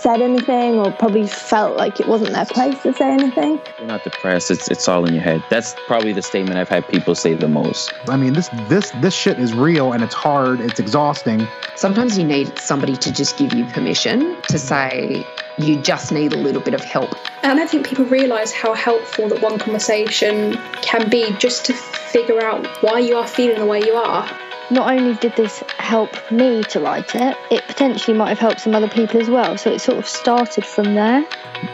said 0.00 0.20
anything 0.22 0.74
or 0.74 0.92
probably 0.92 1.26
felt 1.26 1.76
like 1.76 2.00
it 2.00 2.08
wasn't 2.08 2.32
their 2.32 2.46
place 2.46 2.80
to 2.82 2.92
say 2.92 3.10
anything. 3.10 3.60
You're 3.78 3.88
not 3.88 4.04
depressed. 4.04 4.50
It's 4.50 4.68
it's 4.68 4.88
all 4.88 5.04
in 5.04 5.14
your 5.14 5.22
head. 5.22 5.42
That's 5.50 5.74
probably 5.86 6.12
the 6.12 6.22
statement 6.22 6.58
I've 6.58 6.68
had 6.68 6.86
people 6.88 7.14
say 7.14 7.34
the 7.34 7.48
most. 7.48 7.92
I 8.08 8.16
mean, 8.16 8.32
this 8.32 8.48
this 8.68 8.90
this 9.02 9.14
shit 9.14 9.38
is 9.38 9.52
real 9.54 9.92
and 9.92 10.02
it's 10.02 10.14
hard. 10.14 10.60
It's 10.60 10.80
exhausting. 10.80 11.46
Sometimes 11.76 12.18
you 12.18 12.24
need 12.24 12.58
somebody 12.58 12.96
to 12.96 13.12
just 13.12 13.36
give 13.36 13.52
you 13.52 13.64
permission 13.66 14.36
to 14.48 14.58
say 14.58 15.26
you 15.58 15.80
just 15.82 16.12
need 16.12 16.32
a 16.32 16.36
little 16.36 16.62
bit 16.62 16.74
of 16.74 16.82
help. 16.82 17.10
And 17.42 17.52
I 17.52 17.54
don't 17.56 17.68
think 17.68 17.86
people 17.86 18.04
realise 18.04 18.52
how 18.52 18.74
helpful 18.74 19.28
that 19.28 19.42
one 19.42 19.58
conversation 19.58 20.56
can 20.82 21.10
be 21.10 21.32
just 21.38 21.66
to 21.66 21.72
figure 21.72 22.40
out 22.40 22.66
why 22.82 23.00
you 23.00 23.16
are 23.16 23.26
feeling 23.26 23.58
the 23.58 23.66
way 23.66 23.80
you 23.84 23.94
are. 23.94 24.28
Not 24.70 24.92
only 24.92 25.14
did 25.14 25.34
this 25.34 25.62
help 25.78 26.30
me 26.30 26.62
to 26.64 26.80
write 26.80 27.14
it, 27.14 27.36
it 27.50 27.66
potentially 27.66 28.16
might 28.16 28.28
have 28.28 28.38
helped 28.38 28.60
some 28.60 28.74
other 28.74 28.88
people 28.88 29.20
as 29.20 29.30
well. 29.30 29.56
So 29.56 29.70
it 29.70 29.80
sort 29.80 29.98
of 29.98 30.06
started 30.06 30.66
from 30.66 30.94
there. 30.94 31.26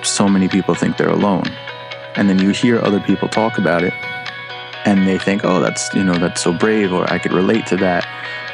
So 0.03 0.28
many 0.28 0.49
people 0.49 0.74
think 0.74 0.97
they're 0.97 1.09
alone. 1.09 1.47
And 2.14 2.30
then 2.30 2.38
you 2.38 2.51
hear 2.51 2.78
other 2.80 3.01
people 3.01 3.28
talk 3.28 3.59
about 3.59 3.82
it 3.82 3.92
and 4.84 5.09
they 5.09 5.18
think, 5.18 5.45
oh, 5.45 5.61
that's, 5.61 5.92
you 5.95 6.05
know, 6.05 6.14
that's 6.14 6.42
so 6.42 6.53
brave 6.53 6.92
or 6.92 7.11
I 7.12 7.18
could 7.18 7.32
relate 7.32 7.66
to 7.66 7.76
that. 7.78 8.07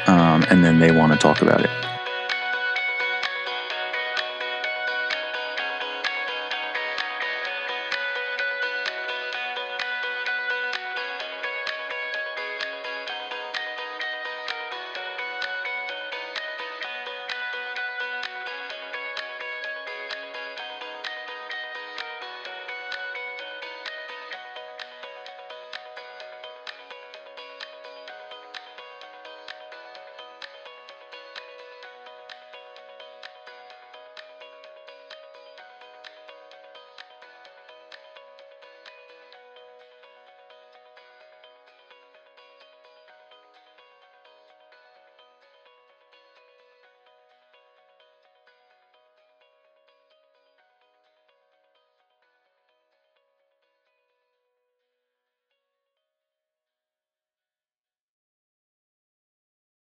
Um, 0.07 0.43
and 0.49 0.63
then 0.63 0.79
they 0.79 0.91
want 0.91 1.13
to 1.13 1.19
talk 1.19 1.41
about 1.43 1.61
it. 1.63 1.69